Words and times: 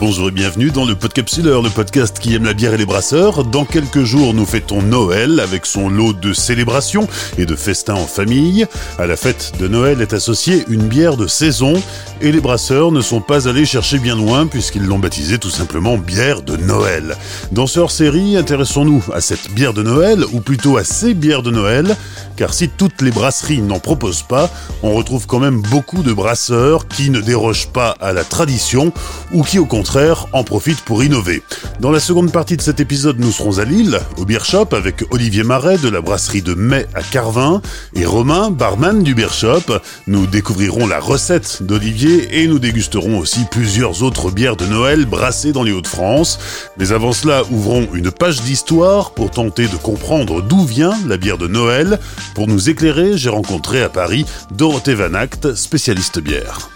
Bonjour 0.00 0.28
et 0.28 0.30
bienvenue 0.30 0.70
dans 0.70 0.86
le 0.86 0.94
Podcapsuleur, 0.94 1.60
le 1.60 1.68
podcast 1.68 2.18
qui 2.18 2.34
aime 2.34 2.46
la 2.46 2.54
bière 2.54 2.72
et 2.72 2.78
les 2.78 2.86
brasseurs. 2.86 3.44
Dans 3.44 3.66
quelques 3.66 4.04
jours, 4.04 4.32
nous 4.32 4.46
fêtons 4.46 4.80
Noël 4.80 5.40
avec 5.40 5.66
son 5.66 5.90
lot 5.90 6.14
de 6.14 6.32
célébrations 6.32 7.06
et 7.36 7.44
de 7.44 7.54
festins 7.54 7.96
en 7.96 8.06
famille. 8.06 8.66
À 8.98 9.06
la 9.06 9.16
fête 9.16 9.52
de 9.60 9.68
Noël 9.68 10.00
est 10.00 10.14
associée 10.14 10.64
une 10.70 10.88
bière 10.88 11.18
de 11.18 11.26
saison 11.26 11.74
et 12.22 12.32
les 12.32 12.40
brasseurs 12.40 12.92
ne 12.92 13.02
sont 13.02 13.20
pas 13.20 13.46
allés 13.46 13.66
chercher 13.66 13.98
bien 13.98 14.16
loin 14.16 14.46
puisqu'ils 14.46 14.86
l'ont 14.86 14.98
baptisée 14.98 15.38
tout 15.38 15.50
simplement 15.50 15.98
bière 15.98 16.40
de 16.40 16.56
Noël. 16.56 17.18
Dans 17.52 17.66
ce 17.66 17.80
hors-série, 17.80 18.38
intéressons-nous 18.38 19.04
à 19.12 19.20
cette 19.20 19.50
bière 19.50 19.74
de 19.74 19.82
Noël 19.82 20.24
ou 20.32 20.40
plutôt 20.40 20.78
à 20.78 20.84
ces 20.84 21.12
bières 21.12 21.42
de 21.42 21.50
Noël 21.50 21.94
car 22.40 22.54
si 22.54 22.70
toutes 22.70 23.02
les 23.02 23.10
brasseries 23.10 23.60
n'en 23.60 23.80
proposent 23.80 24.22
pas, 24.22 24.48
on 24.82 24.94
retrouve 24.94 25.26
quand 25.26 25.40
même 25.40 25.60
beaucoup 25.60 26.02
de 26.02 26.10
brasseurs 26.10 26.88
qui 26.88 27.10
ne 27.10 27.20
dérogent 27.20 27.68
pas 27.68 27.90
à 28.00 28.14
la 28.14 28.24
tradition 28.24 28.94
ou 29.34 29.42
qui 29.42 29.58
au 29.58 29.66
contraire 29.66 30.24
en 30.32 30.42
profitent 30.42 30.80
pour 30.80 31.04
innover. 31.04 31.42
Dans 31.80 31.90
la 31.90 32.00
seconde 32.00 32.32
partie 32.32 32.56
de 32.56 32.62
cet 32.62 32.80
épisode, 32.80 33.18
nous 33.18 33.30
serons 33.30 33.58
à 33.58 33.66
Lille, 33.66 34.00
au 34.16 34.24
Beer 34.24 34.42
Shop, 34.42 34.68
avec 34.72 35.04
Olivier 35.10 35.42
Marais 35.42 35.76
de 35.76 35.90
la 35.90 36.00
brasserie 36.00 36.40
de 36.40 36.54
Mai 36.54 36.86
à 36.94 37.02
Carvin 37.02 37.60
et 37.94 38.06
Romain, 38.06 38.50
barman 38.50 39.02
du 39.02 39.14
Beer 39.14 39.34
Shop. 39.34 39.78
Nous 40.06 40.26
découvrirons 40.26 40.86
la 40.86 40.98
recette 40.98 41.62
d'Olivier 41.62 42.40
et 42.40 42.46
nous 42.46 42.58
dégusterons 42.58 43.18
aussi 43.18 43.40
plusieurs 43.50 44.02
autres 44.02 44.30
bières 44.30 44.56
de 44.56 44.64
Noël 44.64 45.04
brassées 45.04 45.52
dans 45.52 45.62
les 45.62 45.72
Hauts-de-France. 45.72 46.38
Mais 46.78 46.92
avant 46.92 47.12
cela, 47.12 47.42
ouvrons 47.50 47.86
une 47.92 48.10
page 48.10 48.40
d'histoire 48.40 49.10
pour 49.10 49.30
tenter 49.30 49.66
de 49.66 49.76
comprendre 49.76 50.40
d'où 50.40 50.64
vient 50.64 50.94
la 51.06 51.18
bière 51.18 51.36
de 51.36 51.46
Noël. 51.46 51.98
Pour 52.34 52.46
nous 52.46 52.70
éclairer, 52.70 53.18
j'ai 53.18 53.28
rencontré 53.28 53.82
à 53.82 53.88
Paris 53.88 54.24
Dorothée 54.52 54.94
Van 54.94 55.14
Act, 55.14 55.54
spécialiste 55.54 56.20
bière. 56.20 56.70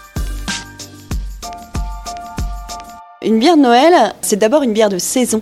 Une 3.23 3.39
bière 3.39 3.55
de 3.55 3.61
Noël, 3.61 4.13
c'est 4.21 4.35
d'abord 4.35 4.63
une 4.63 4.73
bière 4.73 4.89
de 4.89 4.97
saison. 4.97 5.41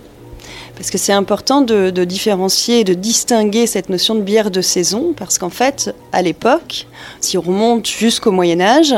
Parce 0.76 0.90
que 0.90 0.98
c'est 0.98 1.12
important 1.12 1.60
de, 1.60 1.90
différencier 2.04 2.84
de 2.84 2.94
distinguer 2.94 3.66
cette 3.66 3.88
notion 3.88 4.14
de 4.14 4.22
bière 4.22 4.50
de 4.50 4.60
saison, 4.60 5.14
parce 5.16 5.38
qu'en 5.38 5.50
fait, 5.50 5.94
à 6.12 6.22
l'époque, 6.22 6.86
si 7.20 7.36
on 7.38 7.42
remonte 7.42 7.86
jusqu'au 7.86 8.32
Moyen 8.32 8.60
Âge, 8.60 8.94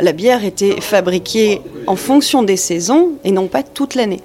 la 0.00 0.12
bière 0.12 0.44
était 0.44 0.80
fabriquée 0.80 1.62
en 1.86 1.96
fonction 1.96 2.42
des 2.42 2.56
saisons 2.56 3.12
et 3.24 3.32
non 3.32 3.48
pas 3.48 3.62
toute 3.62 3.94
l'année. 3.94 4.20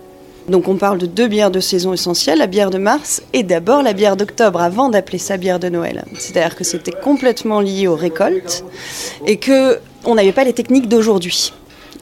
Donc 0.50 0.68
on 0.68 0.76
parle 0.76 1.00
de 1.00 1.06
deux 1.06 1.28
bières 1.28 1.52
de 1.52 1.60
saison 1.60 1.94
essentielles, 1.94 2.38
la 2.38 2.48
bière 2.48 2.70
de 2.70 2.78
mars 2.78 3.24
et 3.34 3.44
d'abord 3.44 3.82
la 3.82 3.94
bière 3.94 4.16
d'octobre, 4.16 4.62
avant 4.62 4.90
d'appeler 4.90 5.18
ça 5.18 5.38
bière 5.38 5.60
de 5.60 5.70
Noël. 5.70 6.06
C'est-à-dire 6.20 6.56
que 6.56 6.64
c'était 6.64 6.92
complètement 6.92 7.62
lié 7.62 7.88
aux 7.88 7.96
récoltes 7.96 8.64
et 9.26 9.38
que 9.38 9.80
on 10.06 10.16
n'avait 10.16 10.32
pas 10.32 10.44
les 10.44 10.54
techniques 10.54 10.88
d'aujourd'hui. 10.88 11.52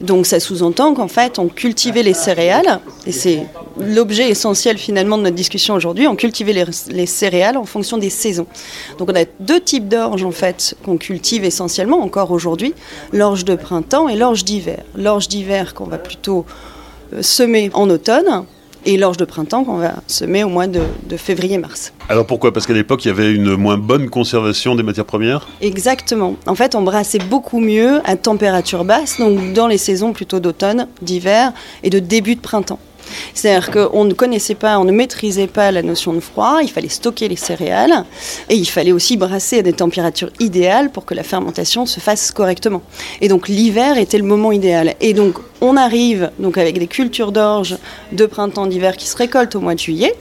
Donc 0.01 0.25
ça 0.25 0.41
sous-entend 0.41 0.93
qu'en 0.93 1.07
fait, 1.07 1.39
on 1.39 1.47
cultivait 1.47 2.03
les 2.03 2.13
céréales, 2.13 2.81
et 3.05 3.13
c'est 3.13 3.45
l'objet 3.79 4.29
essentiel 4.29 4.77
finalement 4.77 5.17
de 5.17 5.23
notre 5.23 5.35
discussion 5.35 5.75
aujourd'hui, 5.75 6.07
on 6.07 6.15
cultivait 6.15 6.65
les, 6.89 7.05
céréales 7.05 7.57
en 7.57 7.63
fonction 7.63 7.97
des 7.97 8.09
saisons. 8.09 8.47
Donc 8.97 9.09
on 9.09 9.15
a 9.15 9.23
deux 9.39 9.61
types 9.61 9.87
d'orge 9.87 10.23
en 10.23 10.31
fait 10.31 10.75
qu'on 10.83 10.97
cultive 10.97 11.45
essentiellement 11.45 12.01
encore 12.01 12.31
aujourd'hui, 12.31 12.73
l'orge 13.13 13.45
de 13.45 13.55
printemps 13.55 14.09
et 14.09 14.15
l'orge 14.15 14.43
d'hiver. 14.43 14.83
L'orge 14.95 15.29
d'hiver 15.29 15.73
qu'on 15.73 15.85
va 15.85 15.97
plutôt 15.97 16.45
euh, 17.13 17.21
semer 17.21 17.69
en 17.73 17.89
automne, 17.89 18.45
et 18.85 18.97
l'orge 18.97 19.17
de 19.17 19.25
printemps 19.25 19.63
qu'on 19.63 19.77
va 19.77 19.93
semer 20.07 20.43
au 20.43 20.49
mois 20.49 20.67
de, 20.67 20.81
février-mars. 21.15 21.93
Alors 22.09 22.25
pourquoi? 22.25 22.51
Parce 22.51 22.65
qu'à 22.65 22.73
l'époque, 22.73 23.05
il 23.05 23.09
y 23.09 23.11
avait 23.11 23.31
une 23.31 23.55
moins 23.55 23.77
bonne 23.77 24.09
conservation 24.09 24.75
des 24.75 24.83
matières 24.83 25.05
premières? 25.05 25.47
Exactement. 25.61 26.35
En 26.47 26.55
fait, 26.55 26.75
on 26.75 26.81
brassait 26.81 27.19
beaucoup 27.19 27.59
mieux 27.59 28.01
à 28.03 28.15
température 28.15 28.83
basse, 28.83 29.19
donc 29.19 29.53
dans 29.53 29.67
les 29.67 29.77
saisons 29.77 30.11
plutôt 30.11 30.39
d'automne, 30.39 30.87
d'hiver 31.01 31.53
et 31.83 31.89
de 31.89 31.99
début 31.99 32.35
de 32.35 32.41
printemps. 32.41 32.79
C'est-à-dire 33.33 33.71
qu'on 33.71 34.05
ne 34.05 34.13
connaissait 34.13 34.55
pas, 34.55 34.79
on 34.79 34.85
ne 34.85 34.91
maîtrisait 34.91 35.47
pas 35.47 35.71
la 35.71 35.81
notion 35.81 36.13
de 36.13 36.19
froid, 36.19 36.59
il 36.61 36.69
fallait 36.69 36.89
stocker 36.89 37.27
les 37.27 37.35
céréales 37.35 38.05
et 38.49 38.55
il 38.55 38.65
fallait 38.65 38.91
aussi 38.91 39.17
brasser 39.17 39.59
à 39.59 39.61
des 39.61 39.73
températures 39.73 40.31
idéales 40.39 40.91
pour 40.91 41.05
que 41.05 41.13
la 41.13 41.23
fermentation 41.23 41.85
se 41.85 41.99
fasse 41.99 42.31
correctement. 42.31 42.81
Et 43.21 43.27
donc 43.27 43.47
l'hiver 43.47 43.97
était 43.97 44.17
le 44.17 44.23
moment 44.23 44.51
idéal. 44.51 44.95
Et 45.01 45.13
donc 45.13 45.35
on 45.61 45.77
arrive 45.77 46.31
donc 46.39 46.57
avec 46.57 46.77
des 46.77 46.87
cultures 46.87 47.31
d'orge 47.31 47.77
de 48.11 48.25
printemps 48.25 48.67
d'hiver 48.67 48.97
qui 48.97 49.07
se 49.07 49.17
récoltent 49.17 49.55
au 49.55 49.61
mois 49.61 49.75
de 49.75 49.79
juillet. 49.79 50.15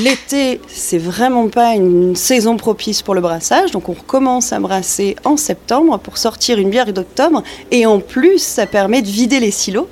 L'été, 0.00 0.60
c'est 0.68 0.98
vraiment 0.98 1.48
pas 1.48 1.74
une 1.74 2.14
saison 2.14 2.56
propice 2.56 3.02
pour 3.02 3.14
le 3.14 3.20
brassage, 3.20 3.70
donc 3.72 3.88
on 3.88 3.92
recommence 3.92 4.52
à 4.52 4.60
brasser 4.60 5.16
en 5.24 5.36
septembre 5.36 5.98
pour 5.98 6.16
sortir 6.16 6.58
une 6.58 6.70
bière 6.70 6.92
d'octobre, 6.92 7.42
et 7.70 7.86
en 7.86 8.00
plus, 8.00 8.38
ça 8.38 8.66
permet 8.66 9.02
de 9.02 9.08
vider 9.08 9.40
les 9.40 9.50
silos 9.50 9.88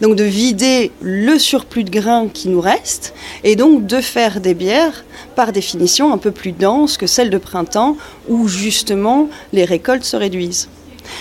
donc 0.00 0.16
de 0.16 0.24
vider 0.24 0.90
le 1.00 1.38
surplus 1.38 1.84
de 1.84 1.90
grains 1.90 2.28
qui 2.28 2.48
nous 2.48 2.60
reste 2.60 3.14
et 3.44 3.56
donc 3.56 3.86
de 3.86 4.00
faire 4.00 4.40
des 4.40 4.54
bières 4.54 5.04
par 5.34 5.52
définition 5.52 6.12
un 6.12 6.18
peu 6.18 6.30
plus 6.30 6.52
denses 6.52 6.96
que 6.96 7.06
celles 7.06 7.30
de 7.30 7.38
printemps 7.38 7.96
où 8.28 8.48
justement 8.48 9.28
les 9.52 9.64
récoltes 9.64 10.04
se 10.04 10.16
réduisent. 10.16 10.68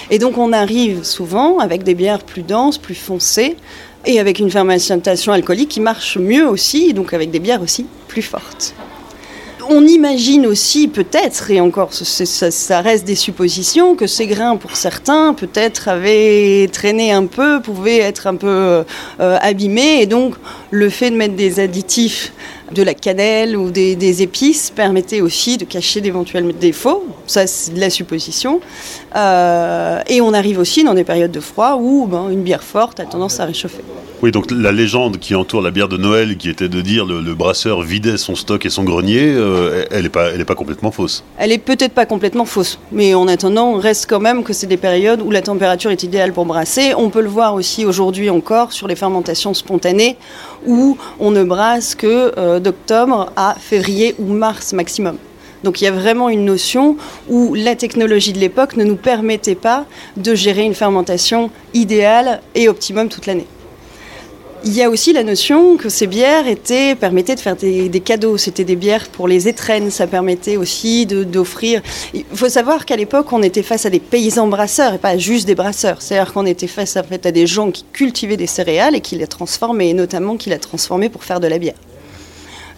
Et 0.09 0.19
donc 0.19 0.37
on 0.37 0.51
arrive 0.53 1.03
souvent 1.03 1.59
avec 1.59 1.83
des 1.83 1.95
bières 1.95 2.23
plus 2.23 2.43
denses, 2.43 2.77
plus 2.77 2.95
foncées 2.95 3.55
et 4.05 4.19
avec 4.19 4.39
une 4.39 4.51
fermentation 4.51 5.31
alcoolique 5.31 5.69
qui 5.69 5.79
marche 5.79 6.17
mieux 6.17 6.47
aussi, 6.47 6.93
donc 6.93 7.13
avec 7.13 7.31
des 7.31 7.39
bières 7.39 7.61
aussi 7.61 7.85
plus 8.07 8.21
fortes 8.21 8.73
on 9.69 9.85
imagine 9.85 10.45
aussi 10.45 10.87
peut-être, 10.87 11.51
et 11.51 11.59
encore 11.59 11.93
ça, 11.93 12.81
reste 12.81 13.05
des 13.05 13.15
suppositions, 13.15 13.95
que 13.95 14.07
ces 14.07 14.27
grains 14.27 14.57
pour 14.57 14.75
certains 14.75 15.33
peut-être 15.33 15.87
avaient 15.87 16.67
traîné 16.71 17.11
un 17.11 17.25
peu, 17.25 17.61
pouvaient 17.61 17.99
être 17.99 18.27
un 18.27 18.35
peu 18.35 18.47
euh, 18.47 18.83
abîmés, 19.19 20.01
et 20.01 20.05
donc 20.05 20.35
le 20.71 20.89
fait 20.89 21.09
de 21.09 21.15
mettre 21.15 21.35
des 21.35 21.59
additifs 21.59 22.33
de 22.71 22.83
la 22.83 22.93
cannelle 22.93 23.55
ou 23.55 23.69
des, 23.69 24.21
épices 24.21 24.71
permettait 24.71 25.21
aussi 25.21 25.57
de 25.57 25.65
cacher 25.65 26.01
d'éventuels 26.01 26.53
défauts. 26.57 27.05
Ça, 27.27 27.47
c'est 27.47 27.73
de 27.73 27.79
la 27.79 27.89
supposition. 27.89 28.59
Euh, 29.15 30.01
et 30.07 30.21
on 30.21 30.33
arrive 30.33 30.59
aussi 30.59 30.83
dans 30.83 30.93
des 30.93 31.03
périodes 31.03 31.31
de 31.31 31.39
froid 31.39 31.77
où 31.79 32.07
ben, 32.07 32.29
une 32.29 32.43
bière 32.43 32.63
forte 32.63 32.99
a 32.99 33.05
tendance 33.05 33.39
à 33.39 33.45
réchauffer. 33.45 33.83
Oui, 34.21 34.31
donc 34.31 34.49
la 34.49 34.71
légende 34.71 35.19
qui 35.19 35.35
entoure 35.35 35.61
la 35.61 35.71
bière 35.71 35.89
de 35.89 35.97
Noël, 35.97 36.37
qui 36.37 36.49
était 36.49 36.69
de 36.69 36.81
dire 36.81 37.05
le, 37.05 37.21
le 37.21 37.35
brasseur 37.35 37.81
vidait 37.81 38.17
son 38.17 38.35
stock 38.35 38.65
et 38.65 38.69
son 38.69 38.83
grenier, 38.83 39.21
euh, 39.23 39.85
elle 39.91 40.03
n'est 40.03 40.09
pas, 40.45 40.55
complètement 40.55 40.91
fausse. 40.91 41.23
Elle 41.37 41.51
est 41.51 41.57
peut-être 41.57 41.93
pas 41.93 42.05
complètement 42.05 42.45
fausse, 42.45 42.79
mais 42.91 43.13
en 43.13 43.27
attendant, 43.27 43.71
on 43.71 43.77
reste 43.77 44.07
quand 44.09 44.21
même 44.21 44.43
que 44.43 44.53
c'est 44.53 44.67
des 44.67 44.77
périodes 44.77 45.21
où 45.21 45.31
la 45.31 45.41
température 45.41 45.91
est 45.91 46.03
idéale 46.03 46.31
pour 46.31 46.45
brasser. 46.45 46.93
On 46.97 47.09
peut 47.09 47.21
le 47.21 47.29
voir 47.29 47.55
aussi 47.55 47.85
aujourd'hui 47.85 48.29
encore 48.29 48.71
sur 48.71 48.87
les 48.87 48.95
fermentations 48.95 49.53
spontanées, 49.53 50.17
où 50.65 50.97
on 51.19 51.31
ne 51.31 51.43
brasse 51.43 51.93
que 51.93 52.33
euh, 52.37 52.59
d'octobre 52.59 53.31
à 53.35 53.55
février 53.59 54.15
ou 54.17 54.33
mars 54.33 54.73
maximum. 54.73 55.17
Donc 55.63 55.81
il 55.81 55.85
y 55.85 55.87
a 55.87 55.91
vraiment 55.91 56.29
une 56.29 56.45
notion 56.45 56.95
où 57.27 57.53
la 57.55 57.75
technologie 57.75 58.33
de 58.33 58.39
l'époque 58.39 58.77
ne 58.77 58.83
nous 58.83 58.95
permettait 58.95 59.55
pas 59.55 59.85
de 60.15 60.35
gérer 60.35 60.63
une 60.63 60.75
fermentation 60.75 61.49
idéale 61.73 62.39
et 62.53 62.69
optimum 62.69 63.09
toute 63.09 63.25
l'année. 63.25 63.47
Il 64.67 64.73
y 64.73 64.81
a 64.81 64.89
aussi 64.89 65.13
la 65.13 65.23
notion 65.23 65.77
que 65.77 65.89
ces 65.89 66.07
bières 66.07 66.47
étaient, 66.47 66.95
permettaient 66.95 67.35
de 67.35 67.39
faire 67.39 67.55
des, 67.55 68.01
cadeaux. 68.03 68.35
C'était 68.37 68.63
des 68.63 68.75
bières 68.75 69.07
pour 69.09 69.27
les 69.27 69.47
étrennes. 69.47 69.91
Ça 69.91 70.07
permettait 70.07 70.57
aussi 70.57 71.05
d'offrir. 71.05 71.83
Il 72.15 72.25
faut 72.33 72.49
savoir 72.49 72.85
qu'à 72.85 72.95
l'époque, 72.95 73.31
on 73.31 73.43
était 73.43 73.61
face 73.61 73.85
à 73.85 73.91
des 73.91 73.99
paysans 73.99 74.47
brasseurs 74.47 74.95
et 74.95 74.97
pas 74.97 75.19
juste 75.19 75.45
des 75.45 75.53
brasseurs. 75.53 76.01
C'est-à-dire 76.01 76.33
qu'on 76.33 76.47
était 76.47 76.65
face 76.65 76.97
à, 76.97 77.03
des 77.03 77.45
gens 77.45 77.69
qui 77.69 77.85
cultivaient 77.93 78.37
des 78.37 78.47
céréales 78.47 78.95
et 78.95 79.01
qui 79.01 79.15
les 79.15 79.27
transformaient, 79.27 79.89
et 79.89 79.93
notamment 79.93 80.35
qui 80.35 80.49
les 80.49 80.57
transformaient 80.57 81.09
pour 81.09 81.23
faire 81.23 81.39
de 81.39 81.47
la 81.47 81.59
bière. 81.59 81.77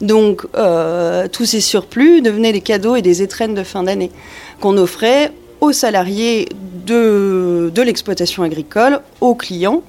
Donc, 0.01 0.45
euh, 0.57 1.29
tous 1.31 1.45
ces 1.45 1.61
surplus 1.61 2.22
devenaient 2.22 2.51
des 2.51 2.59
cadeaux 2.59 2.97
et 2.97 3.01
des 3.01 3.22
étrennes 3.22 3.55
de 3.55 3.63
fin 3.63 3.83
d'année 3.83 4.11
qu'on 4.59 4.78
offrait 4.78 5.31
aux 5.61 5.72
salariés 5.72 6.49
de 6.85 7.81
l'exploitation 7.81 8.43
agricole, 8.43 8.99
aux 9.22 9.35
clients. 9.35 9.83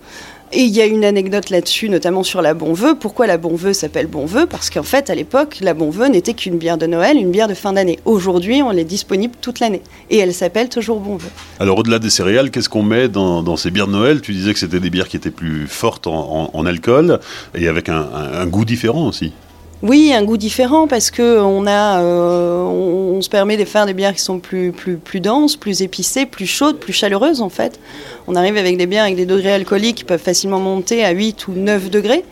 Et 0.53 0.63
il 0.63 0.75
y 0.75 0.81
a 0.81 0.87
une 0.87 1.05
anecdote 1.05 1.51
là-dessus, 1.51 1.91
notamment 1.91 2.23
sur 2.23 2.41
la 2.41 2.55
Bonveux. 2.55 2.95
Pourquoi 2.95 3.27
la 3.27 3.37
Bonveux 3.37 3.75
s'appelle 3.75 4.07
Bonveux 4.07 4.47
Parce 4.47 4.71
qu'en 4.71 4.83
fait, 4.83 5.11
à 5.11 5.15
l'époque, 5.15 5.59
la 5.61 5.75
Bonveux 5.75 6.07
n'était 6.07 6.33
qu'une 6.33 6.57
bière 6.57 6.79
de 6.79 6.87
Noël, 6.87 7.19
une 7.19 7.31
bière 7.31 7.49
de 7.49 7.55
fin 7.55 7.75
d'année. 7.75 7.99
Aujourd'hui, 8.07 8.63
on 8.63 8.73
est 8.73 8.85
disponible 8.85 9.35
toute 9.41 9.61
l'année. 9.61 9.83
Et 10.09 10.17
elle 10.17 10.33
s'appelle 10.33 10.71
toujours 10.71 11.01
Bonveux. 11.01 11.29
Alors, 11.61 11.79
au-delà 11.79 11.99
des 11.99 12.09
céréales, 12.09 12.51
qu'est-ce 12.51 12.71
qu'on 12.71 12.83
met 12.83 13.09
dans, 13.09 13.57
ces 13.57 13.71
bières 13.71 13.89
de 13.89 13.93
Noël? 13.93 14.23
Tu 14.23 14.33
disais 14.33 14.55
que 14.55 14.59
c'était 14.59 14.81
des 14.81 14.91
bières 14.91 15.09
qui 15.09 15.19
étaient 15.19 15.31
plus 15.31 15.67
fortes 15.67 16.07
en, 16.07 16.67
alcool 16.67 17.21
et 17.55 17.69
avec 17.69 17.89
un 17.89 18.47
goût 18.47 18.65
différent 18.65 19.07
aussi. 19.07 19.33
Oui, 19.81 20.13
un 20.13 20.25
goût 20.25 20.37
différent 20.37 20.89
parce 20.89 21.13
que 21.13 21.39
on 21.39 21.65
a, 21.69 22.01
euh, 22.01 22.63
on, 22.65 23.23
se 23.23 23.29
permet 23.29 23.57
de 23.57 23.65
faire 23.65 23.87
des 23.87 23.95
bières 23.95 24.13
qui 24.13 24.21
sont 24.21 24.41
plus, 24.41 24.73
plus, 24.73 24.97
plus 24.97 25.21
denses, 25.21 25.57
plus 25.57 25.83
épicées, 25.83 26.27
plus 26.27 26.47
chaudes, 26.47 26.79
plus 26.79 26.93
chaleureuses 26.93 27.41
en 27.41 27.49
fait. 27.49 27.79
On 28.27 28.35
arrive 28.35 28.57
avec 28.57 28.77
des 28.77 28.87
bières 28.87 29.05
avec 29.05 29.15
des 29.15 29.27
degrés 29.27 29.53
alcooliques 29.53 29.99
qui 29.99 30.05
peuvent 30.05 30.21
facilement 30.21 30.59
monter 30.59 31.05
à 31.05 31.11
8 31.11 31.47
ou 31.47 31.53
9 31.53 31.91
degrés. 31.91 32.25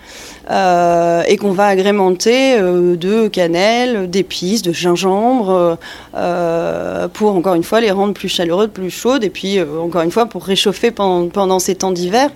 Et 0.49 1.37
qu'on 1.37 1.53
va 1.53 1.67
agrémenter 1.67 2.59
de 2.59 3.29
cannelle, 3.29 4.09
d'épices, 4.11 4.63
de 4.63 4.73
gingembre, 4.73 5.79
pour 7.13 7.35
encore 7.35 7.55
une 7.55 7.65
fois 7.65 7.81
les 7.81 7.91
rendre 7.91 8.15
plus 8.15 8.29
chaleureuses, 8.29 8.71
plus 8.73 8.91
chaudes, 8.91 9.25
et 9.25 9.31
puis 9.31 9.59
encore 9.61 10.03
une 10.03 10.11
fois 10.11 10.27
pour 10.27 10.45
réchauffer 10.45 10.91
pendant, 10.91 11.59
ces 11.59 11.75
temps 11.75 11.93
d'hiver. 11.93 12.31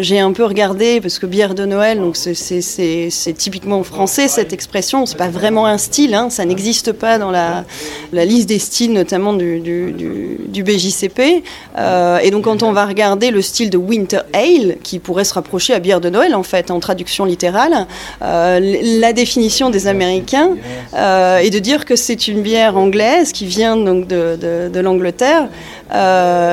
J'ai 0.00 0.20
un 0.20 0.32
peu 0.32 0.44
regardé, 0.44 1.00
parce 1.00 1.18
que 1.18 1.26
bière 1.26 1.54
de 1.54 1.64
Noël, 1.64 1.98
donc 1.98 2.16
c'est 2.16 3.32
typiquement 3.36 3.82
français 3.82 4.28
cette 4.28 4.52
expression, 4.52 5.06
c'est 5.06 5.16
pas 5.16 5.28
vraiment 5.28 5.66
un 5.66 5.78
style, 5.78 6.14
hein, 6.14 6.30
ça 6.30 6.44
n'existe 6.44 6.92
pas 6.92 7.18
dans 7.18 7.30
la, 7.30 7.64
liste 8.12 8.48
des 8.48 8.58
styles, 8.58 8.92
notamment 8.92 9.32
du, 9.32 9.60
du, 9.60 10.62
BJCP. 10.62 11.42
Euh, 11.78 12.18
et 12.18 12.30
donc 12.30 12.44
quand 12.44 12.62
on 12.62 12.72
va 12.72 12.86
regarder 12.86 13.30
le 13.30 13.42
style 13.42 13.70
de 13.70 13.76
Winter 13.76 14.20
Ale, 14.32 14.78
qui 14.82 14.98
pourrait 14.98 15.24
se 15.24 15.34
rapprocher 15.34 15.74
à 15.74 15.78
bière 15.78 16.00
de 16.00 16.08
Noël 16.08 16.34
en 16.34 16.42
fait, 16.42 16.70
en 16.70 16.80
traduction 16.80 17.23
littérale, 17.24 17.86
euh, 18.22 18.60
la 19.00 19.12
définition 19.12 19.70
des 19.70 19.86
Américains 19.86 20.50
euh, 20.94 21.38
est 21.38 21.50
de 21.50 21.58
dire 21.58 21.84
que 21.84 21.96
c'est 21.96 22.28
une 22.28 22.42
bière 22.42 22.76
anglaise 22.76 23.32
qui 23.32 23.46
vient 23.46 23.76
donc 23.76 24.06
de, 24.06 24.36
de, 24.40 24.70
de 24.72 24.80
l'Angleterre 24.80 25.48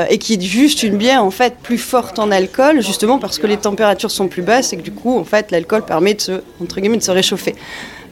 et 0.10 0.18
qui 0.20 0.34
est 0.36 0.42
juste 0.42 0.84
une 0.84 0.98
bière 0.98 1.24
en 1.24 1.32
fait 1.32 1.56
plus 1.64 1.80
forte 1.80 2.20
en 2.20 2.30
alcool, 2.32 2.82
justement 2.82 3.18
parce 3.18 3.40
que 3.40 3.48
les 3.48 3.58
températures 3.58 4.12
sont 4.12 4.28
plus 4.28 4.44
basses 4.44 4.72
et 4.74 4.78
que 4.78 4.84
du 4.84 4.92
coup 4.92 5.18
en 5.18 5.24
fait 5.24 5.50
l'alcool 5.50 5.84
permet 5.84 6.14
de 6.14 6.22
se 6.22 6.32
entre 6.62 6.80
guillemets 6.80 6.98
de 6.98 7.04
se 7.04 7.12
réchauffer. 7.12 7.56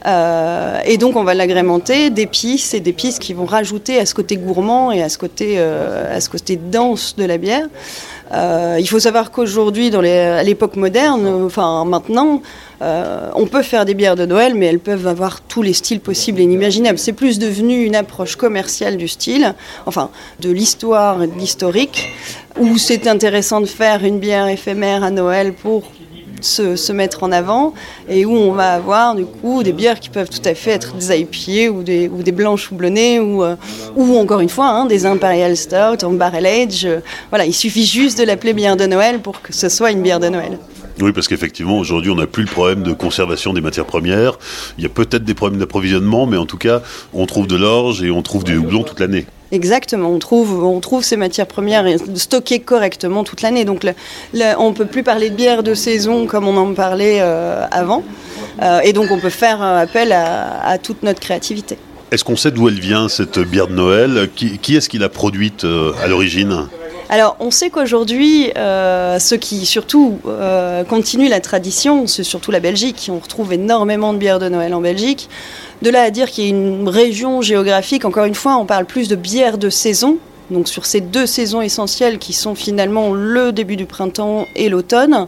Euh, 0.06 0.80
et 0.86 0.98
donc 0.98 1.16
on 1.16 1.24
va 1.24 1.34
l'agrémenter 1.34 2.10
d'épices 2.10 2.74
et 2.74 2.80
d'épices 2.80 3.19
qui 3.19 3.34
vont 3.34 3.46
rajouter 3.46 4.00
à 4.00 4.06
ce 4.06 4.13
côté 4.13 4.38
gourmand 4.38 4.92
et 4.92 5.04
à 5.04 5.10
ce 5.10 5.18
côté, 5.18 5.56
euh, 5.57 6.16
à 6.16 6.22
ce 6.22 6.30
côté 6.30 6.56
dense 6.56 7.16
de 7.18 7.25
la 7.25 7.38
bière. 7.38 7.68
Euh, 8.31 8.78
il 8.80 8.88
faut 8.88 9.00
savoir 9.00 9.31
qu'aujourd'hui, 9.31 9.94
à 9.94 10.44
l'époque 10.44 10.75
moderne, 10.75 11.28
enfin 11.46 11.84
maintenant, 11.86 12.42
on 12.81 13.48
peut 13.48 13.63
faire 13.63 13.86
des 13.86 13.94
bières 13.94 14.16
de 14.16 14.25
Noël, 14.25 14.54
mais 14.56 14.68
elles 14.68 14.80
peuvent 14.80 15.07
avoir 15.07 15.42
tous 15.42 15.62
les 15.62 15.74
styles 15.74 16.00
possibles 16.00 16.40
et 16.40 16.44
inimaginables. 16.44 17.00
C'est 17.00 17.12
plus 17.13 17.40
devenu 17.40 17.84
une 17.84 17.95
approche 17.95 18.36
commerciale 18.36 18.98
du 18.98 19.07
style, 19.07 19.56
enfin 19.86 20.12
de 20.40 20.52
l'histoire 20.52 21.24
et 21.24 21.28
de 21.28 21.38
l'historique, 21.38 22.07
où 22.60 22.78
c'est 22.78 23.07
intéressant 23.07 23.62
de 23.62 23.66
faire 23.66 24.06
une 24.06 24.19
bière 24.19 24.48
éphémère 24.48 25.04
à 25.04 25.10
Noël 25.10 25.54
pour 25.54 25.92
se, 26.45 26.91
mettre 26.91 27.24
en 27.24 27.31
avant 27.31 27.74
et 28.07 28.25
où 28.25 28.36
on 28.36 28.51
va 28.51 28.74
avoir 28.74 29.15
du 29.15 29.25
coup 29.25 29.63
des 29.63 29.74
bières 29.74 30.00
qui 30.00 30.09
peuvent 30.09 30.30
tout 30.30 30.41
à 30.45 30.56
fait 30.56 30.71
être 30.71 30.95
des 30.95 31.19
IPA 31.19 31.71
ou 31.71 31.83
des, 31.83 32.07
ou 32.07 32.24
des 32.24 32.31
blanches 32.31 32.71
houblonnées 32.71 33.19
ou, 33.19 33.44
euh, 33.44 33.56
ou 33.95 34.18
encore 34.18 34.39
une 34.39 34.50
fois 34.50 34.68
hein, 34.68 34.86
des 34.86 35.06
Imperial 35.06 35.56
Stout 35.56 36.03
en 36.03 36.12
Barrel 36.12 36.45
Age. 36.45 36.88
Voilà, 37.30 37.45
il 37.45 37.53
suffit 37.53 37.86
juste 37.86 38.18
de 38.19 38.24
l'appeler 38.24 38.53
bière 38.53 38.77
de 38.77 38.86
Noël 38.86 39.19
pour 39.19 39.41
que 39.41 39.53
ce 39.53 39.69
soit 39.69 39.91
une 39.91 40.01
bière 40.01 40.19
de 40.19 40.30
Noël. 40.30 40.57
Oui, 41.01 41.13
parce 41.13 41.30
qu'effectivement, 41.30 41.77
aujourd'hui, 41.77 42.12
on 42.12 42.15
n'a 42.15 42.27
plus 42.27 42.44
le 42.44 42.50
problème 42.50 42.83
de 42.83 42.92
conservation 42.92 43.53
des 43.53 43.62
matières 43.62 43.85
premières. 43.85 44.38
Il 44.77 44.83
y 44.83 44.85
a 44.85 44.89
peut-être 44.89 45.24
des 45.24 45.33
problèmes 45.33 45.59
d'approvisionnement, 45.59 46.25
mais 46.25 46.35
en 46.35 46.45
tout 46.45 46.57
cas, 46.57 46.81
on 47.13 47.25
trouve 47.25 47.47
de 47.47 47.56
l'orge 47.56 48.03
et 48.03 48.12
on 48.12 48.21
trouve 48.21 48.44
du 48.44 48.57
houblon 48.57 48.83
toute 48.83 49.00
l'année. 49.00 49.25
Exactement, 49.51 50.10
on 50.10 50.19
trouve, 50.19 50.63
on 50.63 50.80
trouve 50.80 51.04
ces 51.04 51.18
matières 51.18 51.48
premières 51.48 51.86
stockées 52.16 52.60
correctement 52.60 53.24
toute 53.24 53.42
l'année. 53.42 53.66
Donc 53.66 53.86
on 54.34 54.69
ne 54.69 54.75
peut 54.75 54.86
plus 54.86 55.04
parler 55.04 55.31
de 55.31 55.36
bière 55.36 55.63
de 55.63 55.74
saison 55.74 56.28
comme 56.28 56.48
on 56.48 56.56
en 56.56 56.74
parlait 56.74 57.18
euh, 57.22 57.66
avant. 57.72 58.04
Euh, 58.62 58.80
et 58.81 58.94
donc 58.94 59.10
on 59.10 59.19
peut 59.19 59.30
faire 59.30 59.62
appel 59.62 60.12
à, 60.12 60.78
toute 60.78 61.01
notre 61.01 61.19
créativité. 61.19 61.78
Est-ce 62.12 62.24
qu'on 62.24 62.36
sait 62.36 62.51
d'où 62.51 62.68
elle 62.68 62.80
vient, 62.80 63.07
cette 63.07 63.40
bière 63.40 63.68
de 63.68 63.74
Noël? 63.74 64.30
Qui, 64.36 64.75
est-ce 64.75 64.90
qui 64.90 64.98
l'a 64.98 65.10
produite 65.10 65.63
euh, 65.63 65.94
à 66.04 66.07
l'origine? 66.07 66.68
Alors, 67.11 67.35
on 67.39 67.50
sait 67.50 67.71
qu'aujourd'hui, 67.71 68.51
ceux 68.56 69.38
qui 69.38 69.65
surtout 69.65 70.19
continuent 70.88 71.29
la 71.29 71.39
tradition, 71.39 72.06
c'est 72.06 72.23
surtout 72.23 72.51
la 72.51 72.59
Belgique. 72.59 73.09
On 73.11 73.17
retrouve 73.17 73.51
énormément 73.51 74.13
de 74.13 74.19
bières 74.19 74.38
de 74.38 74.47
Noël 74.47 74.75
en 74.75 74.81
Belgique. 74.81 75.27
De 75.81 75.89
là 75.89 76.03
à 76.03 76.11
dire 76.11 76.29
qu'il 76.29 76.44
y 76.44 76.47
a 76.47 76.50
une 76.51 76.88
région 76.88 77.41
géographique, 77.41 78.06
encore 78.06 78.25
une 78.25 78.35
fois, 78.35 78.57
on 78.57 78.65
parle 78.65 78.85
plus 78.85 79.07
de 79.07 79.15
bière 79.15 79.57
de 79.57 79.69
saison, 79.69 80.17
donc 80.51 80.68
sur 80.68 80.86
ces 80.86 81.01
deux 81.01 81.25
saisons 81.25 81.62
essentielles 81.62 82.18
qui 82.18 82.34
sont 82.34 82.56
finalement 82.56 83.13
le 83.13 83.51
début 83.51 83.75
du 83.75 83.86
printemps 83.86 84.46
et 84.56 84.69
l'automne, 84.69 85.28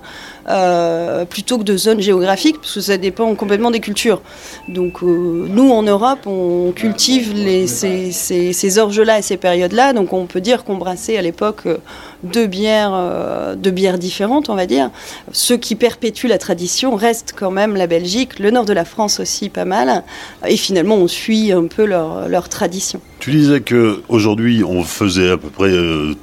euh, 0.50 1.25
plutôt 1.25 1.57
que 1.59 1.63
de 1.63 1.77
zones 1.77 2.01
géographiques, 2.01 2.59
parce 2.59 2.73
que 2.73 2.81
ça 2.81 2.97
dépend 2.97 3.33
complètement 3.35 3.71
des 3.71 3.79
cultures. 3.79 4.21
Donc 4.68 5.03
euh, 5.03 5.45
nous, 5.50 5.71
en 5.71 5.83
Europe, 5.83 6.25
on 6.25 6.71
cultive 6.71 7.33
ces, 7.68 8.12
ces, 8.12 8.77
orges-là 8.79 9.19
et 9.19 9.21
ces 9.21 9.38
périodes-là, 9.38 9.94
donc 9.94 10.13
on 10.13 10.25
peut 10.25 10.41
dire 10.41 10.63
qu'on 10.63 10.77
brassait 10.77 11.18
à 11.18 11.21
l'époque 11.21 11.62
euh, 11.67 11.77
deux 12.24 12.47
bières, 12.47 13.97
différentes, 13.97 14.50
on 14.50 14.56
va 14.56 14.65
dire. 14.65 14.89
Ce 15.31 15.53
qui 15.53 15.75
perpétue 15.75 16.27
la 16.27 16.38
tradition 16.38 16.95
reste 16.95 17.33
quand 17.38 17.51
même 17.51 17.75
la 17.75 17.88
Belgique, 17.88 18.39
le 18.39 18.51
nord 18.51 18.65
de 18.65 18.74
la 18.74 18.85
France 18.85 19.19
aussi 19.19 19.50
pas 19.50 19.65
mal, 19.65 20.03
et 20.47 20.57
finalement 20.57 20.95
on 20.95 21.07
suit 21.07 21.51
un 21.51 21.67
peu 21.67 21.85
leur 21.85 22.50
tradition. 22.50 23.01
Tu 23.21 23.29
disais 23.29 23.62
que 23.62 24.01
aujourd'hui 24.09 24.63
on 24.63 24.83
faisait 24.83 25.29
à 25.29 25.38
peu 25.38 25.50
près 25.50 25.71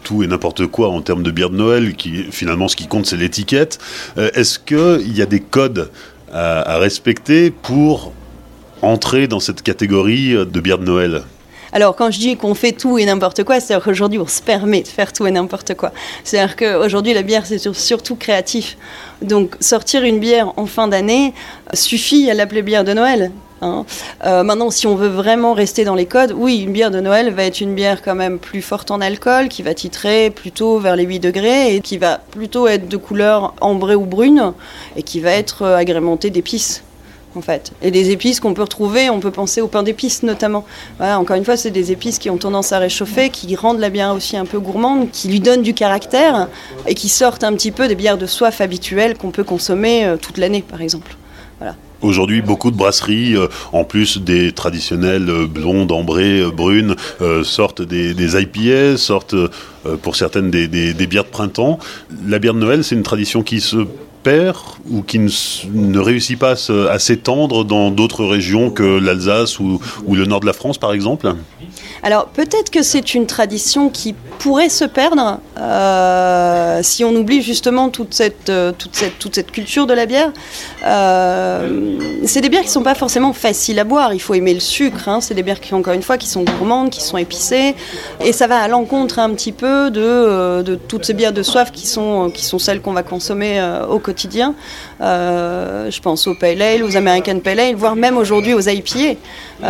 tout 0.02 0.24
et 0.24 0.26
n'importe 0.26 0.66
quoi 0.66 0.88
en 0.88 1.00
termes 1.00 1.22
de 1.22 1.30
bière 1.30 1.48
de 1.48 1.56
Noël, 1.56 1.94
qui 1.94 2.24
finalement 2.32 2.66
ce 2.66 2.74
qui 2.74 2.88
compte 2.88 3.06
c'est 3.06 3.16
l'étiquette. 3.16 3.78
Euh, 4.18 4.30
est-ce 4.34 4.58
qu'il 4.58 5.16
y 5.16 5.22
a 5.22 5.26
des 5.26 5.38
codes 5.38 5.92
à, 6.32 6.76
respecter 6.78 7.52
pour 7.52 8.12
entrer 8.82 9.28
dans 9.28 9.38
cette 9.38 9.62
catégorie 9.62 10.32
de 10.32 10.60
bière 10.60 10.78
de 10.78 10.86
Noël? 10.86 11.22
Alors, 11.72 11.94
quand 11.94 12.10
je 12.10 12.18
dis 12.18 12.36
qu'on 12.36 12.54
fait 12.54 12.72
tout 12.72 12.98
et 12.98 13.04
n'importe 13.04 13.44
quoi, 13.44 13.60
c'est-à-dire 13.60 13.84
qu'aujourd'hui, 13.84 14.18
on 14.18 14.26
se 14.26 14.42
permet 14.42 14.82
de 14.82 14.88
faire 14.88 15.12
tout 15.12 15.24
et 15.26 15.30
n'importe 15.30 15.74
quoi. 15.74 15.92
C'est-à-dire 16.24 16.56
qu'aujourd'hui, 16.56 17.14
la 17.14 17.22
bière, 17.22 17.46
c'est 17.46 17.72
surtout 17.74 18.16
créatif. 18.16 18.76
Donc, 19.22 19.54
sortir 19.60 20.02
une 20.02 20.18
bière 20.18 20.52
en 20.56 20.66
fin 20.66 20.88
d'année 20.88 21.32
suffit 21.74 22.28
à 22.28 22.34
l'appeler 22.34 22.62
bière 22.62 22.82
de 22.82 22.92
Noël. 22.92 23.30
Hein. 23.60 23.84
Euh, 24.24 24.42
maintenant, 24.42 24.70
si 24.70 24.86
on 24.86 24.94
veut 24.94 25.08
vraiment 25.08 25.52
rester 25.52 25.84
dans 25.84 25.94
les 25.94 26.06
codes, 26.06 26.32
oui, 26.36 26.58
une 26.58 26.72
bière 26.72 26.90
de 26.90 27.00
Noël 27.00 27.32
va 27.32 27.44
être 27.44 27.60
une 27.60 27.74
bière 27.74 28.02
quand 28.02 28.14
même 28.14 28.38
plus 28.38 28.62
forte 28.62 28.90
en 28.90 29.00
alcool, 29.00 29.48
qui 29.48 29.62
va 29.62 29.74
titrer 29.74 30.30
plutôt 30.30 30.78
vers 30.78 30.96
les 30.96 31.04
8 31.04 31.20
degrés 31.20 31.74
et 31.74 31.80
qui 31.80 31.98
va 31.98 32.18
plutôt 32.18 32.66
être 32.68 32.88
de 32.88 32.96
couleur 32.96 33.54
ambrée 33.60 33.94
ou 33.94 34.04
brune 34.04 34.52
et 34.96 35.02
qui 35.02 35.20
va 35.20 35.32
être 35.32 35.62
euh, 35.62 35.76
agrémentée 35.76 36.30
d'épices. 36.30 36.82
En 37.36 37.42
fait. 37.42 37.72
Et 37.82 37.90
des 37.90 38.10
épices 38.10 38.40
qu'on 38.40 38.54
peut 38.54 38.62
retrouver, 38.62 39.10
on 39.10 39.20
peut 39.20 39.30
penser 39.30 39.60
au 39.60 39.68
pain 39.68 39.82
d'épices 39.82 40.22
notamment. 40.22 40.64
encore 40.98 41.36
une 41.36 41.44
fois, 41.44 41.58
c'est 41.58 41.70
des 41.70 41.92
épices 41.92 42.18
qui 42.18 42.30
ont 42.30 42.38
tendance 42.38 42.72
à 42.72 42.78
réchauffer, 42.78 43.28
qui 43.28 43.54
rendent 43.54 43.78
la 43.78 43.90
bière 43.90 44.14
aussi 44.14 44.36
un 44.36 44.46
peu 44.46 44.58
gourmande, 44.58 45.10
qui 45.12 45.28
lui 45.28 45.38
donnent 45.38 45.62
du 45.62 45.74
caractère 45.74 46.48
et 46.86 46.94
qui 46.94 47.08
sortent 47.08 47.44
un 47.44 47.52
petit 47.52 47.70
peu 47.70 47.86
des 47.86 47.94
bières 47.94 48.18
de 48.18 48.26
soif 48.26 48.60
habituelles 48.60 49.16
qu'on 49.16 49.30
peut 49.30 49.44
consommer 49.44 50.06
euh, 50.06 50.16
toute 50.16 50.38
l'année, 50.38 50.62
par 50.62 50.80
exemple. 50.80 51.14
Voilà. 51.58 51.76
Aujourd'hui, 52.00 52.42
beaucoup 52.42 52.70
de 52.70 52.76
brasseries, 52.76 53.34
euh, 53.34 53.48
en 53.72 53.82
plus 53.82 54.18
des 54.18 54.52
traditionnelles 54.52 55.28
euh, 55.28 55.46
blondes, 55.48 55.90
ambrées, 55.90 56.40
euh, 56.40 56.50
brunes, 56.50 56.94
sortent 57.42 57.82
des, 57.82 58.14
des, 58.14 58.40
IPA, 58.40 58.96
sortent 58.96 59.34
pour 60.02 60.14
certaines 60.14 60.50
des, 60.50 60.68
bières 61.06 61.24
de 61.24 61.28
printemps. 61.28 61.78
La 62.26 62.38
bière 62.38 62.54
de 62.54 62.60
Noël, 62.60 62.84
c'est 62.84 62.94
une 62.94 63.02
tradition 63.02 63.42
qui 63.42 63.60
se 63.60 63.78
ou 64.90 65.02
qui 65.02 65.18
ne, 65.18 65.98
réussit 65.98 66.38
pas 66.38 66.54
à 66.90 66.98
s'étendre 66.98 67.64
dans 67.64 67.90
d'autres 67.90 68.24
régions 68.24 68.70
que 68.70 68.98
l'Alsace 68.98 69.58
ou, 69.58 69.80
le 70.08 70.24
nord 70.24 70.40
de 70.40 70.46
la 70.46 70.52
France, 70.52 70.78
par 70.78 70.92
exemple? 70.92 71.34
Alors 72.02 72.26
peut-être 72.26 72.70
que 72.70 72.82
c'est 72.82 73.14
une 73.14 73.26
tradition 73.26 73.88
qui 73.88 74.14
pourrait 74.38 74.68
se 74.68 74.84
perdre 74.84 75.40
euh, 75.58 76.78
si 76.82 77.02
on 77.02 77.14
oublie 77.16 77.42
justement 77.42 77.88
toute 77.88 78.14
cette, 78.14 78.50
euh, 78.50 78.72
culture 79.52 79.86
de 79.86 79.94
la 79.94 80.06
bière. 80.06 80.32
Euh, 80.86 81.98
c'est 82.24 82.40
des 82.40 82.48
bières 82.48 82.62
qui 82.62 82.68
ne 82.68 82.72
sont 82.72 82.82
pas 82.82 82.94
forcément 82.94 83.32
faciles 83.32 83.78
à 83.80 83.84
boire, 83.84 84.14
il 84.14 84.20
faut 84.20 84.34
aimer 84.34 84.54
le 84.54 84.60
sucre, 84.60 85.08
hein. 85.08 85.20
c'est 85.20 85.34
des 85.34 85.42
bières 85.42 85.60
qui, 85.60 85.74
encore 85.74 85.94
une 85.94 86.02
fois, 86.02 86.18
qui 86.18 86.28
sont 86.28 86.44
gourmandes, 86.44 86.90
qui 86.90 87.02
sont 87.02 87.16
épicées, 87.16 87.74
et 88.24 88.32
ça 88.32 88.46
va 88.46 88.60
à 88.60 88.68
l'encontre 88.68 89.18
un 89.18 89.30
petit 89.30 89.52
peu 89.52 89.90
de, 89.90 90.62
de, 90.62 90.74
toutes 90.76 91.04
ces 91.04 91.14
bières 91.14 91.32
de 91.32 91.42
soif 91.42 91.72
qui 91.72 91.86
sont, 91.86 92.30
qui 92.32 92.44
sont 92.44 92.60
celles 92.60 92.80
qu'on 92.80 92.92
va 92.92 93.02
consommer 93.02 93.60
au 93.90 93.98
quotidien. 93.98 94.17
Je 95.00 96.00
pense 96.00 96.26
aux 96.26 96.34
Pale 96.34 96.60
Ale, 96.60 96.82
aux 96.82 96.96
American 96.96 97.40
Pale 97.40 97.60
Ale, 97.60 97.74
voire 97.74 97.96
même 97.96 98.16
aujourd'hui 98.16 98.54
aux 98.54 98.60
IPA. 98.60 99.16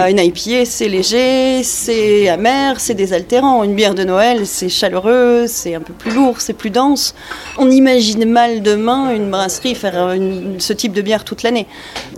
une 0.09 0.19
IPA, 0.19 0.65
c'est 0.65 0.89
léger, 0.89 1.63
c'est 1.63 2.29
amer, 2.29 2.81
c'est 2.81 2.95
désaltérant. 2.95 3.65
Une 3.65 3.75
bière 3.75 3.95
de 3.95 4.05
Noël, 4.05 4.47
c'est 4.47 4.69
chaleureux, 4.69 5.47
c'est 5.47 5.75
un 5.75 5.81
peu 5.81 5.93
plus 5.93 6.13
lourd, 6.13 6.41
c'est 6.41 6.55
plus 6.55 6.71
dense. 6.71 7.15
On 7.59 7.71
imagine 7.71 8.25
mal 8.25 8.63
demain 8.63 9.11
une 9.11 9.31
brasserie 9.31 9.75
faire 9.75 10.15
ce 10.59 10.73
type 10.73 10.93
de 10.93 11.03
bière 11.03 11.25
toute 11.25 11.43
l'année. 11.43 11.67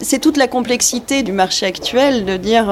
C'est 0.01 0.21
toute 0.21 0.37
la 0.37 0.49
complexité 0.49 1.23
du 1.23 1.33
marché 1.33 1.67
actuel 1.67 2.25
de 2.25 2.37
dire. 2.37 2.67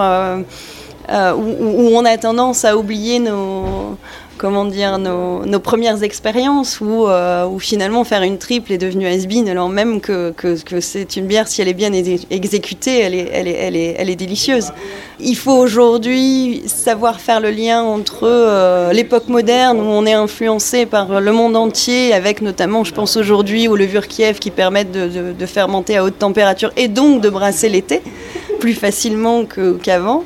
Euh, 1.10 1.32
où, 1.32 1.96
on 1.96 2.04
a 2.04 2.18
tendance 2.18 2.66
à 2.66 2.76
oublier 2.76 3.18
nos, 3.18 3.96
comment 4.38 4.64
dire, 4.64 4.98
nos, 4.98 5.60
premières 5.60 6.02
expériences 6.02 6.80
où, 6.80 7.06
euh, 7.06 7.46
où, 7.46 7.58
finalement 7.58 8.04
faire 8.04 8.22
une 8.22 8.38
triple 8.38 8.72
est 8.72 8.78
devenu 8.78 9.06
has-been, 9.06 9.48
alors 9.48 9.68
même 9.68 10.00
que, 10.00 10.32
c'est 10.80 11.16
une 11.16 11.26
bière, 11.26 11.48
si 11.48 11.60
elle 11.60 11.68
est 11.68 11.74
bien 11.74 11.92
exécutée, 11.92 13.00
elle 13.00 13.14
est, 13.14 14.16
délicieuse. 14.16 14.72
Il 15.20 15.36
faut 15.36 15.56
aujourd'hui 15.56 16.62
savoir 16.66 17.20
faire 17.20 17.40
le 17.40 17.50
lien 17.50 17.82
entre 17.82 18.20
euh, 18.22 18.92
l'époque 18.92 19.28
moderne 19.28 19.78
où 19.78 19.84
on 19.84 20.06
est 20.06 20.12
influencé 20.12 20.86
par 20.86 21.20
le 21.20 21.32
monde 21.32 21.56
entier, 21.56 22.14
avec 22.14 22.40
notamment, 22.40 22.84
je 22.84 22.94
pense 22.94 23.16
aujourd'hui, 23.16 23.68
aux 23.68 23.76
levures 23.76 24.06
Kiev 24.06 24.38
qui 24.38 24.50
permettent 24.50 24.92
de 24.92 25.46
fermenter 25.46 25.96
à 25.96 26.04
haute 26.04 26.18
température 26.18 26.70
et 26.76 26.88
donc 26.88 27.20
de 27.20 27.28
brasser 27.28 27.68
l'été 27.68 28.00
plus 28.58 28.74
facilement 28.74 29.44
qu'avant 29.82 30.24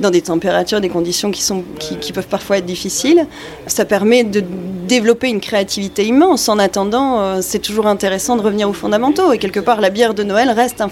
dans 0.00 0.10
des 0.10 0.22
températures, 0.22 0.80
des 0.80 0.88
conditions 0.88 1.30
qui, 1.30 1.42
sont, 1.42 1.64
qui, 1.78 2.12
peuvent 2.12 2.26
parfois 2.26 2.58
être 2.58 2.66
difficiles. 2.66 3.26
Ça 3.66 3.84
permet 3.84 4.24
de 4.24 4.42
développer 4.86 5.28
une 5.28 5.40
créativité 5.40 6.04
immense. 6.04 6.48
En 6.48 6.58
attendant, 6.58 7.20
euh, 7.20 7.38
c'est 7.42 7.58
toujours 7.58 7.86
intéressant 7.86 8.36
de 8.36 8.42
revenir 8.42 8.68
aux 8.68 8.74
fondamentaux. 8.74 9.32
Et 9.32 9.38
quelque 9.38 9.60
part, 9.60 9.80
la 9.80 9.90
bière 9.90 10.14
de 10.14 10.22
Noël 10.22 10.50
reste 10.50 10.80
un, 10.80 10.90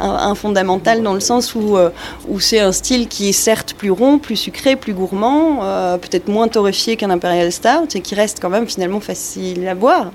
un, 0.00 0.34
fondamental 0.34 1.02
dans 1.02 1.14
le 1.14 1.20
sens 1.20 1.54
où, 1.54 1.76
euh, 1.76 1.90
où 2.28 2.40
c'est 2.40 2.60
un 2.60 2.72
style 2.72 3.08
qui 3.08 3.28
est 3.28 3.32
certes 3.32 3.74
plus 3.76 3.90
rond, 3.90 4.18
plus 4.18 4.36
sucré, 4.36 4.76
plus 4.76 4.94
gourmand, 4.94 5.60
euh, 5.62 5.98
peut-être 5.98 6.28
moins 6.28 6.48
torréfié 6.48 6.96
qu'un 6.96 7.10
Imperial 7.10 7.50
Stout, 7.52 7.94
et 7.94 8.00
qui 8.00 8.14
reste 8.14 8.38
quand 8.40 8.50
même 8.50 8.68
finalement 8.68 9.00
facile 9.00 9.66
à 9.66 9.74
boire 9.74 10.10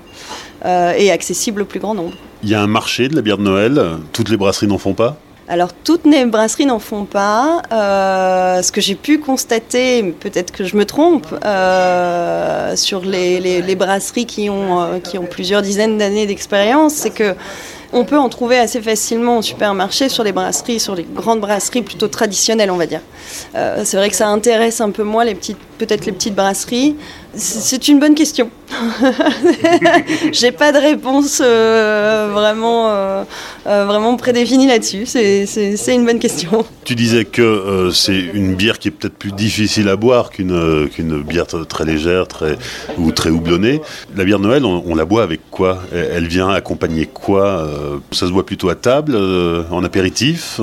et 0.64 1.10
accessible 1.10 1.62
au 1.62 1.64
plus 1.64 1.80
grand 1.80 1.92
nombre. 1.92 2.12
Il 2.44 2.48
y 2.48 2.54
a 2.54 2.62
un 2.62 2.68
marché 2.68 3.08
de 3.08 3.16
la 3.16 3.22
bière 3.22 3.36
de 3.36 3.42
Noël? 3.42 3.82
Toutes 4.12 4.28
les 4.28 4.36
brasseries 4.36 4.68
n'en 4.68 4.78
font 4.78 4.94
pas? 4.94 5.16
Alors 5.48 5.72
toutes 5.72 6.06
les 6.06 6.24
brasseries 6.24 6.66
n'en 6.66 6.78
font 6.78 7.04
pas. 7.04 7.62
Euh, 7.72 8.62
ce 8.62 8.70
que 8.70 8.80
j'ai 8.80 8.94
pu 8.94 9.18
constater, 9.18 10.02
peut-être 10.20 10.52
que 10.52 10.64
je 10.64 10.76
me 10.76 10.84
trompe, 10.84 11.26
euh, 11.44 12.76
sur 12.76 13.04
les, 13.04 13.74
brasseries 13.74 14.26
qui 14.26 14.48
ont, 14.48 14.80
euh, 14.80 14.98
qui 15.00 15.18
ont 15.18 15.26
plusieurs 15.26 15.62
dizaines 15.62 15.98
d'années 15.98 16.26
d'expérience, 16.26 16.94
c'est 16.94 17.10
que 17.10 17.34
on 17.94 18.04
peut 18.06 18.16
en 18.16 18.30
trouver 18.30 18.58
assez 18.58 18.80
facilement 18.80 19.38
au 19.38 19.42
supermarché 19.42 20.08
sur 20.08 20.24
les 20.24 20.32
brasseries, 20.32 20.80
sur 20.80 20.94
les 20.94 21.02
grandes 21.02 21.40
brasseries 21.40 21.82
plutôt 21.82 22.08
traditionnelles, 22.08 22.70
on 22.70 22.78
va 22.78 22.86
dire. 22.86 23.02
c'est 23.52 23.98
vrai 23.98 24.08
que 24.08 24.16
ça 24.16 24.28
intéresse 24.28 24.80
un 24.80 24.90
peu 24.90 25.02
moins 25.02 25.26
les 25.26 25.34
petites, 25.34 25.58
peut-être 25.76 26.06
les 26.06 26.12
petites 26.12 26.34
brasseries. 26.34 26.96
C'est 27.34 27.88
une 27.88 27.98
bonne 27.98 28.14
question. 28.14 28.50
J'ai 30.32 30.52
pas 30.52 30.70
de 30.72 30.78
réponse 30.78 31.40
euh, 31.42 32.28
vraiment, 32.30 32.90
euh, 32.90 33.24
euh, 33.66 33.86
vraiment 33.86 34.16
prédéfinie 34.16 34.66
là-dessus. 34.66 35.06
C'est 35.06 35.94
une 35.94 36.04
bonne 36.04 36.18
question. 36.18 36.66
Tu 36.84 36.94
disais 36.94 37.24
que 37.24 37.90
c'est 37.92 38.18
une 38.18 38.54
bière 38.54 38.78
qui 38.78 38.88
est 38.88 38.90
peut-être 38.90 39.16
plus 39.16 39.32
difficile 39.32 39.88
à 39.88 39.96
boire 39.96 40.30
qu'une 40.30 41.22
bière 41.22 41.46
très 41.46 41.84
légère 41.86 42.28
très, 42.28 42.58
ou 42.98 43.12
très 43.12 43.30
houblonnée. 43.30 43.80
La 44.14 44.24
bière 44.24 44.38
Noël, 44.38 44.64
on, 44.66 44.94
la 44.94 45.04
boit 45.06 45.22
avec 45.22 45.40
quoi? 45.50 45.82
Elle 45.92 46.28
vient 46.28 46.50
accompagner 46.50 47.06
quoi 47.06 47.66
Ça 48.10 48.26
se 48.26 48.32
boit 48.32 48.44
plutôt 48.44 48.68
à 48.68 48.74
table, 48.74 49.16
en 49.70 49.84
apéritif 49.84 50.60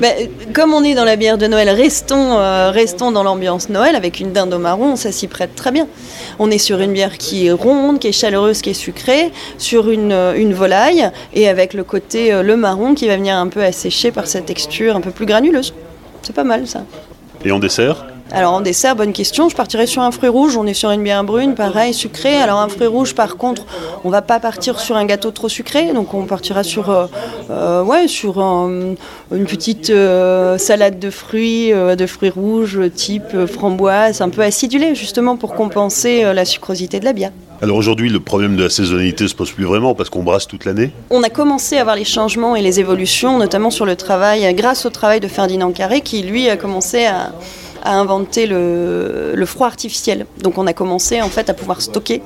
ben, 0.00 0.28
comme 0.54 0.72
on 0.72 0.82
est 0.82 0.94
dans 0.94 1.04
la 1.04 1.16
bière 1.16 1.36
de 1.36 1.46
Noël, 1.46 1.68
restons, 1.68 2.38
euh, 2.38 2.70
restons 2.70 3.12
dans 3.12 3.22
l'ambiance 3.22 3.68
Noël 3.68 3.94
avec 3.94 4.18
une 4.18 4.32
dinde 4.32 4.54
au 4.54 4.58
marron, 4.58 4.96
ça 4.96 5.12
s'y 5.12 5.26
prête 5.26 5.54
très 5.54 5.72
bien. 5.72 5.86
On 6.38 6.50
est 6.50 6.58
sur 6.58 6.80
une 6.80 6.92
bière 6.92 7.18
qui 7.18 7.46
est 7.46 7.52
ronde, 7.52 7.98
qui 7.98 8.08
est 8.08 8.12
chaleureuse, 8.12 8.62
qui 8.62 8.70
est 8.70 8.74
sucrée, 8.74 9.30
sur 9.58 9.90
une, 9.90 10.12
euh, 10.12 10.52
volaille 10.54 11.10
et 11.34 11.48
avec 11.48 11.74
le 11.74 11.84
côté 11.84 12.32
euh, 12.32 12.42
le 12.42 12.56
marron 12.56 12.94
qui 12.94 13.06
va 13.06 13.16
venir 13.16 13.36
un 13.36 13.48
peu 13.48 13.62
assécher 13.62 14.10
par 14.10 14.26
sa 14.26 14.40
texture 14.40 14.96
un 14.96 15.00
peu 15.00 15.10
plus 15.10 15.26
granuleuse. 15.26 15.74
C'est 16.22 16.34
pas 16.34 16.44
mal 16.44 16.66
ça. 16.66 16.84
Et 17.44 17.52
en 17.52 17.58
dessert? 17.58 18.09
Alors 18.32 18.52
en 18.52 18.60
dessert, 18.60 18.94
bonne 18.94 19.12
question, 19.12 19.48
je 19.48 19.56
partirais 19.56 19.86
sur 19.86 20.02
un 20.02 20.12
fruit 20.12 20.28
rouge, 20.28 20.56
on 20.56 20.64
est 20.66 20.74
sur 20.74 20.90
une 20.90 21.02
bière 21.02 21.24
brune, 21.24 21.54
pareil, 21.54 21.92
sucré. 21.92 22.36
Alors 22.36 22.60
un 22.60 22.68
fruit 22.68 22.86
rouge 22.86 23.14
par 23.14 23.36
contre, 23.36 23.66
on 24.04 24.10
va 24.10 24.22
pas 24.22 24.38
partir 24.38 24.78
sur 24.78 24.96
un 24.96 25.04
gâteau 25.04 25.32
trop 25.32 25.48
sucré, 25.48 25.92
donc 25.92 26.14
on 26.14 26.26
partira 26.26 26.62
sur, 26.62 26.90
euh, 26.90 27.06
euh, 27.50 27.82
ouais, 27.82 28.06
sur 28.06 28.38
une 28.38 28.96
petite 29.46 29.90
euh, 29.90 30.58
salade 30.58 31.00
de 31.00 31.10
fruits, 31.10 31.72
de 31.72 32.06
fruits 32.06 32.30
rouges 32.30 32.80
type 32.94 33.46
framboise, 33.46 34.20
un 34.20 34.28
peu 34.28 34.42
acidulé 34.42 34.94
justement 34.94 35.36
pour 35.36 35.54
compenser 35.54 36.22
la 36.32 36.44
sucrosité 36.44 37.00
de 37.00 37.04
la 37.04 37.12
bière. 37.12 37.32
Alors 37.62 37.76
aujourd'hui, 37.76 38.08
le 38.08 38.20
problème 38.20 38.56
de 38.56 38.62
la 38.62 38.70
saisonnalité 38.70 39.28
se 39.28 39.34
pose 39.34 39.50
plus 39.50 39.64
vraiment 39.64 39.94
parce 39.94 40.08
qu'on 40.08 40.22
brasse 40.22 40.46
toute 40.46 40.64
l'année 40.64 40.92
On 41.10 41.22
a 41.22 41.28
commencé 41.28 41.76
à 41.76 41.84
voir 41.84 41.94
les 41.94 42.06
changements 42.06 42.56
et 42.56 42.62
les 42.62 42.80
évolutions, 42.80 43.38
notamment 43.38 43.70
sur 43.70 43.84
le 43.84 43.96
travail, 43.96 44.54
grâce 44.54 44.86
au 44.86 44.90
travail 44.90 45.20
de 45.20 45.28
Ferdinand 45.28 45.70
Carré, 45.70 46.00
qui 46.00 46.22
lui 46.22 46.48
a 46.48 46.56
commencé 46.56 47.04
à, 47.04 47.32
à 47.82 47.98
inventer 47.98 48.46
le, 48.46 49.44
froid 49.46 49.66
artificiel. 49.66 50.26
Donc 50.42 50.58
on 50.58 50.66
a 50.66 50.72
commencé 50.72 51.20
en 51.22 51.28
fait 51.28 51.50
à 51.50 51.54
pouvoir 51.54 51.80
stocker 51.80 52.22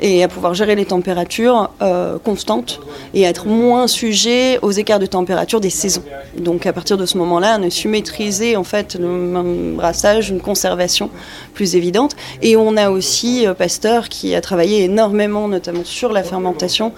et 0.00 0.22
à 0.22 0.28
pouvoir 0.28 0.54
gérer 0.54 0.74
les 0.74 0.84
températures 0.84 1.70
euh, 1.82 2.18
constantes 2.18 2.80
et 3.14 3.26
à 3.26 3.30
être 3.30 3.46
moins 3.46 3.86
sujet 3.86 4.58
aux 4.62 4.70
écarts 4.70 4.98
de 4.98 5.06
température 5.06 5.60
des 5.60 5.70
saisons. 5.70 6.02
Donc 6.36 6.66
à 6.66 6.72
partir 6.72 6.96
de 6.96 7.06
ce 7.06 7.18
moment-là, 7.18 7.58
on 7.58 7.66
a 7.66 7.70
su 7.70 7.88
maîtriser 7.88 8.56
en 8.56 8.64
fait 8.64 8.96
le 9.00 9.74
brassage, 9.74 10.30
une 10.30 10.40
conservation 10.40 11.10
plus 11.54 11.76
évidente. 11.76 12.14
Et 12.42 12.56
on 12.56 12.76
a 12.76 12.90
aussi 12.90 13.46
euh, 13.46 13.54
Pasteur 13.54 14.08
qui 14.08 14.34
a 14.34 14.40
travaillé 14.40 14.84
énormément, 14.84 15.48
notamment 15.48 15.84
sur 15.84 16.12
la 16.12 16.22
fermentation. 16.22 16.92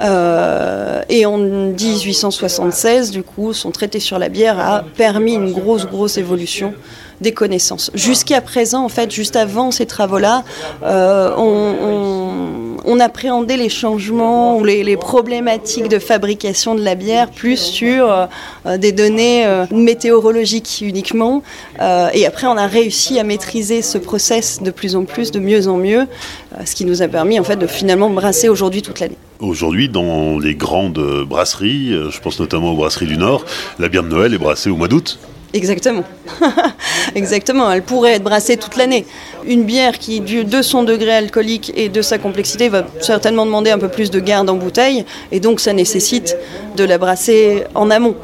Euh, 0.00 1.02
et 1.08 1.26
en 1.26 1.38
1876, 1.38 3.10
du 3.10 3.22
coup, 3.22 3.52
son 3.52 3.70
traité 3.70 4.00
sur 4.00 4.18
la 4.18 4.28
bière 4.28 4.58
a 4.58 4.84
permis 4.96 5.34
une 5.34 5.52
grosse, 5.52 5.86
grosse 5.86 6.18
évolution 6.18 6.74
des 7.20 7.32
connaissances. 7.32 7.90
Jusqu'à 7.94 8.40
présent, 8.40 8.84
en 8.84 8.88
fait, 8.88 9.10
juste 9.10 9.36
avant 9.36 9.70
ces 9.70 9.86
travaux-là, 9.86 10.44
euh, 10.82 11.34
on, 11.36 13.00
appréhendait 13.00 13.56
les 13.56 13.68
changements 13.68 14.56
ou 14.56 14.64
les, 14.64 14.96
problématiques 14.96 15.88
de 15.88 16.00
fabrication 16.00 16.74
de 16.74 16.82
la 16.82 16.96
bière 16.96 17.30
plus 17.30 17.56
sur 17.56 18.10
euh, 18.10 18.76
des 18.76 18.90
données 18.90 19.46
euh, 19.46 19.66
météorologiques 19.70 20.80
uniquement. 20.80 21.44
et 21.78 22.26
après, 22.26 22.48
on 22.48 22.56
a 22.56 22.66
réussi 22.66 23.20
à 23.20 23.22
maîtriser 23.22 23.82
ce 23.82 23.98
process 23.98 24.60
de 24.60 24.72
plus 24.72 24.96
en 24.96 25.04
plus, 25.04 25.30
de 25.30 25.38
mieux 25.38 25.68
en 25.68 25.76
mieux, 25.76 26.06
ce 26.64 26.74
qui 26.74 26.84
nous 26.84 27.00
a 27.00 27.06
permis 27.06 27.38
en 27.38 27.44
fait 27.44 27.54
de 27.54 27.68
finalement 27.68 28.10
brasser 28.10 28.48
aujourd'hui 28.48 28.82
toute 28.82 28.98
l'année. 28.98 29.16
Aujourd'hui, 29.38 29.88
dans 29.88 30.40
les 30.40 30.56
grandes 30.56 30.98
brasseries, 31.24 31.92
je 32.10 32.20
pense 32.20 32.40
notamment 32.40 32.72
aux 32.72 32.76
brasseries 32.76 33.06
du 33.06 33.16
Nord, 33.16 33.44
la 33.78 33.88
bière 33.88 34.02
de 34.02 34.08
Noël 34.08 34.34
est 34.34 34.38
brassée 34.38 34.70
au 34.70 34.76
mois 34.76 34.88
d'août. 34.88 35.20
Exactement. 35.54 36.04
Exactement. 37.14 37.70
Elle 37.70 37.82
pourrait 37.82 38.14
être 38.14 38.22
brassée 38.22 38.56
toute 38.56 38.76
l'année. 38.76 39.06
Une 39.46 39.64
bière 39.64 39.98
qui, 39.98 40.20
de 40.20 40.62
son 40.62 40.82
degré 40.82 41.12
alcoolique 41.12 41.72
et 41.74 41.88
de 41.88 42.02
sa 42.02 42.18
complexité, 42.18 42.68
va 42.68 42.86
certainement 43.00 43.46
demander 43.46 43.70
un 43.70 43.78
peu 43.78 43.88
plus 43.88 44.10
de 44.10 44.20
garde 44.20 44.50
en 44.50 44.56
bouteille. 44.56 45.04
Et 45.32 45.40
donc, 45.40 45.60
ça 45.60 45.72
nécessite 45.72 46.36
de 46.76 46.84
la 46.84 46.98
brasser 46.98 47.64
en 47.74 47.90
amont. 47.90 48.14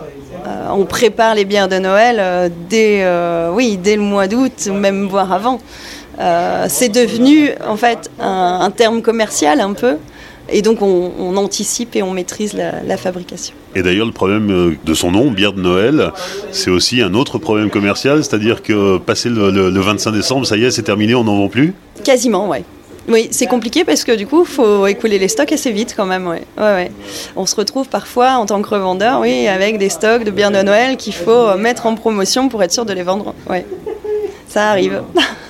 Euh, 0.47 0.69
on 0.73 0.85
prépare 0.85 1.35
les 1.35 1.47
bières 1.47 1.69
de 1.69 1.78
Noël 1.78 2.16
euh, 2.21 2.49
dès, 2.69 3.02
euh, 3.02 3.50
oui, 3.52 3.78
dès 3.78 3.97
le 3.97 4.02
mois 4.02 4.26
d'août, 4.26 4.66
même 4.66 5.09
voire 5.09 5.33
avant. 5.33 5.59
c'est 6.69 6.90
devenu, 6.90 7.50
en 7.66 7.76
fait, 7.76 8.11
un 8.21 8.71
terme 8.71 9.00
commercial 9.02 9.61
un 9.61 9.73
peu. 9.73 9.97
Et 10.49 10.62
donc 10.62 10.83
on, 10.83 11.37
anticipe 11.37 11.97
et 11.97 12.02
on 12.02 12.11
maîtrise 12.11 12.52
la, 12.52 12.97
fabrication. 12.97 13.54
Et 13.75 13.83
d'ailleurs 13.83 14.07
le 14.07 14.12
problème 14.12 14.50
euh, 14.50 14.76
de 14.85 14.95
son 14.95 15.11
nom, 15.11 15.31
bière 15.31 15.52
de 15.52 15.61
Noël, 15.61 16.12
c'est 16.52 16.71
aussi 16.71 17.02
un 17.02 17.14
autre 17.14 17.38
problème 17.38 17.71
commercial, 17.71 18.23
c'est-à-dire 18.23 18.62
que 18.62 18.99
passé 18.99 19.28
le, 19.28 19.81
25 19.81 20.12
décembre, 20.12 20.47
ça 20.47 20.57
y 20.57 20.64
est, 20.64 20.71
c'est 20.71 20.83
terminé, 20.83 21.14
on 21.14 21.25
n'en 21.25 21.37
vend 21.37 21.49
plus? 21.49 21.75
Quasiment, 22.04 22.49
ouais. 22.49 22.64
Oui, 23.07 23.28
c'est 23.33 23.47
compliqué 23.47 23.85
parce 23.85 24.02
que 24.02 24.12
du 24.12 24.26
coup, 24.26 24.45
il 24.49 24.50
faut 24.50 24.87
écouler 24.87 25.19
les 25.19 25.28
stocks 25.28 25.52
assez 25.52 25.71
vite 25.71 25.95
quand 25.95 26.07
même. 26.07 26.26
Ouais. 26.26 26.43
Ouais, 26.57 26.73
ouais. 26.73 26.90
On 27.37 27.45
se 27.45 27.54
retrouve 27.54 27.87
parfois 27.88 28.37
en 28.37 28.47
tant 28.47 28.62
que 28.62 28.69
revendeur, 28.69 29.21
oui, 29.21 29.47
avec 29.47 29.76
des 29.76 29.90
stocks 29.90 30.25
de 30.25 30.31
bière 30.31 30.50
de 30.50 30.62
Noël 30.62 30.97
qu'il 30.97 31.12
faut 31.12 31.54
mettre 31.59 31.85
en 31.85 31.97
promotion 31.97 32.49
pour 32.49 32.62
être 32.62 32.73
sûr 32.73 32.87
de 32.87 32.95
les 32.95 33.02
vendre. 33.02 33.35
Ouais. 33.50 33.66
Ça 34.49 34.71
arrive. 34.71 35.02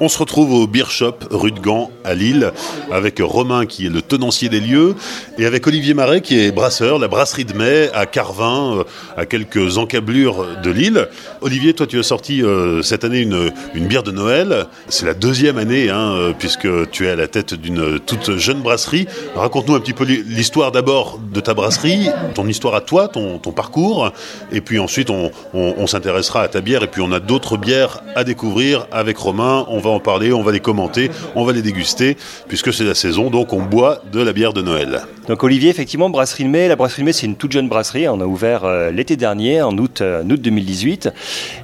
On 0.00 0.08
se 0.08 0.18
retrouve 0.18 0.52
au 0.52 0.66
Beer 0.68 0.90
Shop 0.90 1.16
rue 1.28 1.50
de 1.50 1.58
Gand 1.58 1.90
à 2.04 2.14
Lille 2.14 2.52
avec 2.92 3.18
Romain 3.20 3.66
qui 3.66 3.86
est 3.86 3.90
le 3.90 4.00
tenancier 4.00 4.48
des 4.48 4.60
lieux 4.60 4.94
et 5.38 5.44
avec 5.44 5.66
Olivier 5.66 5.92
Marais 5.92 6.20
qui 6.20 6.38
est 6.38 6.52
brasseur, 6.52 7.00
la 7.00 7.08
brasserie 7.08 7.44
de 7.44 7.52
mai 7.54 7.90
à 7.92 8.06
Carvin, 8.06 8.78
euh, 8.78 8.84
à 9.16 9.26
quelques 9.26 9.76
encablures 9.76 10.46
de 10.62 10.70
Lille. 10.70 11.08
Olivier, 11.40 11.72
toi 11.72 11.86
tu 11.86 11.98
as 11.98 12.02
sorti 12.02 12.42
euh, 12.42 12.82
cette 12.82 13.04
année 13.04 13.20
une, 13.20 13.86
bière 13.86 14.02
de 14.02 14.10
Noël. 14.10 14.66
C'est 14.88 15.06
la 15.06 15.14
deuxième 15.14 15.56
année 15.58 15.88
hein, 15.88 16.14
euh, 16.16 16.32
puisque 16.36 16.68
tu 16.90 17.06
es 17.06 17.10
à 17.10 17.16
la 17.16 17.28
tête 17.28 17.54
d'une 17.54 18.00
toute 18.00 18.36
jeune 18.36 18.60
brasserie. 18.60 19.06
Raconte-nous 19.36 19.74
un 19.74 19.80
petit 19.80 19.92
peu 19.92 20.04
l'histoire 20.04 20.72
d'abord 20.72 21.20
de 21.32 21.40
ta 21.40 21.54
brasserie, 21.54 22.08
ton 22.34 22.46
histoire 22.46 22.74
à 22.74 22.80
toi, 22.80 23.08
ton, 23.08 23.38
parcours, 23.38 24.12
et 24.52 24.60
puis 24.60 24.78
ensuite 24.78 25.10
on, 25.10 25.86
s'intéressera 25.86 26.42
à 26.42 26.48
ta 26.48 26.60
bière 26.60 26.82
et 26.82 26.86
puis 26.86 27.02
on 27.02 27.12
a 27.12 27.20
d'autres 27.20 27.56
bières 27.56 28.02
à 28.14 28.24
découvrir 28.24 28.86
avec 28.92 29.16
Romain. 29.16 29.64
On 29.68 29.78
va 29.78 29.90
en 29.90 30.00
parler, 30.00 30.32
on 30.32 30.42
va 30.42 30.52
les 30.52 30.60
commenter, 30.60 31.10
on 31.34 31.44
va 31.44 31.52
les 31.52 31.62
déguster, 31.62 32.16
puisque 32.48 32.72
c'est 32.72 32.84
la 32.84 32.94
saison, 32.94 33.30
donc 33.30 33.52
on 33.52 33.62
boit 33.62 34.02
de 34.12 34.20
la 34.20 34.32
bière 34.32 34.52
de 34.52 34.62
Noël. 34.62 35.02
Donc 35.28 35.42
Olivier, 35.44 35.70
effectivement, 35.70 36.10
Brasserie 36.10 36.44
de 36.44 36.48
Mai, 36.48 36.68
la 36.68 36.76
Brasserie 36.76 37.02
de 37.02 37.06
Mai 37.06 37.12
c'est 37.12 37.26
une 37.26 37.36
toute 37.36 37.52
jeune 37.52 37.68
brasserie, 37.68 38.08
on 38.08 38.20
a 38.20 38.24
ouvert 38.24 38.64
euh, 38.64 38.90
l'été 38.90 39.16
dernier, 39.16 39.62
en 39.62 39.76
août, 39.76 40.00
euh, 40.00 40.22
août 40.24 40.40
2018. 40.40 41.10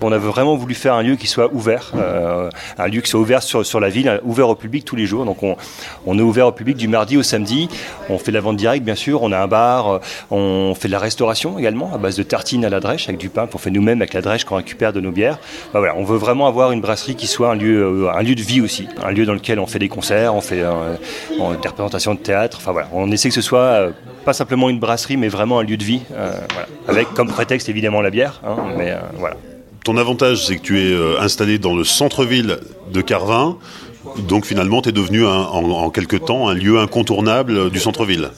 On 0.01 0.13
avait 0.13 0.27
vraiment 0.27 0.57
voulu 0.57 0.75
faire 0.75 0.95
un 0.95 1.03
lieu 1.03 1.17
qui 1.17 1.27
soit 1.27 1.53
ouvert, 1.53 1.93
euh, 1.97 2.51
un 2.79 2.89
lieu 2.89 3.01
qui 3.01 3.11
soit 3.11 3.21
ouvert 3.21 3.43
sur, 3.43 3.81
la 3.81 3.89
ville, 3.89 4.21
ouvert 4.25 4.49
au 4.49 4.55
public 4.55 4.85
tous 4.85 4.97
les 4.97 5.07
jours. 5.07 5.25
Donc 5.25 5.39
on, 5.43 6.19
est 6.19 6.23
ouvert 6.23 6.47
au 6.47 6.53
public 6.53 6.77
du 6.77 6.89
mardi 6.89 7.17
au 7.17 7.23
samedi, 7.23 7.69
on 8.09 8.19
fait 8.19 8.33
la 8.33 8.41
vente 8.41 8.57
directe 8.57 8.85
bien 8.85 8.95
sûr, 8.95 9.23
on 9.23 9.33
a 9.33 9.39
un 9.39 9.47
bar, 9.47 10.01
on 10.31 10.75
fait 10.75 10.89
de 10.89 10.93
la 10.93 10.99
restauration 10.99 11.59
également, 11.59 11.93
à 11.95 11.99
base 11.99 12.17
de 12.17 12.23
tartines 12.23 12.65
à 12.65 12.71
la 12.71 12.81
drèche, 12.81 13.09
avec 13.09 13.19
du 13.19 13.29
pain 13.29 13.47
qu'on 13.47 13.59
fait 13.59 13.71
nous-mêmes 13.71 14.01
avec 14.01 14.15
la 14.15 14.21
drèche 14.21 14.45
qu'on 14.45 14.57
récupère 14.57 14.93
de 14.93 15.01
nos 15.01 15.11
bières. 15.11 15.39
Bah 15.73 15.81
voilà, 15.81 15.95
on 15.97 16.05
veut 16.05 16.19
vraiment 16.19 16.47
avoir 16.47 16.73
une 16.73 16.81
brasserie 16.81 17.15
qui 17.17 17.27
soit 17.27 17.51
un 17.51 17.55
lieu, 17.55 18.09
un 18.15 18.23
lieu 18.23 18.35
de 18.35 18.43
vie 18.43 18.61
aussi, 18.61 18.89
un 19.03 19.11
lieu 19.11 19.27
dans 19.27 19.35
lequel 19.35 19.59
on 19.59 19.67
fait 19.67 19.79
des 19.79 19.89
concerts, 19.89 20.35
on 20.35 20.41
fait 20.41 20.63
des 20.63 21.69
représentations 21.69 22.15
de 22.15 22.21
théâtre, 22.21 22.61
on 22.93 23.11
essaie 23.11 23.29
que 23.29 23.35
ce 23.35 23.41
soit 23.41 23.59
euh, 23.59 23.91
pas 24.25 24.33
simplement 24.33 24.71
une 24.71 24.79
brasserie, 24.79 25.17
mais 25.17 25.29
vraiment 25.29 25.59
un 25.59 25.65
lieu 25.65 25.77
de 25.77 25.85
vie, 25.85 26.03
euh, 26.13 26.33
avec 26.89 27.13
comme 27.15 27.29
prétexte 27.29 27.69
évidemment 27.69 28.01
la 28.01 28.11
bière. 28.11 28.41
Hein, 28.45 28.57
euh. 28.79 29.01
Ton 29.85 29.99
avantage, 29.99 30.47
c'est 30.47 30.57
que 30.57 30.63
tu 30.63 30.81
es 30.81 31.19
installé 31.19 31.59
dans 31.59 31.77
le 31.77 31.85
centre-ville 31.85 32.59
de 32.93 33.01
Carvin. 33.03 33.59
Donc 34.29 34.47
finalement, 34.47 34.81
tu 34.81 34.89
es 34.89 34.93
devenu 34.93 35.27
en, 35.27 35.31
en 35.31 35.91
quelque 35.91 36.17
temps 36.17 36.49
un 36.49 36.55
lieu 36.55 36.79
incontournable 36.79 37.71
du 37.71 37.79
centre-ville. 37.79 38.31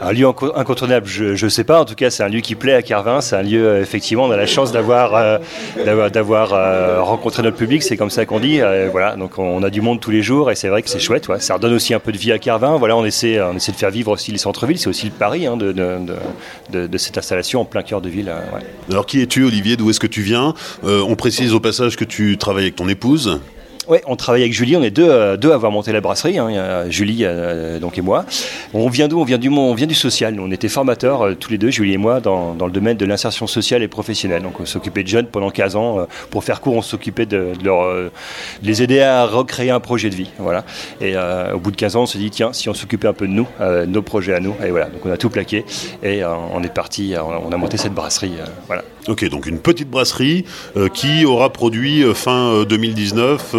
Un 0.00 0.12
lieu 0.12 0.26
incontournable, 0.26 1.06
je 1.06 1.44
ne 1.44 1.50
sais 1.50 1.64
pas. 1.64 1.80
En 1.80 1.84
tout 1.84 1.94
cas, 1.94 2.10
c'est 2.10 2.22
un 2.22 2.28
lieu 2.28 2.40
qui 2.40 2.54
plaît 2.54 2.74
à 2.74 2.82
Carvin. 2.82 3.20
C'est 3.20 3.36
un 3.36 3.42
lieu, 3.42 3.66
euh, 3.66 3.80
effectivement, 3.80 4.24
on 4.24 4.30
a 4.30 4.36
la 4.36 4.46
chance 4.46 4.72
d'avoir 4.72 5.14
euh, 5.14 5.38
euh, 5.78 7.02
rencontré 7.02 7.42
notre 7.42 7.56
public. 7.56 7.82
C'est 7.82 7.96
comme 7.96 8.10
ça 8.10 8.26
qu'on 8.26 8.40
dit. 8.40 8.60
voilà, 8.90 9.16
on 9.38 9.62
a 9.62 9.70
du 9.70 9.80
monde 9.80 10.00
tous 10.00 10.10
les 10.10 10.22
jours 10.22 10.50
et 10.50 10.54
c'est 10.54 10.68
vrai 10.68 10.82
que 10.82 10.90
c'est 10.90 10.98
chouette. 10.98 11.28
Ça 11.38 11.54
redonne 11.54 11.74
aussi 11.74 11.94
un 11.94 12.00
peu 12.00 12.12
de 12.12 12.18
vie 12.18 12.32
à 12.32 12.38
Carvin. 12.38 12.76
Voilà, 12.76 12.96
on 12.96 13.04
essaie, 13.04 13.36
de 13.36 13.72
faire 13.72 13.90
vivre 13.90 14.12
aussi 14.12 14.32
les 14.32 14.38
centres-villes. 14.38 14.78
C'est 14.78 14.88
aussi 14.88 15.06
le 15.06 15.12
pari 15.12 15.46
hein, 15.46 15.56
de, 15.56 16.98
cette 16.98 17.18
installation 17.18 17.60
en 17.60 17.64
plein 17.64 17.82
cœur 17.82 18.00
de 18.00 18.08
ville. 18.08 18.32
Alors, 18.90 19.06
qui 19.06 19.20
es-tu, 19.20 19.44
Olivier? 19.44 19.76
D'où 19.76 19.90
est-ce 19.90 20.00
que 20.00 20.06
tu 20.06 20.22
viens? 20.22 20.54
On 20.82 21.14
précise 21.16 21.54
au 21.54 21.60
passage 21.60 21.96
que 21.96 22.04
tu 22.04 22.36
travailles 22.38 22.64
avec 22.64 22.76
ton 22.76 22.88
épouse. 22.88 23.40
Oui, 23.86 23.98
on 24.06 24.16
travaille 24.16 24.42
avec 24.42 24.54
Julie, 24.54 24.76
on 24.76 24.82
est 24.82 24.90
deux, 24.90 25.08
euh, 25.08 25.36
deux 25.36 25.50
à 25.50 25.54
avoir 25.54 25.70
monté 25.70 25.92
la 25.92 26.00
brasserie, 26.00 26.38
hein, 26.38 26.88
Julie 26.88 27.20
euh, 27.22 27.78
donc 27.78 27.98
et 27.98 28.00
moi. 28.00 28.24
On 28.72 28.88
vient 28.88 29.08
d'où? 29.08 29.20
On 29.20 29.24
vient 29.74 29.86
du 29.86 29.94
social. 29.94 30.40
On 30.40 30.50
était 30.50 30.68
formateurs 30.68 31.26
euh, 31.26 31.34
tous 31.34 31.50
les 31.50 31.58
deux, 31.58 31.70
Julie 31.70 31.92
et 31.92 31.98
moi, 31.98 32.20
dans, 32.20 32.54
dans 32.54 32.66
le 32.66 32.72
domaine 32.72 32.96
de 32.96 33.04
l'insertion 33.04 33.46
sociale 33.46 33.82
et 33.82 33.88
professionnelle. 33.88 34.42
Donc 34.42 34.60
on 34.60 34.64
s'occupait 34.64 35.02
de 35.02 35.08
jeunes 35.08 35.26
pendant 35.26 35.50
15 35.50 35.76
ans. 35.76 36.06
pour 36.30 36.44
faire 36.44 36.60
court, 36.60 36.76
on 36.76 36.82
s'occupait 36.82 37.26
de, 37.26 37.52
les 38.62 38.82
aider 38.82 39.00
à 39.00 39.26
recréer 39.26 39.70
un 39.70 39.80
projet 39.80 40.08
de 40.08 40.14
vie. 40.14 40.30
Voilà. 40.38 40.64
Et 41.00 41.14
au 41.54 41.58
bout 41.58 41.70
de 41.70 41.76
15 41.76 41.96
ans, 41.96 42.02
on 42.02 42.06
s'est 42.06 42.18
dit 42.18 42.30
tiens, 42.30 42.52
si 42.52 42.68
on 42.68 42.74
s'occupait 42.74 43.08
un 43.08 43.12
peu 43.12 43.26
de 43.26 43.32
nous, 43.32 43.46
nos 43.86 44.02
projets 44.02 44.34
à 44.34 44.40
nous. 44.40 44.54
Et 44.64 44.70
voilà, 44.70 44.86
donc 44.86 45.04
on 45.04 45.10
a 45.10 45.16
tout 45.16 45.30
plaqué 45.30 45.64
et 46.02 46.24
on 46.24 46.62
est 46.62 46.72
parti, 46.72 47.14
on 47.18 47.52
a 47.52 47.56
monté 47.56 47.76
cette 47.76 47.94
brasserie. 47.94 48.34
voilà. 48.66 48.82
Ok, 49.08 49.28
donc 49.28 49.46
une 49.46 49.58
petite 49.58 49.90
brasserie 49.90 50.44
qui 50.94 51.24
aura 51.26 51.50
produit 51.50 52.02
fin 52.14 52.64
2019 52.64 53.54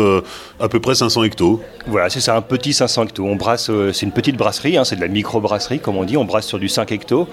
à 0.59 0.67
peu 0.67 0.79
près 0.79 0.95
500 0.95 1.23
hectos. 1.23 1.61
Voilà, 1.87 2.09
c'est 2.09 2.19
ça, 2.19 2.35
un 2.35 2.41
petit 2.41 2.73
500 2.73 3.03
hectos. 3.03 3.23
On 3.23 3.35
brasse, 3.35 3.69
euh, 3.69 3.91
c'est 3.93 4.05
une 4.05 4.11
petite 4.11 4.37
brasserie, 4.37 4.77
hein, 4.77 4.83
c'est 4.83 4.95
de 4.95 5.01
la 5.01 5.07
micro-brasserie, 5.07 5.79
comme 5.79 5.97
on 5.97 6.03
dit. 6.03 6.17
On 6.17 6.25
brasse 6.25 6.47
sur 6.47 6.59
du 6.59 6.69
5 6.69 6.91
hectos. 6.91 7.27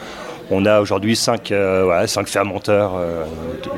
On 0.50 0.66
a 0.66 0.80
aujourd'hui 0.80 1.16
5, 1.16 1.50
euh, 1.52 2.06
fermenteurs 2.26 2.92
euh, 2.96 3.24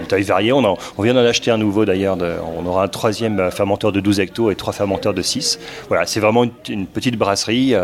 de 0.00 0.04
taille 0.06 0.22
variée. 0.22 0.52
On, 0.52 0.76
on 0.96 1.02
vient 1.02 1.14
d'en 1.14 1.24
acheter 1.24 1.50
un 1.50 1.58
nouveau 1.58 1.84
d'ailleurs. 1.84 2.16
On 2.56 2.66
aura 2.66 2.84
un 2.84 2.88
troisième 2.88 3.50
fermenteur 3.50 3.92
de 3.92 4.00
12 4.00 4.20
hectos 4.20 4.50
et 4.50 4.56
trois 4.56 4.72
fermenteurs 4.72 5.14
de 5.14 5.22
6. 5.22 5.60
Voilà, 5.88 6.06
c'est 6.06 6.20
vraiment 6.20 6.44
une, 6.68 6.86
petite 6.86 7.16
brasserie. 7.16 7.74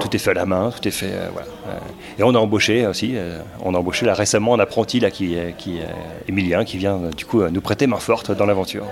tout 0.00 0.16
est 0.16 0.18
fait 0.18 0.30
à 0.30 0.34
la 0.34 0.46
main, 0.46 0.70
tout 0.70 0.88
est 0.88 0.92
fait. 0.92 1.12
Et 2.18 2.22
on 2.24 2.34
a 2.34 2.38
embauché 2.38 2.86
aussi. 2.86 3.14
on 3.64 3.74
a 3.74 3.78
embauché 3.78 4.06
là 4.06 4.14
récemment 4.14 4.54
un 4.54 4.60
apprenti 4.60 4.98
là 4.98 5.10
qui, 5.10 5.36
qui 5.58 5.78
Emilien 6.26 6.64
qui 6.64 6.78
vient 6.78 6.98
du 7.16 7.26
coup 7.26 7.42
nous 7.46 7.60
prêter 7.60 7.86
main 7.86 7.98
forte 7.98 8.32
dans 8.32 8.46
l'aventure 8.46 8.86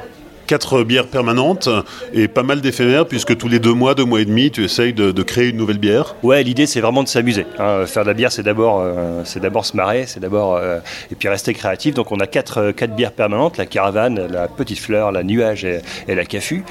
quatre 0.46 0.84
bières 0.84 1.06
permanentes 1.06 1.68
et 2.12 2.28
pas 2.28 2.42
mal 2.42 2.60
d'éphémères, 2.60 3.06
puisque 3.06 3.36
tous 3.36 3.48
les 3.48 3.58
deux 3.58 3.72
mois, 3.74 3.94
deux 3.94 4.04
mois 4.04 4.20
et 4.20 4.24
demi, 4.24 4.50
tu 4.50 4.64
essayes 4.64 4.92
de, 4.92 5.22
créer 5.22 5.48
une 5.48 5.56
nouvelle 5.56 5.78
bière. 5.78 6.16
Ouais, 6.22 6.42
l'idée 6.42 6.66
c'est 6.66 6.80
vraiment 6.80 7.02
de 7.02 7.08
s'amuser. 7.08 7.46
Hein. 7.58 7.86
Faire 7.86 8.02
de 8.02 8.08
la 8.08 8.14
bière, 8.14 8.30
c'est 8.30 8.42
d'abord, 8.42 8.80
euh, 8.80 9.24
se 9.24 9.76
marrer, 9.76 10.04
c'est 10.06 10.20
d'abord 10.20 10.56
euh, 10.56 10.78
et 11.10 11.14
puis 11.14 11.28
rester 11.28 11.54
créatif. 11.54 11.94
Donc 11.94 12.12
on 12.12 12.20
a 12.20 12.26
quatre, 12.26 12.58
euh, 12.58 12.72
quatre 12.72 12.94
bières 12.94 13.12
permanentes 13.12 13.56
la 13.56 13.66
caravane, 13.66 14.26
la 14.30 14.48
petite 14.48 14.78
fleur, 14.78 15.12
la 15.12 15.22
nuage 15.22 15.64
et, 15.64 15.80
la 16.08 16.24
caffu. 16.24 16.64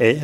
Et 0.00 0.16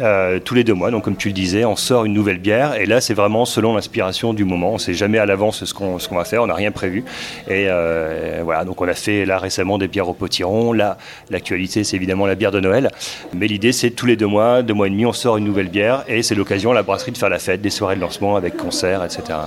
tous 0.44 0.54
les 0.54 0.64
deux 0.64 0.74
mois, 0.74 0.90
donc 0.90 1.04
comme 1.04 1.16
tu 1.16 1.28
le 1.28 1.34
disais, 1.34 1.64
on 1.64 1.76
sort 1.76 2.04
une 2.04 2.14
nouvelle 2.14 2.38
bière. 2.38 2.74
Et 2.74 2.86
là, 2.86 3.00
c'est 3.00 3.14
vraiment 3.14 3.44
selon 3.44 3.74
l'inspiration 3.74 4.34
du 4.34 4.44
moment. 4.44 4.72
On 4.74 4.78
sait 4.78 4.94
jamais 4.94 5.18
à 5.18 5.26
l'avance 5.26 5.64
ce 5.64 5.74
qu'on, 5.74 5.98
ce 5.98 6.08
qu'on 6.08 6.16
va 6.16 6.24
faire. 6.24 6.42
On 6.42 6.46
n'a 6.46 6.54
rien 6.54 6.72
prévu. 6.72 7.04
Et 7.48 7.68
voilà, 8.42 8.64
donc 8.64 8.80
on 8.80 8.88
a 8.88 8.94
fait 8.94 9.24
là 9.24 9.38
récemment 9.38 9.78
des 9.78 9.88
bières 9.88 10.08
au 10.08 10.14
potiron. 10.14 10.72
Là, 10.72 10.98
l'actualité, 11.30 11.84
c'est 11.84 11.96
évidemment 11.96 12.26
la 12.26 12.34
bière 12.34 12.50
de 12.50 12.60
Noël. 12.60 12.87
Mais 13.34 13.46
l'idée, 13.46 13.72
c'est 13.72 13.90
tous 13.90 14.06
les 14.06 14.16
deux 14.16 14.26
mois, 14.26 14.62
deux 14.62 14.74
mois 14.74 14.86
et 14.86 14.90
demi, 14.90 15.06
on 15.06 15.12
sort 15.12 15.36
une 15.36 15.44
nouvelle 15.44 15.68
bière 15.68 16.04
et 16.08 16.22
c'est 16.22 16.34
l'occasion 16.34 16.70
à 16.70 16.74
la 16.74 16.82
brasserie 16.82 17.12
de 17.12 17.18
faire 17.18 17.28
la 17.28 17.38
fête, 17.38 17.60
des 17.60 17.70
soirées 17.70 17.96
de 17.96 18.00
lancement 18.00 18.36
avec 18.36 18.56
concerts, 18.56 19.04
etc. 19.04 19.38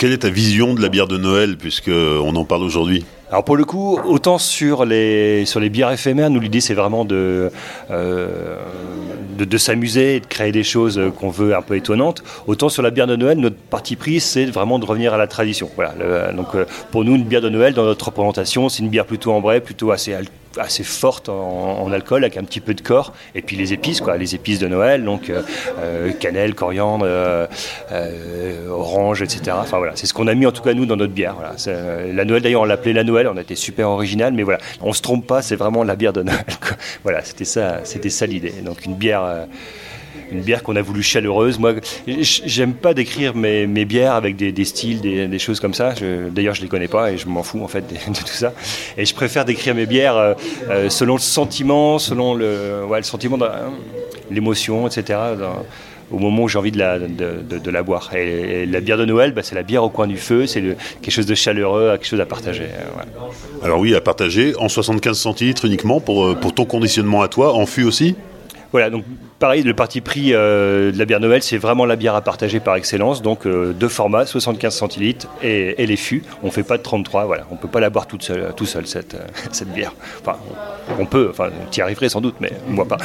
Quelle 0.00 0.12
est 0.12 0.18
ta 0.18 0.30
vision 0.30 0.72
de 0.72 0.80
la 0.80 0.88
bière 0.88 1.08
de 1.08 1.18
Noël, 1.18 1.58
puisqu'on 1.58 2.34
en 2.34 2.44
parle 2.46 2.62
aujourd'hui? 2.62 3.04
Alors 3.30 3.44
pour 3.44 3.56
le 3.56 3.64
coup, 3.64 3.98
autant 4.02 4.38
sur 4.38 4.84
les, 4.84 5.44
sur 5.44 5.60
les 5.60 5.68
bières 5.68 5.92
éphémères, 5.92 6.30
nous 6.30 6.40
l'idée 6.40 6.60
c'est 6.60 6.74
vraiment 6.74 7.04
de, 7.04 7.52
euh, 7.90 8.56
de, 9.38 9.58
s'amuser 9.58 10.16
et 10.16 10.20
de 10.20 10.26
créer 10.26 10.50
des 10.50 10.64
choses 10.64 11.00
qu'on 11.18 11.28
veut 11.28 11.54
un 11.54 11.62
peu 11.62 11.76
étonnantes. 11.76 12.24
Autant 12.48 12.68
sur 12.68 12.82
la 12.82 12.90
bière 12.90 13.06
de 13.06 13.14
Noël, 13.14 13.38
notre 13.38 13.56
parti 13.56 13.94
pris 13.94 14.20
c'est 14.20 14.46
vraiment 14.46 14.78
de 14.78 14.86
revenir 14.86 15.14
à 15.14 15.18
la 15.18 15.26
tradition. 15.26 15.70
Voilà, 15.76 16.32
donc 16.32 16.54
euh, 16.54 16.64
pour 16.90 17.04
nous, 17.04 17.14
une 17.14 17.24
bière 17.24 17.42
de 17.42 17.50
Noël 17.50 17.74
dans 17.74 17.84
notre 17.84 18.06
représentation, 18.06 18.68
c'est 18.68 18.82
une 18.82 18.88
bière 18.88 19.06
plutôt 19.06 19.32
ambrée, 19.32 19.60
plutôt 19.60 19.90
assez 19.92 20.14
assez 20.58 20.84
forte 20.84 21.28
en, 21.28 21.90
alcool 21.92 22.24
avec 22.24 22.36
un 22.36 22.44
petit 22.44 22.60
peu 22.60 22.74
de 22.74 22.80
corps 22.80 23.12
et 23.34 23.42
puis 23.42 23.56
les 23.56 23.72
épices 23.72 24.00
quoi. 24.00 24.16
Les 24.16 24.34
épices 24.34 24.58
de 24.58 24.68
Noël 24.68 25.04
donc 25.04 25.30
euh, 25.30 25.42
euh, 25.78 26.12
cannelle 26.12 26.54
coriandre 26.54 27.04
euh, 27.06 27.46
orange 28.68 29.22
etc 29.22 29.56
enfin 29.60 29.78
voilà 29.78 29.92
c'est 29.96 30.06
ce 30.06 30.14
qu'on 30.14 30.26
a 30.26 30.34
mis 30.34 30.46
en 30.46 30.52
tout 30.52 30.62
cas 30.62 30.74
nous 30.74 30.86
dans 30.86 30.96
notre 30.96 31.12
bière 31.12 31.34
voilà. 31.34 31.54
la 32.12 32.24
Noël 32.24 32.42
d'ailleurs 32.42 32.62
on 32.62 32.66
l'appelait 32.66 32.92
la 32.92 33.04
Noël 33.04 33.28
on 33.28 33.36
a 33.36 33.40
été 33.40 33.54
super 33.54 33.88
original 33.88 34.32
mais 34.32 34.42
voilà. 34.42 34.58
On 34.80 34.92
se 34.92 35.02
trompe 35.02 35.26
pas 35.26 35.42
c'est 35.42 35.56
vraiment 35.56 35.84
la 35.84 35.96
bière 35.96 36.12
de 36.12 36.22
Noël 36.22 36.44
voilà 37.04 37.24
c'était 37.24 37.44
ça 37.44 37.80
c'était 37.84 38.10
ça 38.10 38.26
l'idée. 38.26 38.54
Donc 38.64 38.84
une 38.84 38.94
bière 38.94 39.46
une 40.32 40.40
bière 40.40 40.62
qu'on 40.62 40.76
a 40.76 40.82
voulu 40.82 41.02
chaleureuse. 41.02 41.58
Moi, 41.58 41.74
j'aime 42.06 42.74
pas 42.74 42.94
décrire 42.94 43.34
mes, 43.34 43.66
bières 43.84 44.14
avec 44.14 44.36
des, 44.36 44.64
styles, 44.64 45.00
des, 45.00 45.38
choses 45.38 45.60
comme 45.60 45.74
ça. 45.74 45.94
D'ailleurs, 46.30 46.54
je 46.54 46.62
les 46.62 46.68
connais 46.68 46.88
pas 46.88 47.12
et 47.12 47.18
je 47.18 47.26
m'en 47.28 47.42
fous 47.42 47.62
en 47.62 47.68
fait 47.68 47.86
de, 48.08 48.14
tout 48.14 48.26
ça. 48.26 48.52
Et 48.96 49.04
je 49.04 49.14
préfère 49.14 49.44
décrire 49.44 49.74
mes 49.74 49.86
bières 49.86 50.16
euh, 50.16 50.34
euh, 50.68 50.90
selon 50.90 51.14
le 51.14 51.20
sentiment, 51.20 51.98
selon 51.98 52.34
le, 52.34 52.84
ouais, 52.86 52.98
le 52.98 53.04
sentiment, 53.04 53.38
l'émotion, 54.30 54.86
etc. 54.86 55.18
au 56.10 56.18
moment 56.18 56.44
où 56.44 56.48
j'ai 56.48 56.58
envie 56.58 56.72
de 56.72 56.78
la, 56.78 56.98
de, 56.98 57.70
la 57.70 57.82
boire. 57.82 58.10
Et, 58.14 58.66
la 58.66 58.80
bière 58.80 58.98
de 58.98 59.04
Noël, 59.04 59.32
bah, 59.32 59.42
c'est 59.42 59.54
la 59.54 59.62
bière 59.62 59.84
au 59.84 59.90
coin 59.90 60.06
du 60.06 60.16
feu, 60.16 60.46
c'est 60.46 60.62
quelque 61.00 61.10
chose 61.10 61.26
de 61.26 61.34
chaleureux, 61.34 61.90
quelque 61.92 62.06
chose 62.06 62.20
à 62.20 62.26
partager. 62.26 62.64
Euh, 62.64 63.64
Alors 63.64 63.80
oui, 63.80 63.94
à 63.94 64.00
partager, 64.00 64.54
en 64.56 64.68
75 64.68 65.18
centilitres 65.18 65.64
uniquement 65.64 66.00
pour, 66.00 66.36
pour 66.38 66.54
ton 66.54 66.64
conditionnement 66.64 67.22
à 67.22 67.28
toi, 67.28 67.54
en 67.54 67.66
fût 67.66 67.84
aussi? 67.84 68.16
Voilà, 68.72 68.88
donc 68.90 69.04
pareil, 69.38 69.62
le 69.62 69.74
parti 69.74 70.00
pris 70.00 70.32
euh, 70.32 70.92
de 70.92 70.98
la 70.98 71.04
bière 71.04 71.18
Noël, 71.18 71.42
c'est 71.42 71.58
vraiment 71.58 71.86
la 71.86 71.96
bière 71.96 72.14
à 72.14 72.20
partager 72.20 72.60
par 72.60 72.76
excellence. 72.76 73.20
Donc 73.20 73.46
euh, 73.46 73.72
deux 73.72 73.88
formats, 73.88 74.26
75 74.26 74.74
centilitres 74.74 75.26
et, 75.42 75.74
les 75.84 75.96
fûts. 75.96 76.22
On 76.42 76.46
ne 76.46 76.52
fait 76.52 76.62
pas 76.62 76.78
de 76.78 76.82
33, 76.82 77.24
voilà. 77.24 77.46
On 77.50 77.54
ne 77.54 77.58
peut 77.58 77.68
pas 77.68 77.80
la 77.80 77.90
boire 77.90 78.06
toute 78.06 78.22
seule, 78.22 78.52
tout 78.56 78.66
seul, 78.66 78.86
cette, 78.86 79.14
euh, 79.14 79.26
cette 79.52 79.72
bière. 79.72 79.92
Enfin, 80.20 80.38
on 80.98 81.06
peut, 81.06 81.28
enfin, 81.30 81.50
tu 81.70 81.80
y 81.80 81.82
arriverais 81.82 82.08
sans 82.08 82.20
doute, 82.20 82.36
mais 82.40 82.52
moi 82.68 82.86
pas. 82.86 82.98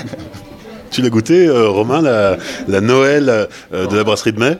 tu 0.90 1.00
l'as 1.00 1.10
goûté, 1.10 1.48
Romain, 1.48 2.02
la, 2.02 2.36
la 2.68 2.80
Noël 2.82 3.48
de 3.72 3.96
la 3.96 4.04
brasserie 4.04 4.32
de 4.32 4.40
mai? 4.40 4.58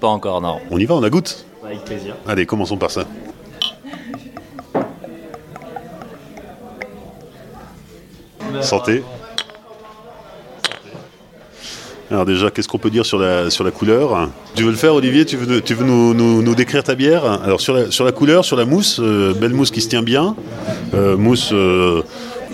Pas 0.00 0.08
encore, 0.08 0.42
non. 0.42 0.58
On 0.70 0.78
y 0.78 0.84
va, 0.84 0.94
on 0.94 1.00
la 1.00 1.10
goûte? 1.10 1.46
Avec 1.64 1.84
plaisir. 1.84 2.16
Allez, 2.26 2.44
commençons 2.44 2.76
par 2.76 2.90
ça. 2.90 3.04
Santé. 8.60 9.02
Alors 12.10 12.24
déjà, 12.24 12.50
qu'est-ce 12.50 12.66
qu'on 12.66 12.78
peut 12.78 12.90
dire 12.90 13.06
sur 13.06 13.18
la, 13.20 13.70
couleur 13.72 14.28
Tu 14.56 14.64
veux 14.64 14.70
le 14.70 14.76
faire, 14.76 14.94
Olivier 14.94 15.24
Tu 15.24 15.36
veux, 15.36 15.84
nous, 15.84 16.54
décrire 16.56 16.82
ta 16.82 16.96
bière 16.96 17.24
Alors 17.24 17.60
sur 17.60 17.72
la, 17.72 17.90
sur 17.92 18.04
la 18.04 18.10
couleur, 18.10 18.44
sur 18.44 18.56
la 18.56 18.64
mousse, 18.64 18.98
euh, 19.00 19.32
belle 19.32 19.54
mousse 19.54 19.70
qui 19.70 19.80
se 19.80 19.88
tient 19.88 20.02
bien, 20.02 20.34
euh, 20.92 21.16
mousse 21.16 21.50
euh, 21.52 22.02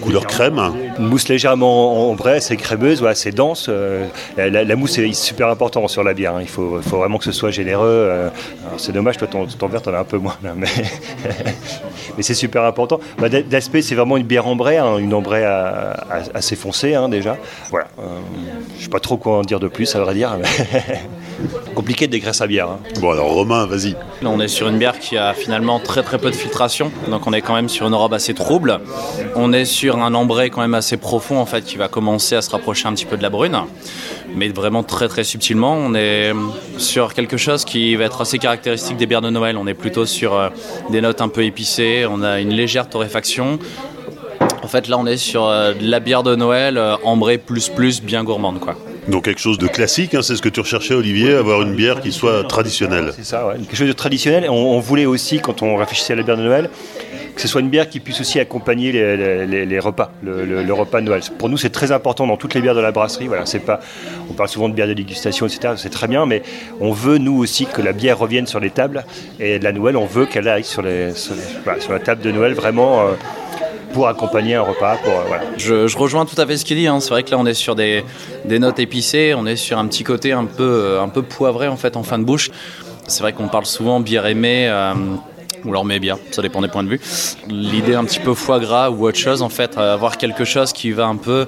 couleur 0.07 0.27
crème. 0.27 0.61
Une 0.99 1.07
mousse 1.07 1.29
légèrement 1.29 2.11
ambrée, 2.11 2.41
c'est 2.41 2.57
crémeuse, 2.57 3.01
voilà, 3.01 3.15
c'est 3.15 3.33
dense. 3.33 3.67
Euh, 3.69 4.07
la, 4.37 4.77
mousse 4.77 4.99
est 4.99 5.13
super 5.13 5.49
important 5.49 5.87
sur 5.89 6.03
la 6.05 6.15
bière. 6.15 6.37
Hein. 6.37 6.43
Il 6.43 6.49
faut, 6.49 6.81
faut, 6.81 6.99
vraiment 6.99 7.19
que 7.19 7.25
ce 7.25 7.33
soit 7.33 7.51
généreux. 7.51 7.87
Euh. 7.87 8.29
c'est 8.79 8.93
dommage, 8.93 9.17
toi, 9.17 9.27
ton, 9.27 9.47
ton 9.47 9.67
verre, 9.69 9.83
t'en 9.83 9.95
as 9.95 9.99
un 9.99 10.05
peu 10.05 10.19
moins. 10.19 10.37
mais, 10.57 10.67
mais 12.17 12.23
c'est 12.23 12.35
super 12.35 12.65
important. 12.65 13.01
Bah, 13.19 13.29
D'aspect, 13.29 13.83
c'est 13.83 13.95
vraiment 13.95 14.17
une 14.17 14.27
bière 14.27 14.47
ambrée, 14.47 14.79
hein, 14.79 14.99
une 14.99 15.15
ambrée 15.15 15.45
assez 16.35 16.57
foncée 16.57 16.95
hein, 16.95 17.09
déjà. 17.09 17.37
Voilà. 17.71 17.89
Euh, 17.99 18.03
je 18.79 18.85
sais 18.85 18.91
pas 18.91 19.01
trop 19.01 19.17
quoi 19.17 19.39
en 19.39 19.43
dire 19.43 19.61
de 19.61 19.69
plus, 19.69 19.95
à 19.97 20.01
vrai 20.01 20.15
dire. 20.15 20.37
Compliqué 21.75 22.07
de 22.07 22.13
décrire 22.13 22.35
sa 22.35 22.47
bière. 22.47 22.69
Bon 23.01 23.11
alors 23.11 23.33
Romain, 23.33 23.67
vas-y. 23.67 23.95
On 24.25 24.41
est 24.41 24.49
sur 24.49 24.69
une 24.69 24.79
bière 24.79 24.99
qui 24.99 25.17
a 25.17 25.35
finalement 25.35 25.79
très 25.79 26.03
très 26.03 26.19
peu 26.19 26.31
de 26.31 26.35
filtration, 26.35 26.91
donc 27.09 27.27
on 27.27 27.33
est 27.33 27.43
quand 27.43 27.55
même 27.55 27.69
sur 27.69 27.87
une 27.87 27.95
robe 27.95 28.15
assez 28.15 28.33
trouble. 28.35 28.81
On 29.35 29.53
est 29.53 29.67
sur 29.67 29.99
un 29.99 30.15
ambré 30.15 30.51
quand 30.51 30.63
même 30.63 30.75
assez 30.75 30.97
profond 30.97 31.39
en 31.39 31.47
fait 31.47 31.65
qui 31.65 31.77
va 31.77 31.89
commencer 31.89 32.37
à 32.37 32.43
se 32.43 32.51
rapprocher 32.51 32.89
un 32.89 32.95
petit 32.95 33.05
peu 33.05 33.17
de 33.17 33.23
la 33.23 33.31
brune, 33.31 33.59
mais 34.35 34.49
vraiment 34.49 34.83
très 34.83 35.09
très 35.09 35.25
subtilement. 35.25 35.75
On 35.75 35.95
est 35.95 36.33
sur 36.79 37.13
quelque 37.13 37.37
chose 37.37 37.65
qui 37.65 37.95
va 37.97 38.05
être 38.05 38.23
assez 38.23 38.39
caractéristique 38.39 38.97
des 38.97 39.07
bières 39.07 39.21
de 39.21 39.31
Noël. 39.31 39.57
On 39.59 39.67
est 39.67 39.75
plutôt 39.75 40.07
sur 40.07 40.35
euh, 40.35 40.49
des 40.91 41.01
notes 41.01 41.21
un 41.21 41.29
peu 41.29 41.45
épicées, 41.45 42.07
on 42.11 42.23
a 42.23 42.41
une 42.41 42.51
légère 42.51 42.89
torréfaction. 42.89 43.59
En 44.63 44.69
fait 44.69 44.89
là 44.89 44.97
on 44.99 45.07
est 45.07 45.17
sur 45.19 45.47
euh, 45.47 45.75
de 45.75 45.87
la 45.87 46.01
bière 46.01 46.23
de 46.23 46.35
Noël 46.35 46.79
euh, 46.79 46.97
ambrée 47.05 47.39
plus 47.39 47.69
plus 47.69 48.03
bien 48.03 48.25
gourmande 48.25 48.59
quoi. 48.59 48.75
Donc 49.09 49.25
quelque 49.25 49.41
chose 49.41 49.59
de 49.59 49.69
classique, 49.69 50.15
hein, 50.15 50.23
c'est 50.23 50.35
ce 50.35 50.43
que 50.43 50.49
tu 50.49 50.61
recherchais 50.61 50.95
Olivier, 50.95 51.35
avoir 51.35 51.63
une 51.63 51.75
bière 51.75 52.01
qui 52.01 52.11
soit 52.11 52.45
traditionnelle. 52.45 53.13
C'est 53.17 53.25
ça, 53.25 53.55
quelque 53.57 53.77
chose 53.77 53.87
de 53.87 53.93
traditionnel. 53.93 54.49
On, 54.51 54.81
voulait 54.81 55.07
aussi, 55.07 55.41
quand 55.41 55.63
on 55.63 55.77
réfléchissait 55.77 56.15
à 56.15 56.17
la 56.17 56.23
bière 56.23 56.37
de 56.37 56.43
Noël, 56.43 56.71
que 57.35 57.41
ce 57.41 57.47
soit 57.47 57.61
une 57.61 57.69
bière 57.69 57.89
qui 57.89 58.01
puisse 58.01 58.21
aussi 58.21 58.41
accompagner 58.41 58.91
les, 58.93 59.79
repas, 59.79 60.11
le, 60.23 60.73
repas 60.73 61.01
de 61.01 61.07
Noël. 61.07 61.23
Pour 61.39 61.49
nous, 61.49 61.57
c'est 61.57 61.71
très 61.71 61.93
important 61.93 62.27
dans 62.27 62.37
toutes 62.37 62.55
les 62.55 62.61
bières 62.61 62.75
de 62.75 62.81
la 62.81 62.91
brasserie. 62.91 63.29
Voilà, 63.29 63.47
c'est 63.47 63.61
pas, 63.61 63.81
on 64.29 64.33
parle 64.33 64.49
souvent 64.49 64.69
de 64.69 64.75
bière 64.75 64.89
de 64.89 64.95
dégustation, 64.95 65.47
etc. 65.47 65.75
C'est 65.77 65.91
très 65.91 66.09
bien, 66.09 66.27
mais 66.27 66.43
on 66.81 66.91
veut 66.91 67.19
nous 67.19 67.37
aussi 67.39 67.67
que 67.67 67.83
la 67.83 67.93
bière 67.93 68.19
revienne 68.19 68.47
sur 68.47 68.59
les 68.59 68.71
tables 68.71 69.05
et 69.39 69.59
la 69.59 69.73
Noël, 69.73 69.97
on 69.97 70.07
veut 70.07 70.27
qu'elle 70.27 70.49
aille 70.49 70.65
sur, 70.65 70.83
la 70.83 71.99
table 72.01 72.23
de 72.23 72.33
Noël 72.33 72.55
vraiment. 72.55 73.09
Euh, 73.09 73.13
pour 73.97 74.09
accompagner 74.09 74.57
un 74.57 74.61
repas. 74.61 74.97
Pour, 74.97 75.15
euh, 75.15 75.87
je, 75.89 75.97
rejoins 75.97 76.27
tout 76.27 76.39
à 76.39 76.47
fait 76.47 76.59
ce 76.59 76.67
qu'il 76.67 76.77
dit. 76.77 76.87
Hein. 76.87 77.01
C'est 77.01 77.09
vrai 77.09 77.23
que 77.23 77.31
là, 77.31 77.39
on 77.39 77.47
est 77.47 77.55
sur 77.55 77.75
des, 77.75 78.05
notes 78.47 78.79
épicées, 78.79 79.33
on 79.35 79.47
est 79.47 79.57
sur 79.57 79.79
un 79.79 79.87
petit 79.87 80.05
côté 80.05 80.33
un 80.33 80.45
peu, 80.45 80.65
euh, 80.65 81.03
un 81.03 81.09
peu 81.09 81.23
poivré 81.23 81.67
en 81.67 81.79
fait 81.79 81.97
en 81.97 82.03
fin 82.03 82.19
de 82.19 82.25
bouche. 82.25 82.51
C'est 83.07 83.23
vrai 83.23 83.33
qu'on 83.33 83.49
parle 83.49 83.65
souvent 83.65 83.99
bière 84.01 84.27
aimée. 84.27 84.69
Euh, 84.69 84.93
ou 85.65 85.71
alors 85.71 85.87
mais 85.87 85.99
bien, 85.99 86.19
ça 86.31 86.43
dépend 86.43 86.61
des 86.61 86.69
points 86.69 86.85
de 86.85 86.91
vue. 86.91 87.01
L'idée 87.49 87.95
un 87.95 88.05
petit 88.05 88.21
peu 88.21 88.35
foie 88.35 88.61
gras 88.61 88.91
ou 88.91 89.07
autre 89.07 89.17
chose, 89.17 89.41
en 89.41 89.49
fait, 89.49 89.79
avoir 89.79 90.19
quelque 90.19 90.45
chose 90.45 90.75
qui 90.75 90.93
va 90.93 91.07
un 91.07 91.17
peu 91.17 91.47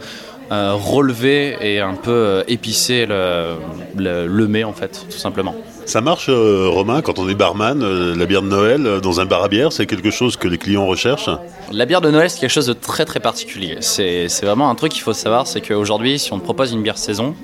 relever 0.51 1.55
et 1.61 1.81
un 1.81 1.95
peu 1.95 2.45
épicer 2.49 3.05
le, 3.05 3.57
le, 3.95 4.27
le 4.27 4.49
mets, 4.49 4.65
en 4.65 4.73
fait, 4.73 5.07
tout 5.11 5.19
simplement. 5.19 5.55
Ça 5.89 6.03
marche, 6.03 6.29
euh, 6.29 6.69
Romain, 6.69 7.01
quand 7.01 7.19
on 7.19 7.27
est 7.31 7.35
barman, 7.35 7.83
euh, 7.83 8.15
la 8.15 8.27
bière 8.27 8.43
de 8.43 8.49
Noël 8.49 8.87
euh, 8.87 9.01
dans 9.01 9.21
un 9.21 9.25
bar 9.25 9.43
à 9.43 9.49
bière, 9.49 9.73
c'est 9.73 9.87
quelque 9.87 10.11
chose 10.11 10.37
que 10.37 10.47
les 10.47 10.59
clients 10.59 10.87
recherchent 10.87 11.31
La 11.73 11.87
bière 11.87 12.03
de 12.03 12.11
Noël, 12.11 12.29
c'est 12.29 12.41
quelque 12.41 12.51
chose 12.51 12.67
de 12.67 12.75
très 12.75 13.07
très 13.07 13.21
particulier. 13.21 13.79
C'est 13.81 14.29
vraiment 14.43 14.69
un 14.69 14.75
truc 14.75 14.93
qu'il 14.93 15.01
faut 15.01 15.15
savoir, 15.15 15.47
c'est 15.47 15.63
qu'aujourd'hui, 15.63 16.19
si 16.19 16.31
on 16.35 16.41
propose 16.41 16.73
une 16.73 16.83
bière 16.83 16.99
saison, 16.99 17.35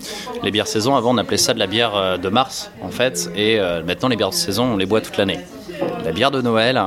les 0.42 0.50
bières 0.50 0.66
saison, 0.66 0.94
avant 0.94 1.14
on 1.14 1.16
appelait 1.16 1.38
ça 1.38 1.54
de 1.54 1.58
la 1.58 1.66
bière 1.66 2.18
de 2.18 2.28
mars, 2.28 2.70
en 2.82 2.90
fait, 2.90 3.30
et 3.34 3.58
maintenant 3.86 4.10
les 4.10 4.16
bières 4.16 4.28
de 4.28 4.34
saison, 4.34 4.74
on 4.74 4.76
les 4.76 4.84
boit 4.84 5.00
toute 5.00 5.16
l'année. 5.16 5.40
La 6.04 6.12
bière 6.12 6.30
de 6.30 6.42
Noël, 6.42 6.78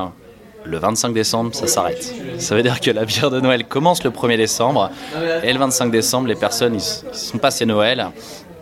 le 0.64 0.78
25 0.78 1.12
décembre, 1.12 1.54
ça 1.56 1.66
s'arrête. 1.66 2.14
Ça 2.38 2.54
veut 2.54 2.62
dire 2.62 2.80
que 2.80 2.92
la 2.92 3.04
bière 3.04 3.30
de 3.30 3.40
Noël 3.40 3.64
commence 3.64 4.04
le 4.04 4.10
1er 4.10 4.36
décembre 4.36 4.90
et 5.42 5.52
le 5.52 5.58
25 5.58 5.90
décembre, 5.90 6.28
les 6.28 6.36
personnes, 6.36 6.76
ils, 6.76 7.16
sont 7.16 7.38
passés 7.38 7.66
Noël 7.66 8.10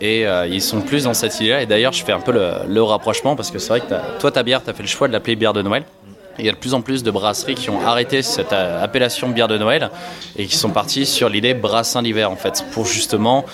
et 0.01 0.27
euh, 0.27 0.47
ils 0.47 0.61
sont 0.61 0.81
plus 0.81 1.03
dans 1.03 1.13
cette 1.13 1.39
idée-là. 1.39 1.61
Et 1.61 1.65
d'ailleurs, 1.65 1.93
je 1.93 2.03
fais 2.03 2.11
un 2.11 2.19
peu 2.19 2.31
le, 2.31 2.81
rapprochement 2.81 3.35
parce 3.35 3.51
que 3.51 3.59
c'est 3.59 3.69
vrai 3.69 3.81
que 3.81 4.19
toi, 4.19 4.31
ta 4.31 4.43
bière, 4.43 4.63
tu 4.63 4.69
as 4.69 4.73
fait 4.73 4.83
le 4.83 4.89
choix 4.89 5.07
de 5.07 5.13
l'appeler 5.13 5.35
bière 5.35 5.53
de 5.53 5.61
Noël. 5.61 5.83
il 6.39 6.45
y 6.45 6.49
a 6.49 6.51
de 6.51 6.57
plus 6.57 6.73
en 6.73 6.81
plus 6.81 7.03
de 7.03 7.11
brasseries 7.11 7.55
qui 7.55 7.69
ont 7.69 7.81
arrêté 7.85 8.21
cette 8.21 8.53
euh, 8.53 8.83
appellation 8.83 9.29
bière 9.29 9.47
de 9.47 9.57
Noël 9.57 9.89
et 10.37 10.45
qui 10.45 10.55
sont 10.55 10.69
partis 10.69 11.05
sur 11.05 11.29
l'idée 11.29 11.53
brassin 11.53 12.03
d'hiver 12.03 12.31
en 12.31 12.35
fait, 12.35 12.63
pour 12.71 12.85
justement, 12.85 13.45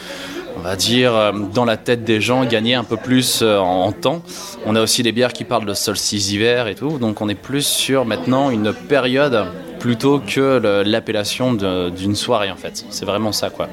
on 0.58 0.60
va 0.60 0.76
dire, 0.76 1.16
euh, 1.16 1.32
dans 1.32 1.66
la 1.66 1.78
tête 1.78 2.04
des 2.04 2.22
gens, 2.22 2.46
gagner 2.46 2.76
un 2.76 2.84
peu 2.84 2.98
plus 2.98 3.42
en 3.42 3.92
temps. 3.92 4.22
On 4.66 4.76
a 4.76 4.82
aussi 4.82 5.02
des 5.02 5.12
bières 5.12 5.34
qui 5.34 5.46
parlent 5.46 5.66
de 5.66 5.74
solstice 5.74 6.28
d'hiver 6.28 6.68
et 6.68 6.76
tout, 6.76 7.00
donc 7.00 7.22
on 7.22 7.30
est 7.30 7.36
plus 7.36 7.66
sur 7.66 8.06
maintenant 8.06 8.50
une 8.50 8.74
période 8.74 9.46
plutôt 9.80 10.20
que 10.20 10.84
l'appellation 10.86 11.54
d'une 11.54 12.16
soirée 12.16 12.52
en 12.52 12.56
fait. 12.56 12.86
C'est 12.90 13.06
vraiment 13.06 13.32
ça 13.32 13.50
quoi. 13.50 13.68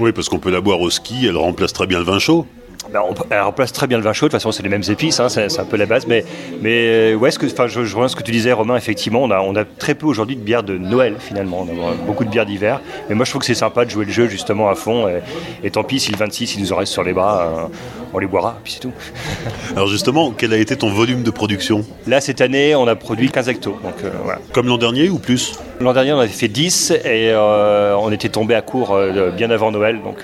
Oui, 0.00 0.12
parce 0.12 0.30
qu'on 0.30 0.38
peut 0.38 0.50
la 0.50 0.62
boire 0.62 0.80
au 0.80 0.88
ski, 0.88 1.26
elle 1.26 1.36
remplace 1.36 1.74
très 1.74 1.86
bien 1.86 1.98
le 1.98 2.04
vin 2.04 2.18
chaud. 2.18 2.46
Ben, 2.90 3.02
elle 3.28 3.42
remplace 3.42 3.70
très 3.70 3.86
bien 3.86 3.98
le 3.98 4.02
vin 4.02 4.14
chaud. 4.14 4.26
De 4.26 4.30
toute 4.30 4.40
façon, 4.40 4.50
c'est 4.50 4.62
les 4.62 4.70
mêmes 4.70 4.82
épices, 4.88 5.20
hein, 5.20 5.28
c'est 5.28 5.60
un 5.60 5.64
peu 5.64 5.76
la 5.76 5.84
base. 5.84 6.06
Mais, 6.06 6.24
mais 6.62 7.14
ouais, 7.14 7.30
ce 7.30 7.38
que, 7.38 7.46
je, 7.46 7.84
je 7.84 8.08
ce 8.08 8.16
que 8.16 8.22
tu 8.22 8.32
disais, 8.32 8.50
Romain. 8.52 8.76
Effectivement, 8.76 9.22
on 9.22 9.56
a, 9.56 9.64
très 9.64 9.94
peu 9.94 10.06
aujourd'hui 10.06 10.36
de 10.36 10.40
bières 10.40 10.62
de 10.62 10.78
Noël, 10.78 11.16
finalement. 11.18 11.66
Beaucoup 12.06 12.24
de 12.24 12.30
bières 12.30 12.46
d'hiver. 12.46 12.80
Mais 13.10 13.14
moi, 13.14 13.26
je 13.26 13.30
trouve 13.30 13.40
que 13.40 13.46
c'est 13.46 13.54
sympa 13.54 13.84
de 13.84 13.90
jouer 13.90 14.06
le 14.06 14.10
jeu, 14.10 14.26
justement, 14.26 14.70
à 14.70 14.74
fond. 14.74 15.06
Et, 15.62 15.70
tant 15.70 15.84
pis, 15.84 16.00
si 16.00 16.12
le 16.12 16.16
26, 16.16 16.54
il 16.54 16.62
nous 16.62 16.72
en 16.72 16.76
reste 16.76 16.92
sur 16.92 17.04
les 17.04 17.12
bras, 17.12 17.42
euh, 17.42 17.99
on 18.12 18.18
les 18.18 18.26
boira, 18.26 18.58
puis 18.62 18.74
c'est 18.74 18.80
tout. 18.80 18.92
Alors, 19.76 19.88
justement, 19.88 20.32
quel 20.36 20.52
a 20.52 20.56
été 20.56 20.76
ton 20.76 20.90
volume 20.90 21.22
de 21.22 21.30
production? 21.30 21.84
Là, 22.06 22.20
cette 22.20 22.40
année, 22.40 22.74
on 22.74 22.86
a 22.86 22.96
produit 22.96 23.30
15 23.30 23.48
hectos. 23.48 23.78
Donc, 23.82 23.94
euh, 24.04 24.10
voilà. 24.24 24.40
Comme 24.52 24.66
l'an 24.66 24.78
dernier 24.78 25.08
ou 25.08 25.18
plus? 25.18 25.58
L'an 25.80 25.92
dernier, 25.92 26.12
on 26.12 26.18
avait 26.18 26.28
fait 26.28 26.48
10 26.48 26.90
et 26.90 27.30
euh, 27.30 27.94
on 27.96 28.12
était 28.12 28.28
tombé 28.28 28.54
à 28.54 28.62
court 28.62 28.98
bien 29.36 29.50
avant 29.50 29.70
Noël. 29.70 30.00
Donc, 30.02 30.18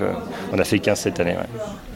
on 0.52 0.58
a 0.58 0.64
fait 0.64 0.78
15 0.78 0.98
cette 0.98 1.20
année. 1.20 1.36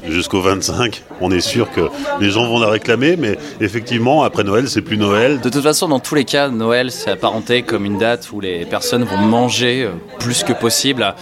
Jusqu'au 0.09 0.41
25, 0.41 1.03
on 1.21 1.31
est 1.31 1.41
sûr 1.41 1.71
que 1.71 1.83
les 2.21 2.31
gens 2.31 2.47
vont 2.49 2.59
la 2.59 2.69
réclamer, 2.69 3.17
mais 3.17 3.37
effectivement, 3.61 4.23
après 4.23 4.45
Noël, 4.45 4.69
c'est 4.69 4.81
plus 4.81 4.97
Noël. 4.97 5.41
De 5.41 5.51
toute 5.51 5.63
façon, 5.63 5.89
dans 5.89 6.01
tous 6.01 6.15
les 6.15 6.25
cas, 6.25 6.49
Noël, 6.49 6.91
c'est 6.91 7.11
apparenté 7.11 7.63
comme 7.63 7.85
une 7.85 7.99
date 7.99 8.33
où 8.33 8.41
les 8.41 8.65
personnes 8.65 9.05
vont 9.05 9.19
manger 9.19 9.85
euh, 9.85 9.91
plus 10.19 10.43
que 10.43 10.55
possible, 10.55 11.15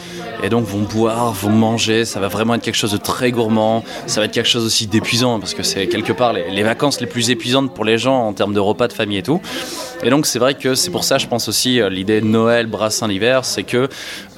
et 0.45 0.49
donc 0.49 0.65
vont 0.65 0.83
boire, 0.83 1.33
vont 1.33 1.51
manger. 1.51 2.05
Ça 2.05 2.21
va 2.21 2.29
vraiment 2.29 2.55
être 2.55 2.63
quelque 2.63 2.77
chose 2.77 2.93
de 2.93 2.99
très 2.99 3.33
gourmand. 3.33 3.83
Ça 4.07 4.21
va 4.21 4.27
être 4.27 4.33
quelque 4.33 4.49
chose 4.49 4.58
aussi 4.65 4.87
d'épuisant, 4.87 5.39
parce 5.41 5.55
que 5.55 5.63
c'est 5.63 5.87
quelque 5.87 6.13
part 6.13 6.33
les, 6.33 6.63
vacances 6.63 7.01
les 7.01 7.07
plus 7.07 7.31
épuisantes 7.31 7.75
pour 7.75 7.85
les 7.85 7.99
gens 7.99 8.27
en 8.27 8.33
termes 8.33 8.55
de 8.55 8.61
repas 8.61 8.89
de 8.89 8.93
famille 8.93 9.19
et 9.19 9.23
tout. 9.23 9.41
Et 10.03 10.11
donc, 10.11 10.27
c'est 10.27 10.39
vrai 10.39 10.55
que 10.55 10.75
c'est 10.75 10.91
pour 10.91 11.05
ça, 11.05 11.19
je 11.19 11.27
pense 11.27 11.49
aussi, 11.49 11.81
euh, 11.81 11.89
l'idée 11.89 12.21
de 12.21 12.27
Noël, 12.27 12.67
brassin 12.67 13.09
d'hiver, 13.09 13.45
c'est 13.45 13.65
que 13.65 13.89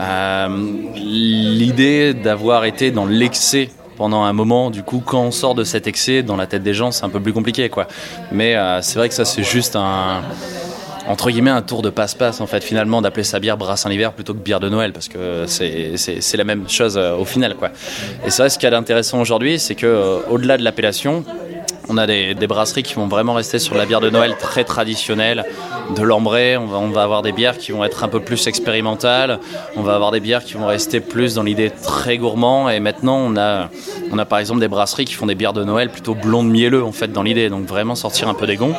euh, 0.01 0.49
l'idée 0.97 2.15
d'avoir 2.15 2.65
été 2.65 2.91
dans 2.91 3.07
l'excès 3.07 3.71
pendant 3.97 4.23
un 4.23 4.33
moment. 4.33 4.71
Du 4.71 4.83
coup, 4.83 5.03
quand 5.05 5.23
on 5.23 5.31
sort 5.31 5.55
de 5.55 5.65
cet 5.65 5.87
excès, 5.87 6.23
dans 6.23 6.37
la 6.37 6.47
tête 6.47 6.63
des 6.63 6.73
gens, 6.73 6.91
c'est 6.91 7.05
un 7.05 7.11
peu 7.11 7.21
plus 7.21 7.35
compliqué, 7.35 7.69
quoi. 7.69 7.87
Mais 8.33 8.57
euh, 8.57 8.81
c'est 8.81 8.99
vrai 8.99 9.09
que 9.09 9.15
ça, 9.15 9.27
c'est 9.27 9.43
juste 9.43 9.77
un 9.77 10.23
entre 11.11 11.31
guillemets 11.31 11.51
un 11.51 11.63
tour 11.63 11.83
de 11.83 11.91
passe-passe 11.91 12.41
en 12.41 12.47
fait 12.47 12.63
finalement 12.63 13.03
d'appeler 13.03 13.25
sa 13.25 13.41
bière 13.41 13.57
brassin 13.57 13.89
l'hiver 13.89 14.13
plutôt 14.13 14.33
que 14.33 14.39
bière 14.39 14.61
de 14.61 14.69
Noël 14.69 14.93
parce 14.93 15.09
que 15.09 15.45
c'est 15.47 16.37
la 16.37 16.45
même 16.45 16.69
chose 16.69 16.97
euh, 16.97 17.15
au 17.17 17.25
final 17.25 17.57
quoi. 17.57 17.71
Et 18.25 18.31
c'est 18.31 18.43
vrai 18.43 18.51
ce 18.51 18.59
qui 18.59 18.67
est 18.67 18.75
intéressant 18.75 19.21
aujourd'hui 19.21 19.59
c'est 19.59 19.75
que 19.75 19.87
euh, 19.87 20.21
au-delà 20.31 20.57
de 20.57 20.63
l'appellation 20.63 21.25
on 21.89 21.99
a 21.99 22.07
des, 22.07 22.47
brasseries 22.47 22.85
qui 22.85 22.95
vont 22.95 23.09
vraiment 23.09 23.35
rester 23.35 23.59
sur 23.59 23.75
la 23.75 23.85
bière 23.85 24.01
de 24.01 24.11
Noël 24.11 24.37
très 24.39 24.63
traditionnelle, 24.63 25.45
de 25.95 26.03
l'ambré. 26.03 26.57
On 26.57 26.67
va, 26.67 27.03
avoir 27.03 27.23
des 27.23 27.33
bières 27.33 27.59
qui 27.59 27.73
vont 27.73 27.85
être 27.85 28.05
un 28.05 28.09
peu 28.09 28.21
plus 28.21 28.47
expérimentales. 28.47 29.39
On 29.77 29.83
va 29.83 29.95
avoir 29.95 30.11
des 30.11 30.21
bières 30.21 30.45
qui 30.45 30.55
vont 30.55 30.67
rester 30.67 31.01
plus 31.01 31.35
dans 31.35 31.43
l'idée 31.43 31.71
très 31.71 32.19
gourmand. 32.19 32.69
Et 32.71 32.81
maintenant, 32.81 33.19
on 33.19 33.37
a, 33.37 33.71
on 34.13 34.19
a 34.19 34.25
par 34.25 34.39
exemple 34.39 34.61
des 34.61 34.69
brasseries 34.69 35.05
qui 35.05 35.15
font 35.15 35.27
des 35.27 35.35
bières 35.35 35.53
de 35.53 35.65
Noël 35.65 35.91
plutôt 35.91 36.15
blondes 36.15 36.51
mielleux 36.51 36.85
en 36.85 36.93
fait 36.93 37.13
dans 37.13 37.23
l'idée. 37.23 37.49
Donc 37.49 37.67
vraiment 37.67 37.95
sortir 37.95 38.29
un 38.29 38.35
peu 38.35 38.47
des 38.47 38.57
gonds. 38.57 38.75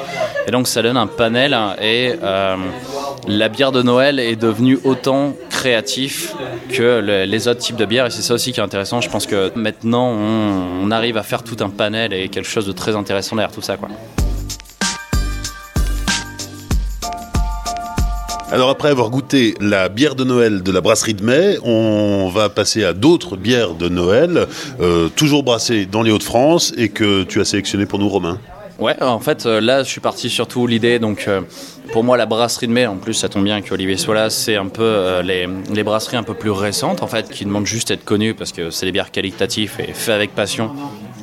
Et 0.47 0.51
donc 0.51 0.67
ça 0.67 0.81
donne 0.81 0.97
un 0.97 1.07
panel. 1.07 1.57
Et 1.81 2.13
euh, 2.21 2.55
la 3.27 3.49
bière 3.49 3.71
de 3.71 3.81
Noël 3.81 4.19
est 4.19 4.35
devenue 4.35 4.79
autant 4.83 5.33
créatif 5.49 6.33
que 6.69 6.99
les 7.25 7.47
autres 7.47 7.59
types 7.59 7.75
de 7.75 7.85
bières. 7.85 8.05
Et 8.07 8.11
c'est 8.11 8.21
ça 8.21 8.33
aussi 8.33 8.51
qui 8.51 8.59
est 8.59 8.63
intéressant. 8.63 9.01
Je 9.01 9.09
pense 9.09 9.25
que 9.25 9.51
maintenant, 9.55 10.09
on, 10.09 10.81
on 10.83 10.91
arrive 10.91 11.17
à 11.17 11.23
faire 11.23 11.43
tout 11.43 11.57
un 11.61 11.69
panel 11.69 12.13
et 12.13 12.29
quelque 12.29 12.47
chose 12.47 12.65
de 12.65 12.71
très 12.71 12.95
intéressant 12.95 13.35
derrière 13.35 13.53
tout 13.53 13.61
ça. 13.61 13.77
Quoi. 13.77 13.89
Alors 18.51 18.69
après 18.69 18.89
avoir 18.89 19.09
goûté 19.09 19.53
la 19.61 19.87
bière 19.87 20.13
de 20.13 20.25
Noël 20.25 20.61
de 20.61 20.71
la 20.73 20.81
brasserie 20.81 21.13
de 21.13 21.23
mai, 21.23 21.57
on 21.63 22.27
va 22.27 22.49
passer 22.49 22.83
à 22.83 22.91
d'autres 22.91 23.37
bières 23.37 23.75
de 23.75 23.87
Noël, 23.87 24.45
euh, 24.81 25.07
toujours 25.07 25.43
brassées 25.43 25.85
dans 25.85 26.01
les 26.01 26.11
Hauts-de-France 26.11 26.73
et 26.75 26.89
que 26.89 27.23
tu 27.23 27.39
as 27.39 27.45
sélectionné 27.45 27.85
pour 27.85 27.97
nous, 27.97 28.09
Romain. 28.09 28.39
Ouais, 28.77 29.01
en 29.01 29.21
fait, 29.21 29.45
euh, 29.45 29.61
là, 29.61 29.83
je 29.83 29.89
suis 29.89 30.01
parti 30.01 30.29
surtout 30.29 30.67
l'idée. 30.67 30.99
Donc, 30.99 31.29
euh, 31.29 31.39
pour 31.93 32.03
moi, 32.03 32.17
la 32.17 32.25
brasserie 32.25 32.67
de 32.67 32.73
mai, 32.73 32.85
en 32.87 32.97
plus, 32.97 33.13
ça 33.13 33.29
tombe 33.29 33.45
bien 33.45 33.61
qu'Olivier 33.61 33.95
soit 33.95 34.15
là, 34.15 34.29
c'est 34.29 34.57
un 34.57 34.67
peu 34.67 35.21
les, 35.23 35.47
les, 35.73 35.83
brasseries 35.83 36.17
un 36.17 36.23
peu 36.23 36.33
plus 36.33 36.51
récentes, 36.51 37.03
en 37.03 37.07
fait, 37.07 37.29
qui 37.29 37.45
demandent 37.45 37.65
juste 37.65 37.89
à 37.91 37.93
être 37.93 38.03
connues 38.03 38.33
parce 38.33 38.51
que 38.51 38.69
c'est 38.69 38.85
des 38.85 38.91
bières 38.91 39.11
qualitatives 39.11 39.77
et 39.79 39.93
faites 39.93 40.13
avec 40.13 40.35
passion 40.35 40.71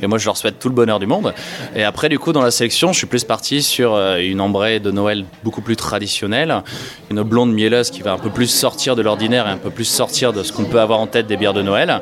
Et 0.03 0.07
moi, 0.07 0.19
je 0.19 0.27
leur 0.27 0.37
souhaite 0.37 0.59
tout 0.59 0.69
le 0.69 0.75
bonheur 0.75 0.99
du 0.99 1.07
monde. 1.07 1.35
Et 1.75 1.85
après, 1.85 2.09
du 2.09 2.19
coup, 2.19 2.33
dans 2.33 2.43
la 2.43 2.51
sélection, 2.51 2.93
je 2.93 2.99
suis 2.99 3.07
plus 3.07 3.25
parti 3.25 3.63
sur 3.63 3.95
euh, 3.95 4.19
une 4.19 4.41
ambrée 4.41 4.81
de 4.81 4.91
Noël 4.91 5.25
beaucoup 5.45 5.61
plus 5.61 5.77
traditionnelle, 5.77 6.63
une 7.11 7.23
blonde 7.23 7.53
mielleuse 7.53 7.91
qui 7.91 8.03
va 8.03 8.13
un 8.13 8.19
peu 8.19 8.31
plus 8.31 8.47
sortir 8.47 8.97
de 8.97 9.03
l'ordinaire 9.03 9.47
et 9.47 9.51
un 9.51 9.57
peu 9.57 9.71
plus 9.71 9.85
sortir 9.85 10.33
de 10.33 10.43
ce 10.43 10.53
qu'on 10.53 10.65
peut 10.65 10.81
avoir 10.81 11.01
en 11.01 11.07
tête 11.07 11.27
des 11.27 11.37
bières 11.37 11.55
de 11.55 11.63
Noël. 11.63 12.01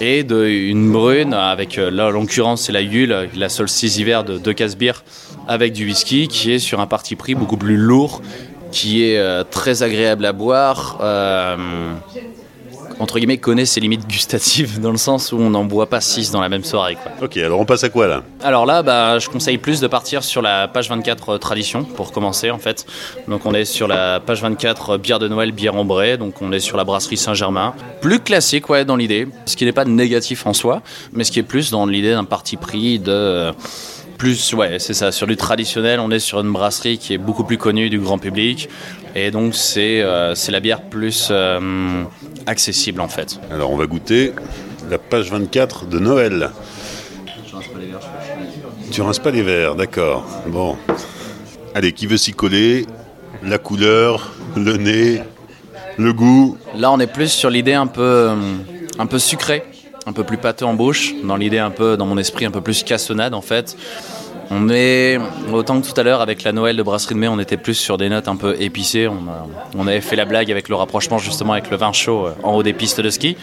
Et 0.00 0.24
de, 0.24 0.46
une 0.46 0.92
brune 0.92 1.32
avec, 1.32 1.78
euh, 1.78 1.90
là, 1.90 2.06
en 2.06 2.10
l'occurrence, 2.10 2.62
c'est 2.62 2.72
la 2.72 2.82
Yule, 2.82 3.28
la 3.34 3.48
solstice 3.48 3.96
hiver 3.98 4.24
de 4.24 4.38
deux 4.38 4.52
casse 4.52 4.76
bières 4.76 5.04
avec 5.48 5.72
du 5.72 5.86
whisky 5.86 6.28
qui 6.28 6.52
est 6.52 6.58
sur 6.58 6.80
un 6.80 6.86
parti 6.86 7.16
pris 7.16 7.34
beaucoup 7.34 7.56
plus 7.56 7.76
lourd, 7.76 8.20
qui 8.72 9.04
est 9.04 9.18
euh, 9.18 9.42
très 9.44 9.82
agréable 9.82 10.24
à 10.24 10.32
boire. 10.32 10.98
Entre 12.98 13.18
guillemets, 13.18 13.38
connaît 13.38 13.66
ses 13.66 13.80
limites 13.80 14.06
gustatives 14.06 14.80
dans 14.80 14.90
le 14.90 14.96
sens 14.96 15.32
où 15.32 15.36
on 15.38 15.50
n'en 15.50 15.64
boit 15.64 15.88
pas 15.88 16.00
6 16.00 16.30
dans 16.30 16.40
la 16.40 16.48
même 16.48 16.64
soirée. 16.64 16.96
Quoi. 16.96 17.12
Ok, 17.22 17.36
alors 17.36 17.60
on 17.60 17.64
passe 17.64 17.84
à 17.84 17.88
quoi 17.88 18.06
là? 18.06 18.22
Alors 18.42 18.66
là, 18.66 18.82
bah, 18.82 19.18
je 19.18 19.28
conseille 19.28 19.58
plus 19.58 19.80
de 19.80 19.86
partir 19.86 20.24
sur 20.24 20.42
la 20.42 20.68
page 20.68 20.88
24 20.88 21.28
euh, 21.28 21.38
tradition 21.38 21.84
pour 21.84 22.12
commencer 22.12 22.50
en 22.50 22.58
fait. 22.58 22.86
Donc 23.28 23.46
on 23.46 23.54
est 23.54 23.64
sur 23.64 23.88
la 23.88 24.20
page 24.20 24.42
24 24.42 24.90
euh, 24.90 24.98
bière 24.98 25.18
de 25.18 25.28
Noël, 25.28 25.52
bière 25.52 25.76
ambrée, 25.76 26.16
donc 26.16 26.40
on 26.42 26.52
est 26.52 26.60
sur 26.60 26.76
la 26.76 26.84
brasserie 26.84 27.16
Saint-Germain. 27.16 27.74
Plus 28.00 28.20
classique, 28.20 28.68
ouais, 28.68 28.84
dans 28.84 28.96
l'idée, 28.96 29.28
ce 29.46 29.56
qui 29.56 29.64
n'est 29.64 29.72
pas 29.72 29.84
négatif 29.84 30.46
en 30.46 30.52
soi, 30.52 30.82
mais 31.12 31.24
ce 31.24 31.32
qui 31.32 31.38
est 31.38 31.44
plus 31.44 31.70
dans 31.70 31.86
l'idée 31.86 32.12
d'un 32.12 32.24
parti 32.24 32.56
pris 32.56 32.98
de 32.98 33.52
plus, 34.16 34.52
ouais, 34.54 34.78
c'est 34.78 34.94
ça. 34.94 35.12
Sur 35.12 35.26
du 35.26 35.36
traditionnel, 35.36 36.00
on 36.00 36.10
est 36.10 36.18
sur 36.18 36.40
une 36.40 36.52
brasserie 36.52 36.98
qui 36.98 37.14
est 37.14 37.18
beaucoup 37.18 37.44
plus 37.44 37.58
connue 37.58 37.90
du 37.90 37.98
grand 37.98 38.18
public. 38.18 38.68
Et 39.14 39.30
donc, 39.30 39.54
c'est 39.54 40.00
euh, 40.02 40.34
la 40.48 40.60
bière 40.60 40.82
plus 40.82 41.28
euh, 41.30 42.02
accessible, 42.46 43.00
en 43.00 43.08
fait. 43.08 43.38
Alors, 43.50 43.70
on 43.70 43.76
va 43.76 43.86
goûter 43.86 44.32
la 44.90 44.98
page 44.98 45.30
24 45.30 45.86
de 45.86 45.98
Noël. 45.98 46.50
Tu 48.90 49.02
rinces 49.02 49.18
pas 49.18 49.30
les 49.30 49.42
verres, 49.42 49.74
d'accord. 49.74 50.26
Bon. 50.46 50.76
Allez, 51.74 51.92
qui 51.92 52.06
veut 52.06 52.16
s'y 52.16 52.32
coller? 52.32 52.86
La 53.42 53.58
couleur, 53.58 54.32
le 54.56 54.76
nez, 54.76 55.22
le 55.98 56.12
goût? 56.12 56.56
Là, 56.74 56.90
on 56.90 56.98
est 56.98 57.06
plus 57.06 57.30
sur 57.30 57.50
l'idée 57.50 57.74
un 57.74 57.86
peu, 57.86 58.30
un 58.98 59.06
peu 59.06 59.18
sucrée 59.18 59.62
un 60.06 60.12
peu 60.12 60.22
plus 60.22 60.38
pâteux 60.38 60.64
en 60.64 60.74
bouche, 60.74 61.14
dans 61.24 61.36
l'idée 61.36 61.58
un 61.58 61.70
peu, 61.70 61.96
dans 61.96 62.06
mon 62.06 62.16
esprit, 62.16 62.44
un 62.44 62.52
peu 62.52 62.60
plus 62.60 62.84
cassonade 62.84 63.34
en 63.34 63.42
fait. 63.42 63.76
On 64.50 64.68
est, 64.68 65.18
autant 65.52 65.80
que 65.80 65.92
tout 65.92 66.00
à 66.00 66.04
l'heure 66.04 66.20
avec 66.20 66.44
la 66.44 66.52
Noël 66.52 66.76
de 66.76 66.82
Brasserie 66.84 67.16
de 67.16 67.18
Mai, 67.18 67.26
on 67.26 67.40
était 67.40 67.56
plus 67.56 67.74
sur 67.74 67.98
des 67.98 68.08
notes 68.08 68.28
un 68.28 68.36
peu 68.36 68.54
épicées. 68.60 69.08
On, 69.76 69.86
avait 69.88 70.00
fait 70.00 70.14
la 70.14 70.24
blague 70.24 70.52
avec 70.52 70.68
le 70.68 70.76
rapprochement 70.76 71.18
justement 71.18 71.54
avec 71.54 71.68
le 71.68 71.76
vin 71.76 71.92
chaud 71.92 72.26
euh, 72.26 72.30
en 72.44 72.54
haut 72.54 72.62
des 72.62 72.72
pistes 72.72 73.00
de 73.00 73.10
ski. 73.10 73.36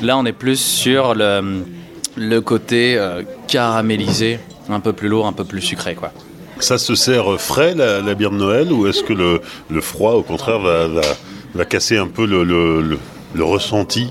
Là, 0.00 0.16
on 0.16 0.24
est 0.24 0.32
plus 0.32 0.58
sur 0.58 1.14
le, 1.14 2.40
côté 2.40 2.96
euh, 2.96 3.22
caramélisé, 3.46 4.40
un 4.70 4.80
peu 4.80 4.94
plus 4.94 5.08
lourd, 5.08 5.26
un 5.26 5.34
peu 5.34 5.44
plus 5.44 5.60
sucré 5.60 5.94
quoi. 5.94 6.12
Ça 6.60 6.78
se 6.78 6.94
sert 6.94 7.38
frais 7.38 7.74
la, 7.74 8.00
la 8.00 8.14
bière 8.14 8.30
de 8.30 8.36
Noël 8.36 8.72
ou 8.72 8.86
est-ce 8.86 9.02
que 9.02 9.12
le, 9.12 9.80
froid 9.82 10.12
au 10.12 10.22
contraire 10.22 10.60
va, 10.60 11.64
casser 11.66 11.98
un 11.98 12.08
peu 12.08 12.24
le 12.24 13.44
ressenti? 13.44 14.10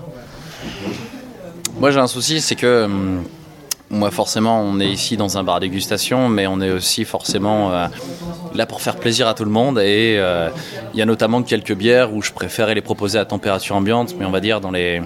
Moi 1.80 1.92
j'ai 1.92 2.00
un 2.00 2.08
souci, 2.08 2.42
c'est 2.42 2.56
que 2.56 2.86
hum, 2.86 3.24
moi 3.90 4.12
forcément 4.12 4.62
on 4.62 4.80
est 4.80 4.88
ici 4.88 5.16
dans 5.16 5.38
un 5.38 5.44
bar 5.44 5.60
dégustation, 5.60 6.28
mais 6.28 6.48
on 6.48 6.60
est 6.60 6.72
aussi 6.72 7.06
forcément 7.06 7.72
euh, 7.72 7.88
là 8.56 8.66
pour 8.66 8.82
faire 8.82 8.96
plaisir 8.96 9.28
à 9.28 9.34
tout 9.34 9.46
le 9.46 9.52
monde. 9.52 9.80
Et 9.80 10.16
euh, 10.18 10.50
il 10.94 11.00
y 11.00 11.02
a 11.02 11.06
notamment 11.06 11.44
quelques 11.44 11.74
bières 11.74 12.14
où 12.14 12.22
je 12.22 12.32
préférais 12.32 12.74
les 12.74 12.82
proposer 12.82 13.20
à 13.20 13.26
température 13.26 13.76
ambiante, 13.76 14.16
mais 14.18 14.26
on 14.26 14.32
va 14.32 14.40
dire 14.40 14.60
dans 14.62 14.72
les 14.72 15.02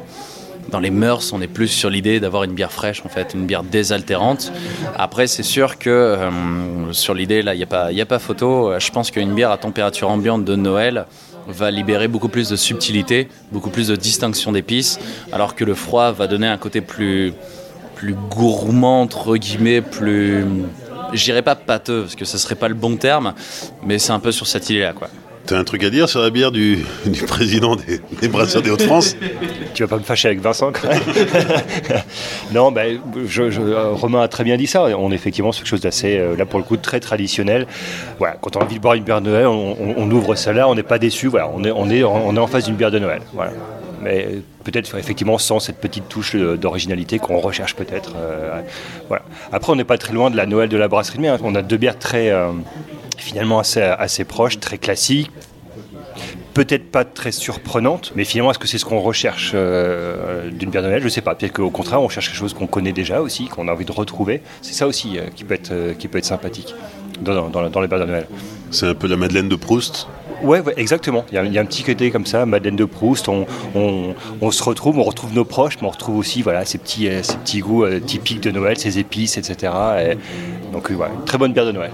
dans 0.70 0.80
les 0.80 0.92
mœurs, 0.92 1.34
on 1.34 1.42
est 1.42 1.48
plus 1.48 1.68
sur 1.68 1.90
l'idée 1.90 2.22
d'avoir 2.22 2.44
une 2.44 2.54
bière 2.54 2.72
fraîche, 2.72 3.04
en 3.06 3.10
fait, 3.10 3.34
une 3.34 3.46
bière 3.46 3.64
désaltérante. 3.64 4.54
Après, 4.96 5.28
c'est 5.28 5.44
sûr 5.44 5.78
que 5.78 5.90
euh, 5.90 6.94
sur 6.94 7.14
l'idée, 7.14 7.42
là, 7.42 7.56
il 7.56 7.58
n'y 7.58 7.66
a, 8.00 8.04
a 8.04 8.06
pas 8.06 8.20
photo. 8.20 8.72
Je 8.80 8.92
pense 8.92 9.12
qu'une 9.12 9.34
bière 9.34 9.52
à 9.52 9.58
température 9.58 10.10
ambiante 10.10 10.46
de 10.46 10.56
Noël, 10.56 11.08
va 11.52 11.72
libérer 11.72 12.08
beaucoup 12.08 12.30
plus 12.30 12.50
de 12.50 12.56
subtilité, 12.56 13.28
beaucoup 13.52 13.70
plus 13.70 13.88
de 13.88 13.96
distinction 13.96 14.52
d'épices, 14.52 15.00
alors 15.32 15.56
que 15.56 15.64
le 15.64 15.76
froid 15.76 16.12
va 16.12 16.28
donner 16.28 16.48
un 16.48 16.58
côté 16.58 16.82
plus, 16.82 17.34
plus 17.96 18.14
gourmand, 18.14 19.02
entre 19.02 19.38
guillemets, 19.38 19.82
plus. 19.82 20.46
J'irais 21.14 21.42
pas 21.42 21.56
pâteux, 21.56 22.02
parce 22.04 22.16
que 22.16 22.26
ce 22.26 22.38
serait 22.38 22.56
pas 22.56 22.70
le 22.70 22.74
bon 22.74 22.96
terme, 22.96 23.34
mais 23.86 24.00
c'est 24.00 24.14
un 24.14 24.20
peu 24.20 24.32
sur 24.32 24.48
cette 24.48 24.70
idée-là, 24.70 24.94
quoi. 24.94 25.10
T'as 25.46 25.58
un 25.58 25.64
truc 25.64 25.84
à 25.84 25.90
dire 25.90 26.08
sur 26.08 26.22
la 26.22 26.30
bière 26.30 26.52
du, 26.52 26.86
président 27.28 27.76
des, 27.76 28.00
des 28.22 28.28
brasseurs 28.28 28.62
des 28.62 28.70
Hauts-de-France? 28.70 29.16
Tu 29.74 29.84
vas 29.84 29.90
pas 29.90 29.98
me 29.98 30.04
fâcher 30.04 30.28
avec 30.28 30.42
Vincent 30.42 30.72
quand 30.72 30.88
même 30.88 31.00
Non, 32.54 32.72
ben, 32.72 33.00
Romain 33.94 34.22
a 34.22 34.28
très 34.28 34.44
bien 34.44 34.58
dit 34.58 34.68
ça. 34.68 34.84
On 34.98 35.12
est 35.12 35.16
effectivement 35.16 35.52
sur 35.52 35.64
quelque 35.64 35.70
chose 35.70 35.82
d'assez, 35.82 36.18
euh, 36.18 36.36
là 36.36 36.46
pour 36.46 36.60
le 36.60 36.66
coup, 36.66 36.78
très 36.78 37.00
traditionnel. 37.00 37.68
Voilà, 38.20 38.36
quand 38.40 38.56
on 38.56 38.60
a 38.60 38.64
envie 38.64 38.76
de 38.76 38.82
boire 38.82 38.94
une 38.94 39.04
bière 39.04 39.22
de 39.22 39.30
Noël, 39.30 39.48
on, 39.48 40.12
ouvre 40.12 40.36
ça 40.36 40.54
là, 40.54 40.68
on 40.68 40.76
n'est 40.76 40.84
pas 40.84 41.00
déçu. 41.00 41.28
Voilà, 41.28 41.50
on 41.54 41.64
est, 41.64 41.72
on 41.72 41.90
est, 41.90 42.04
on 42.04 42.36
est 42.36 42.40
en 42.40 42.48
face 42.48 42.66
d'une 42.66 42.76
bière 42.76 42.92
de 42.92 43.00
Noël. 43.00 43.22
Voilà. 43.34 43.52
Mais 44.02 44.28
peut-être 44.64 44.98
effectivement 44.98 45.38
sans 45.38 45.60
cette 45.60 45.78
petite 45.78 46.10
touche 46.10 46.36
d'originalité 46.36 47.20
qu'on 47.20 47.40
recherche 47.40 47.76
peut-être. 47.76 48.14
Euh. 48.18 48.62
Après, 49.52 49.72
on 49.72 49.76
n'est 49.76 49.84
pas 49.84 49.98
très 49.98 50.14
loin 50.14 50.30
de 50.30 50.38
la 50.38 50.46
Noël 50.46 50.70
de 50.70 50.78
la 50.78 50.88
brasserie 50.88 51.18
de 51.18 51.22
mai. 51.22 51.28
Hein. 51.30 51.38
On 51.44 51.56
a 51.56 51.62
deux 51.62 51.78
bières 51.78 52.00
très 52.00 52.32
euh, 52.32 52.52
finalement 53.22 53.60
assez, 53.60 53.82
assez 53.82 54.24
proches, 54.26 54.60
très 54.60 54.78
classiques, 54.78 55.32
peut-être 56.54 56.92
pas 56.92 57.06
très 57.06 57.32
surprenantes, 57.32 58.12
mais 58.16 58.26
finalement, 58.26 58.52
est-ce 58.52 58.60
que 58.60 58.68
c'est 58.68 58.78
ce 58.78 58.86
qu'on 58.86 59.00
recherche 59.00 59.52
euh, 59.54 60.50
d'une 60.50 60.70
bière 60.70 60.84
de 60.84 60.88
Noël? 60.88 61.00
Je 61.00 61.06
ne 61.06 61.10
sais 61.10 61.22
pas. 61.22 61.36
Peut-être 61.36 61.54
qu'au 61.54 61.70
contraire, 61.70 62.02
on 62.02 62.10
cherche 62.10 62.28
quelque 62.28 62.38
chose 62.38 62.54
qu'on 62.54 62.68
connaît 62.68 62.92
déjà 62.92 63.22
aussi, 63.22 63.48
qu'on 63.48 63.68
a 63.68 63.72
envie 63.72 63.86
de 63.86 63.92
retrouver. 63.92 64.42
C'est 64.62 64.74
ça 64.74 64.88
aussi 64.88 65.18
euh, 65.18 65.24
qui, 65.36 65.44
peut 65.44 65.54
être, 65.54 65.72
euh, 65.72 65.94
qui 65.94 66.08
peut 66.08 66.18
être 66.18 66.26
sympathique 66.26 66.76
dans, 67.22 67.50
dans, 67.50 67.70
dans 67.70 67.82
les 67.82 67.88
bières 67.88 68.00
de 68.00 68.06
Noël. 68.06 68.28
C'est 68.70 68.88
un 68.88 68.94
peu 68.94 69.08
la 69.08 69.16
Madeleine 69.18 69.50
de 69.50 69.56
Proust? 69.56 70.08
Ouais, 70.44 70.60
ouais, 70.60 70.74
exactement. 70.76 71.24
Il 71.32 71.36
y, 71.36 71.38
a, 71.38 71.44
il 71.44 71.54
y, 71.54 71.58
a, 71.58 71.62
un 71.62 71.66
petit 71.66 71.84
côté 71.84 72.10
comme 72.10 72.26
ça, 72.26 72.46
Madeleine 72.46 72.76
de 72.76 72.86
Proust. 72.86 73.30
On, 73.30 73.46
on, 73.76 74.16
on, 74.42 74.52
se 74.52 74.64
retrouve, 74.64 74.98
on 74.98 75.04
retrouve 75.04 75.34
nos 75.34 75.46
proches, 75.46 75.78
mais 75.82 75.88
on 75.88 75.92
retrouve 75.92 76.18
aussi 76.18 76.42
voilà, 76.42 76.66
ces, 76.66 76.80
petits, 76.80 77.08
ces 77.22 77.38
petits 77.38 77.60
goûts 77.60 77.86
typiques 78.00 78.42
de 78.42 78.50
Noël, 78.50 78.78
ces 78.78 78.98
épices, 78.98 79.38
etc. 79.38 79.72
Et 80.00 80.18
donc, 80.74 80.90
une 80.90 80.98
très 81.26 81.38
bonne 81.38 81.54
bière 81.54 81.66
de 81.66 81.74
Noël. 81.74 81.92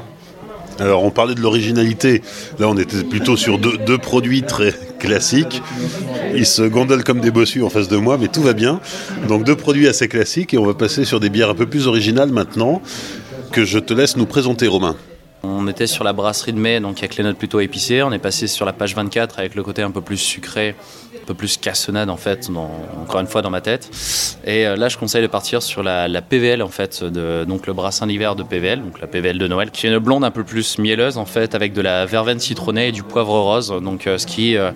Alors 0.80 1.04
on 1.04 1.10
parlait 1.10 1.36
de 1.36 1.42
l'originalité, 1.42 2.22
là 2.60 2.68
on 2.70 2.78
était 2.78 3.04
plutôt 3.04 3.36
sur 3.36 3.58
deux, 3.58 3.98
produits 3.98 4.44
très 4.44 4.74
classiques. 5.00 5.62
Ils 6.36 6.46
se 6.46 6.62
gondolent 6.62 7.04
comme 7.04 7.20
des 7.20 7.32
bossus 7.32 7.63
en 7.63 7.70
face 7.70 7.88
de 7.88 7.98
moi, 7.98 8.18
mais 8.20 8.28
tout 8.28 8.42
va 8.42 8.54
bien. 8.54 8.80
Donc 9.28 9.44
deux 9.44 9.56
produits 9.56 9.88
assez 9.88 10.08
classiques 10.08 10.54
et 10.54 10.58
on 10.58 10.66
va 10.66 10.74
passer 10.74 11.06
sur 11.06 11.20
des 11.20 11.30
bières 11.30 11.50
un 11.50 11.56
peu 11.56 11.66
plus 11.66 11.88
originales 11.88 12.32
maintenant 12.32 12.82
que 13.52 13.66
je 13.66 13.80
te 13.80 13.94
laisse 13.94 14.18
nous 14.18 14.26
présenter 14.26 14.68
Romain. 14.68 14.96
On 15.43 15.67
était 15.67 15.88
sur 15.88 16.04
la 16.04 16.13
brasserie 16.13 16.54
de 16.54 16.60
mai, 16.60 16.80
donc 16.80 16.97
avec 17.00 17.15
les 17.15 17.23
notes 17.23 17.38
plutôt 17.38 17.60
épicées. 17.60 18.02
On 18.02 18.12
est 18.12 18.19
passé 18.19 18.47
sur 18.47 18.65
la 18.65 18.73
page 18.73 18.95
24 18.95 19.39
avec 19.39 19.56
le 19.56 19.63
côté 19.63 19.82
un 19.82 19.91
peu 19.91 20.02
plus 20.02 20.17
sucré, 20.17 20.76
un 21.15 21.26
peu 21.26 21.34
plus 21.34 21.58
cassonade 21.58 22.10
en 22.10 22.17
fait, 22.17 22.50
encore 23.00 23.21
une 23.21 23.28
fois 23.28 23.41
dans 23.41 23.50
ma 23.50 23.62
tête. 23.62 23.89
Et 24.45 24.65
euh, 24.65 24.76
là, 24.76 24.89
je 24.89 24.97
conseille 24.97 25.21
de 25.21 25.28
partir 25.28 25.62
sur 25.62 25.84
la, 25.84 26.08
la 26.08 26.21
PVL 26.21 26.63
en 26.63 26.69
fait, 26.69 27.04
de, 27.04 27.45
donc 27.45 27.67
le 27.67 27.73
brassin 27.73 28.08
d'hiver 28.08 28.36
de 28.36 28.43
PVL, 28.43 28.82
donc 28.82 29.00
la 29.00 29.08
PVL 29.08 29.38
de 29.38 29.47
Noël, 29.47 29.69
qui 29.71 29.86
est 29.86 29.91
une 29.91 30.00
blonde 30.00 30.23
un 30.23 30.32
peu 30.32 30.43
plus 30.43 30.80
mielleuse 30.80 31.17
en 31.17 31.26
fait, 31.26 31.54
avec 31.54 31.73
de 31.73 31.82
la 31.82 32.06
verveine 32.06 32.39
citronnée 32.39 32.88
et 32.88 32.91
du 32.91 33.04
poivre 33.04 33.39
rose. 33.39 33.69
Donc 33.82 34.08
euh, 34.08 34.17
ce 34.17 34.26
qui, 34.26 34.58
euh, 34.58 34.71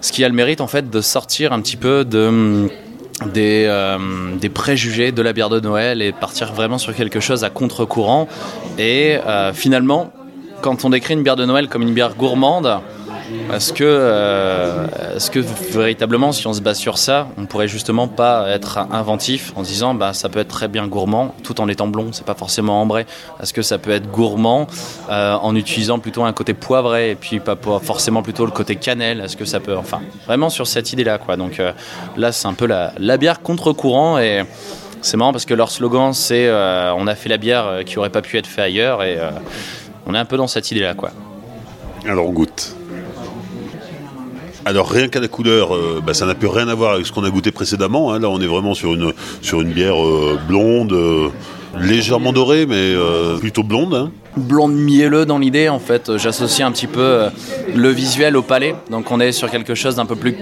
ce 0.00 0.10
qui 0.10 0.24
a 0.24 0.28
le 0.28 0.34
mérite 0.34 0.60
en 0.60 0.68
fait 0.68 0.90
de 0.90 1.00
sortir 1.00 1.52
un 1.52 1.60
petit 1.60 1.76
peu 1.76 2.04
de 2.04 2.68
des, 3.26 3.64
euh, 3.66 3.98
des, 4.36 4.48
préjugés 4.48 5.12
de 5.12 5.22
la 5.22 5.32
bière 5.32 5.48
de 5.48 5.60
Noël 5.60 6.02
et 6.02 6.12
partir 6.12 6.52
vraiment 6.52 6.78
sur 6.78 6.94
quelque 6.94 7.20
chose 7.20 7.44
à 7.44 7.50
contre-courant. 7.50 8.28
Et 8.78 9.18
euh, 9.26 9.52
finalement, 9.52 10.12
quand 10.60 10.84
on 10.84 10.90
décrit 10.90 11.14
une 11.14 11.22
bière 11.22 11.36
de 11.36 11.44
Noël 11.44 11.68
comme 11.68 11.82
une 11.82 11.94
bière 11.94 12.14
gourmande, 12.14 12.80
est-ce 13.52 13.72
que, 13.72 13.84
euh, 13.84 14.86
que 15.32 15.38
véritablement, 15.38 16.32
si 16.32 16.46
on 16.46 16.52
se 16.52 16.60
base 16.60 16.78
sur 16.78 16.98
ça, 16.98 17.28
on 17.36 17.46
pourrait 17.46 17.68
justement 17.68 18.08
pas 18.08 18.48
être 18.48 18.78
inventif 18.90 19.52
en 19.56 19.62
disant 19.62 19.94
bah, 19.94 20.12
ça 20.12 20.28
peut 20.28 20.38
être 20.40 20.48
très 20.48 20.68
bien 20.68 20.86
gourmand 20.86 21.34
tout 21.42 21.60
en 21.60 21.68
étant 21.68 21.88
blond, 21.88 22.08
c'est 22.12 22.24
pas 22.24 22.34
forcément 22.34 22.80
ambré. 22.80 23.06
Est-ce 23.42 23.52
que 23.52 23.62
ça 23.62 23.78
peut 23.78 23.90
être 23.90 24.10
gourmand 24.10 24.66
euh, 25.10 25.34
en 25.34 25.54
utilisant 25.56 25.98
plutôt 25.98 26.24
un 26.24 26.32
côté 26.32 26.54
poivré 26.54 27.10
et 27.10 27.14
puis 27.14 27.40
pas 27.40 27.56
forcément 27.82 28.22
plutôt 28.22 28.44
le 28.46 28.52
côté 28.52 28.76
cannelle? 28.76 29.20
Est-ce 29.20 29.36
que 29.36 29.44
ça 29.44 29.60
peut. 29.60 29.76
Enfin, 29.76 30.00
vraiment 30.26 30.50
sur 30.50 30.66
cette 30.66 30.92
idée-là. 30.92 31.18
quoi. 31.18 31.36
Donc 31.36 31.60
euh, 31.60 31.72
là, 32.16 32.32
c'est 32.32 32.48
un 32.48 32.54
peu 32.54 32.66
la, 32.66 32.92
la 32.98 33.16
bière 33.16 33.40
contre-courant 33.42 34.18
et. 34.18 34.44
C'est 35.00 35.16
marrant 35.16 35.30
parce 35.30 35.44
que 35.44 35.54
leur 35.54 35.70
slogan 35.70 36.12
c'est 36.12 36.50
on 36.50 37.06
a 37.06 37.14
fait 37.14 37.28
la 37.28 37.36
bière 37.36 37.82
qui 37.86 38.00
aurait 38.00 38.10
pas 38.10 38.20
pu 38.20 38.36
être 38.36 38.48
fait 38.48 38.62
ailleurs 38.62 39.04
et 39.04 39.16
on 40.06 40.14
est 40.14 40.18
un 40.18 40.24
peu 40.24 40.36
dans 40.36 40.48
cette 40.48 40.72
idée 40.72 40.80
là 40.80 40.94
quoi. 40.94 41.12
Alors 42.04 42.32
goûte. 42.32 42.74
Alors 44.68 44.90
rien 44.90 45.08
qu'à 45.08 45.18
la 45.18 45.28
couleur, 45.28 45.74
euh, 45.74 46.02
bah, 46.06 46.12
ça 46.12 46.26
n'a 46.26 46.34
plus 46.34 46.46
rien 46.46 46.68
à 46.68 46.74
voir 46.74 46.92
avec 46.92 47.06
ce 47.06 47.12
qu'on 47.12 47.24
a 47.24 47.30
goûté 47.30 47.50
précédemment. 47.50 48.12
Hein. 48.12 48.18
Là, 48.18 48.28
on 48.28 48.38
est 48.38 48.46
vraiment 48.46 48.74
sur 48.74 48.92
une, 48.92 49.72
bière 49.72 49.96
euh, 49.98 50.38
blonde, 50.46 50.92
euh, 50.92 51.30
légèrement 51.80 52.34
dorée, 52.34 52.66
mais 52.66 52.92
plutôt 53.40 53.62
blonde. 53.62 53.94
Hein. 53.94 54.10
Blonde 54.36 54.74
mielleux 54.74 55.24
dans 55.24 55.38
l'idée, 55.38 55.70
en 55.70 55.78
fait. 55.78 56.18
J'associe 56.18 56.68
un 56.68 56.70
petit 56.70 56.86
peu 56.86 57.28
le 57.74 57.88
visuel 57.88 58.36
au 58.36 58.42
palais. 58.42 58.74
Donc 58.90 59.10
on 59.10 59.20
est 59.20 59.32
sur 59.32 59.50
quelque 59.50 59.74
chose 59.74 59.94
d'un 59.94 60.04
peu 60.04 60.16
plus, 60.16 60.36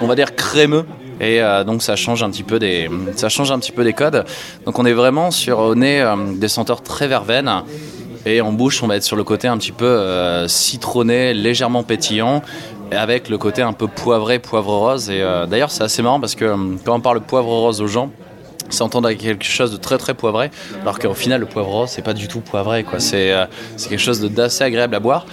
on 0.00 0.06
va 0.06 0.14
dire, 0.14 0.34
crémeux 0.34 0.86
Et 1.20 1.42
donc 1.66 1.82
ça 1.82 1.94
change 1.94 2.22
un 2.22 2.30
petit 2.30 2.44
peu 2.44 2.58
des, 2.58 2.88
ça 3.16 3.28
change 3.28 3.52
un 3.52 3.58
petit 3.58 3.72
peu 3.72 3.84
des 3.84 3.92
codes. 3.92 4.24
Donc 4.64 4.78
on 4.78 4.86
est 4.86 4.94
vraiment 4.94 5.30
sur 5.30 5.58
au 5.58 5.74
nez 5.74 6.02
des 6.36 6.48
senteurs 6.48 6.82
très 6.82 7.06
verveines. 7.06 7.50
Et 8.24 8.40
en 8.40 8.52
bouche, 8.52 8.82
on 8.82 8.86
va 8.86 8.96
être 8.96 9.02
sur 9.02 9.16
le 9.16 9.24
côté 9.24 9.46
un 9.46 9.58
petit 9.58 9.72
peu 9.72 10.46
citronné, 10.48 11.34
légèrement 11.34 11.82
pétillant, 11.82 12.42
avec 12.96 13.28
le 13.28 13.38
côté 13.38 13.62
un 13.62 13.72
peu 13.72 13.88
poivré, 13.88 14.38
poivre 14.38 14.74
rose. 14.74 15.10
Et 15.10 15.20
d'ailleurs, 15.48 15.70
c'est 15.70 15.84
assez 15.84 16.02
marrant 16.02 16.20
parce 16.20 16.34
que 16.34 16.54
quand 16.84 16.96
on 16.96 17.00
parle 17.00 17.20
poivre 17.20 17.48
rose 17.48 17.80
aux 17.80 17.86
gens, 17.86 18.10
s'entendre 18.72 19.06
avec 19.06 19.18
quelque 19.18 19.44
chose 19.44 19.70
de 19.70 19.76
très 19.76 19.98
très 19.98 20.14
poivré, 20.14 20.50
alors 20.82 20.98
qu'au 20.98 21.14
final 21.14 21.40
le 21.40 21.46
poivre 21.46 21.68
rose 21.68 21.90
c'est 21.90 22.02
pas 22.02 22.14
du 22.14 22.28
tout 22.28 22.40
poivré 22.40 22.84
quoi. 22.84 23.00
C'est 23.00 23.32
euh, 23.32 23.44
quelque 23.76 23.98
chose 23.98 24.20
d'assez 24.20 24.64
agréable 24.64 24.94
à 24.94 25.00
boire. 25.00 25.26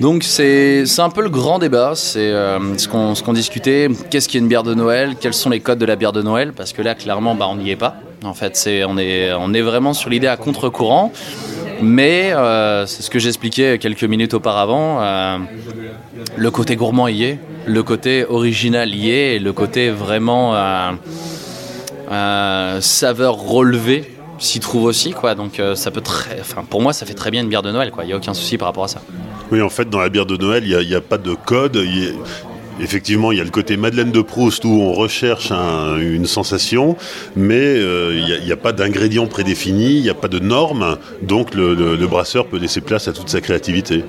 Donc 0.00 0.22
c'est 0.22 0.84
un 0.98 1.10
peu 1.10 1.22
le 1.22 1.28
grand 1.28 1.58
débat, 1.58 1.92
c'est 1.94 2.20
euh, 2.20 2.58
ce 2.78 2.88
qu'on 2.88 3.32
discutait, 3.34 3.88
qu'est-ce 4.08 4.30
qui 4.30 4.38
est 4.38 4.40
une 4.40 4.48
bière 4.48 4.62
de 4.62 4.72
Noël, 4.72 5.14
quels 5.20 5.34
sont 5.34 5.50
les 5.50 5.60
codes 5.60 5.78
de 5.78 5.84
la 5.84 5.96
bière 5.96 6.12
de 6.12 6.22
Noël, 6.22 6.54
parce 6.54 6.72
que 6.72 6.80
là 6.80 6.94
clairement 6.94 7.34
bah, 7.34 7.46
on 7.50 7.56
n'y 7.56 7.70
est 7.70 7.76
pas. 7.76 7.96
En 8.24 8.32
fait 8.32 8.56
c'est 8.56 8.84
on 8.84 8.96
est, 8.96 9.30
on 9.32 9.52
est 9.52 9.60
vraiment 9.60 9.92
sur 9.92 10.08
l'idée 10.08 10.26
à 10.26 10.36
contre-courant, 10.36 11.12
mais 11.82 12.32
euh, 12.32 12.86
c'est 12.86 13.02
ce 13.02 13.10
que 13.10 13.18
j'expliquais 13.18 13.78
quelques 13.78 14.04
minutes 14.04 14.34
auparavant, 14.34 15.00
le 16.36 16.50
côté 16.50 16.76
gourmand 16.76 17.08
y 17.08 17.24
est, 17.24 17.38
le 17.66 17.82
côté 17.82 18.24
original 18.24 18.94
y 18.94 19.10
est, 19.10 19.36
et 19.36 19.38
le 19.38 19.52
côté 19.52 19.90
vraiment 19.90 20.54
euh, 22.10 22.80
saveur 22.80 23.36
relevée 23.36 24.16
s'y 24.38 24.58
trouve 24.58 24.84
aussi 24.84 25.12
quoi. 25.12 25.34
Donc 25.34 25.60
euh, 25.60 25.76
ça 25.76 25.90
peut 25.90 26.00
très 26.00 26.42
pour 26.68 26.82
moi 26.82 26.92
ça 26.92 27.06
fait 27.06 27.14
très 27.14 27.30
bien 27.30 27.42
une 27.42 27.48
bière 27.48 27.62
de 27.62 27.70
Noël 27.70 27.90
quoi. 27.90 28.04
Il 28.04 28.10
y 28.10 28.12
a 28.12 28.16
aucun 28.16 28.34
souci 28.34 28.58
par 28.58 28.66
rapport 28.66 28.84
à 28.84 28.88
ça. 28.88 29.00
Oui 29.52 29.62
en 29.62 29.68
fait 29.68 29.88
dans 29.88 30.00
la 30.00 30.08
bière 30.08 30.26
de 30.26 30.36
Noël 30.36 30.64
il 30.66 30.88
n'y 30.88 30.94
a, 30.94 31.00
pas 31.00 31.18
de 31.18 31.34
code 31.34 31.76
Effectivement, 32.80 33.30
il 33.30 33.38
y 33.38 33.40
a 33.40 33.44
le 33.44 33.50
côté 33.50 33.76
Madeleine 33.76 34.10
de 34.10 34.22
Proust 34.22 34.64
où 34.64 34.80
on 34.80 34.94
recherche 34.94 35.50
une 35.50 36.26
sensation, 36.26 36.96
mais 37.36 37.54
euh, 37.54 38.14
il 38.14 38.44
n'y 38.44 38.52
a, 38.52 38.56
pas 38.56 38.72
d'ingrédients 38.72 39.26
prédéfinis, 39.26 39.96
il 39.96 40.02
n'y 40.02 40.08
a 40.08 40.14
pas 40.14 40.28
de 40.28 40.38
normes, 40.38 40.96
donc 41.22 41.54
le, 41.54 42.06
brasseur 42.06 42.46
peut 42.46 42.56
laisser 42.56 42.80
place 42.80 43.06
à 43.06 43.12
toute 43.12 43.28
sa 43.28 43.40
créativité 43.40 44.04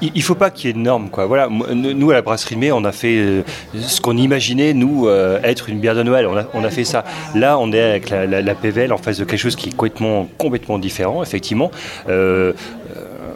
il 0.00 0.12
ne 0.16 0.22
faut 0.22 0.34
pas 0.34 0.50
qu'il 0.50 0.68
y 0.68 0.70
ait 0.70 0.72
de 0.72 0.78
normes. 0.78 1.10
Quoi. 1.10 1.28
Nous, 1.50 2.10
à 2.10 2.14
la 2.14 2.22
brasserie 2.22 2.56
Mai, 2.56 2.72
on 2.72 2.84
a 2.84 2.92
fait 2.92 3.18
euh, 3.18 3.42
ce 3.78 4.00
qu'on 4.00 4.16
imaginait, 4.16 4.72
nous, 4.72 5.08
euh, 5.08 5.38
être 5.42 5.68
une 5.68 5.78
bière 5.78 5.94
de 5.94 6.02
Noël. 6.02 6.26
On 6.54 6.64
a, 6.64 6.70
fait 6.70 6.84
ça. 6.84 7.04
Là, 7.34 7.58
on 7.58 7.70
est 7.70 7.82
avec 7.82 8.08
la, 8.08 8.54
PVL 8.54 8.94
en 8.94 8.96
face 8.96 9.18
de 9.18 9.24
quelque 9.24 9.38
chose 9.38 9.56
qui 9.56 9.68
est 9.68 9.76
complètement, 9.76 10.78
différent, 10.78 11.22
effectivement. 11.22 11.70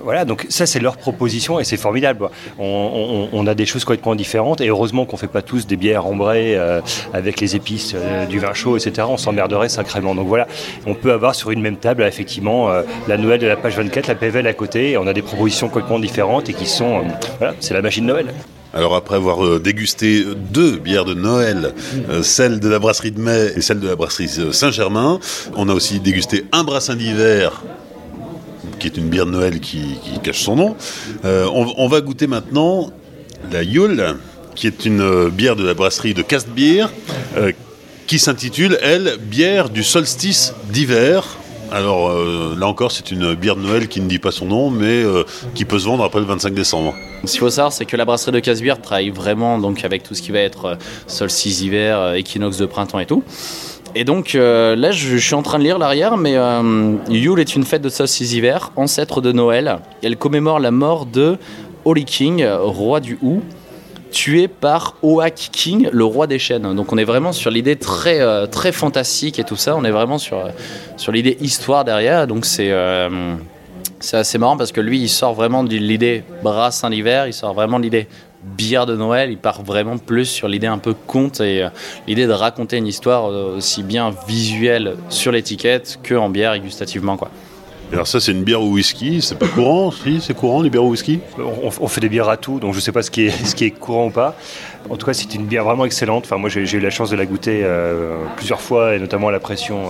Voilà, 0.08 0.24
donc 0.24 0.46
ça 0.48 0.64
c'est 0.64 0.80
leur 0.80 0.96
proposition 0.96 1.60
et 1.60 1.64
c'est 1.64 1.76
formidable. 1.76 2.30
On, 2.58 3.46
a 3.46 3.54
des 3.54 3.66
choses 3.66 3.84
complètement 3.84 4.14
différentes 4.14 4.62
et 4.62 4.68
heureusement 4.68 5.04
qu'on 5.04 5.16
ne 5.16 5.20
fait 5.20 5.26
pas 5.26 5.42
tous 5.42 5.66
des 5.66 5.76
bières 5.76 6.06
ambrées 6.06 6.58
avec 7.12 7.42
les 7.42 7.56
épices 7.56 7.94
du 8.30 8.38
vin 8.38 8.54
chaud, 8.54 8.78
etc. 8.78 9.06
On 9.10 9.18
s'emmerderait 9.18 9.68
sacrément. 9.68 10.14
Donc 10.14 10.26
voilà, 10.26 10.48
on 10.86 10.94
peut 10.94 11.12
avoir 11.12 11.34
sur 11.34 11.50
une 11.50 11.60
même 11.60 11.76
table 11.76 12.04
effectivement 12.04 12.70
la 13.06 13.18
Noël 13.18 13.38
de 13.38 13.46
la 13.46 13.56
page 13.56 13.76
24, 13.76 14.06
la 14.06 14.14
PVL 14.14 14.46
à 14.46 14.54
côté 14.54 14.92
et 14.92 14.96
on 14.96 15.06
a 15.06 15.12
des 15.12 15.20
propositions 15.20 15.68
complètement 15.68 15.98
différentes 15.98 16.48
et 16.48 16.54
qui 16.54 16.64
sont, 16.64 17.02
voilà, 17.36 17.52
c'est 17.60 17.74
la 17.74 17.82
machine 17.82 18.06
Noël. 18.06 18.28
Alors 18.72 18.96
après 18.96 19.16
avoir 19.16 19.60
dégusté 19.60 20.24
deux 20.50 20.78
bières 20.78 21.04
de 21.04 21.12
Noël, 21.12 21.74
celle 22.22 22.60
de 22.60 22.68
la 22.70 22.78
brasserie 22.78 23.12
de 23.12 23.20
mai 23.20 23.52
et 23.56 23.60
celle 23.60 23.80
de 23.80 23.88
la 23.88 23.96
brasserie 23.96 24.30
Saint-Germain, 24.52 25.20
on 25.54 25.68
a 25.68 25.74
aussi 25.74 26.00
dégusté 26.00 26.46
un 26.52 26.64
brassin 26.64 26.96
d'hiver 26.96 27.62
qui 28.78 28.86
est 28.86 28.96
une 28.96 29.08
bière 29.08 29.26
de 29.26 29.32
Noël 29.32 29.60
qui, 29.60 29.98
cache 30.22 30.42
son 30.42 30.56
nom. 30.56 30.76
Euh, 31.24 31.46
on, 31.52 31.88
va 31.88 32.00
goûter 32.00 32.26
maintenant 32.26 32.90
la 33.52 33.62
Yule, 33.62 34.16
qui 34.54 34.66
est 34.66 34.84
une 34.84 35.00
euh, 35.00 35.30
bière 35.30 35.56
de 35.56 35.64
la 35.64 35.74
brasserie 35.74 36.14
de 36.14 36.22
Castbeer, 36.22 36.90
euh, 37.36 37.52
qui 38.06 38.18
s'intitule, 38.18 38.78
elle, 38.82 39.18
bière 39.18 39.68
du 39.68 39.82
solstice 39.82 40.54
d'hiver. 40.70 41.24
Alors 41.70 42.10
là 42.56 42.66
encore, 42.66 42.90
c'est 42.92 43.10
une 43.10 43.34
bière 43.34 43.54
de 43.54 43.60
Noël 43.60 43.88
qui 43.88 44.00
ne 44.00 44.08
dit 44.08 44.18
pas 44.18 44.30
son 44.30 44.46
nom, 44.46 44.70
mais 44.70 45.04
qui 45.54 45.66
peut 45.66 45.78
se 45.78 45.84
vendre 45.84 46.02
après 46.02 46.18
le 46.18 46.24
25 46.24 46.54
décembre. 46.54 46.94
Ce 47.24 47.32
qu'il 47.32 47.40
faut 47.40 47.50
savoir, 47.50 47.74
c'est 47.74 47.84
que 47.84 47.94
la 47.94 48.06
brasserie 48.06 48.32
de 48.32 48.40
Castbeer 48.40 48.80
travaille 48.80 49.10
vraiment 49.10 49.58
donc 49.58 49.84
avec 49.84 50.02
tout 50.02 50.14
ce 50.14 50.22
qui 50.22 50.32
va 50.32 50.38
être 50.38 50.78
solstice 51.06 51.58
d'hiver, 51.58 52.14
équinoxe 52.14 52.56
de 52.56 52.64
printemps 52.64 53.00
et 53.00 53.04
tout. 53.04 53.22
Et 53.98 54.04
donc 54.04 54.36
euh, 54.36 54.76
là, 54.76 54.92
je, 54.92 55.16
suis 55.16 55.34
en 55.34 55.42
train 55.42 55.58
de 55.58 55.64
lire 55.64 55.76
l'arrière, 55.76 56.16
mais 56.16 56.36
euh, 56.36 56.94
Yule 57.08 57.40
est 57.40 57.56
une 57.56 57.64
fête 57.64 57.82
de 57.82 57.88
solstice 57.88 58.32
hiver, 58.32 58.70
ancêtre 58.76 59.20
de 59.20 59.32
Noël. 59.32 59.80
Elle 60.04 60.16
commémore 60.16 60.60
la 60.60 60.70
mort 60.70 61.04
de 61.04 61.36
Holy 61.84 62.04
King, 62.04 62.46
roi 62.46 63.00
du 63.00 63.18
Hou, 63.22 63.42
tué 64.12 64.46
par 64.46 64.94
Oak 65.02 65.34
King, 65.50 65.88
le 65.90 66.04
roi 66.04 66.28
des 66.28 66.38
chênes. 66.38 66.76
Donc 66.76 66.92
on 66.92 66.96
est 66.96 67.02
vraiment 67.02 67.32
sur 67.32 67.50
l'idée 67.50 67.74
très, 67.74 68.20
euh, 68.20 68.46
très 68.46 68.70
fantastique 68.70 69.40
et 69.40 69.44
tout 69.44 69.56
ça. 69.56 69.74
On 69.74 69.82
est 69.82 69.90
vraiment 69.90 70.18
sur, 70.18 70.44
sur 70.96 71.10
l'idée 71.10 71.36
histoire 71.40 71.84
derrière. 71.84 72.28
Donc 72.28 72.44
c'est 72.44 72.72
c'est 74.00 74.16
assez 74.16 74.38
marrant 74.38 74.56
parce 74.56 74.70
que 74.70 74.80
lui, 74.80 75.00
il 75.00 75.08
sort 75.08 75.34
vraiment 75.34 75.64
de 75.64 75.74
l'idée 75.74 76.22
brassin 76.44 76.90
d'hiver, 76.90 77.26
il 77.26 77.32
sort 77.32 77.52
vraiment 77.52 77.78
de 77.78 77.84
l'idée 77.84 78.06
bière 78.42 78.86
de 78.86 78.96
Noël, 78.96 79.30
il 79.30 79.38
part 79.38 79.62
vraiment 79.62 79.98
plus 79.98 80.26
sur 80.26 80.48
l'idée 80.48 80.66
un 80.66 80.78
peu 80.78 80.94
conte 80.94 81.40
et 81.40 81.62
euh, 81.62 81.68
l'idée 82.06 82.26
de 82.26 82.32
raconter 82.32 82.76
une 82.76 82.86
histoire 82.86 83.30
euh, 83.30 83.56
aussi 83.56 83.82
bien 83.82 84.14
visuelle 84.26 84.96
sur 85.08 85.32
l'étiquette 85.32 85.98
que 86.02 86.14
en 86.14 86.30
bière 86.30 86.54
et 86.54 86.60
gustativement 86.60 87.16
quoi. 87.16 87.30
Alors 87.90 88.06
ça 88.06 88.20
c'est 88.20 88.32
une 88.32 88.44
bière 88.44 88.60
au 88.60 88.68
whisky, 88.68 89.22
c'est 89.22 89.38
pas 89.38 89.48
courant 89.48 89.90
Si, 90.04 90.20
c'est 90.20 90.34
courant 90.34 90.62
les 90.62 90.70
bières 90.70 90.84
au 90.84 90.90
whisky? 90.90 91.20
On, 91.38 91.88
fait 91.88 92.00
des 92.00 92.08
bières 92.08 92.28
à 92.28 92.36
tout, 92.36 92.60
donc 92.60 92.74
je 92.74 92.80
sais 92.80 92.92
pas 92.92 93.02
ce 93.02 93.10
qui 93.10 93.26
est, 93.26 93.30
ce 93.46 93.54
qui 93.54 93.64
est 93.64 93.70
courant 93.70 94.06
ou 94.06 94.10
pas. 94.10 94.36
En 94.90 94.96
tout 94.96 95.04
cas, 95.04 95.12
c'est 95.12 95.34
une 95.34 95.44
bière 95.44 95.64
vraiment 95.64 95.84
excellente. 95.84 96.24
Enfin, 96.24 96.38
moi, 96.38 96.48
j'ai 96.48 96.62
eu 96.62 96.80
la 96.80 96.88
chance 96.88 97.10
de 97.10 97.16
la 97.16 97.26
goûter 97.26 97.60
euh, 97.62 98.16
plusieurs 98.36 98.60
fois, 98.60 98.94
et 98.94 98.98
notamment 98.98 99.28
à 99.28 99.32
la 99.32 99.40
pression 99.40 99.88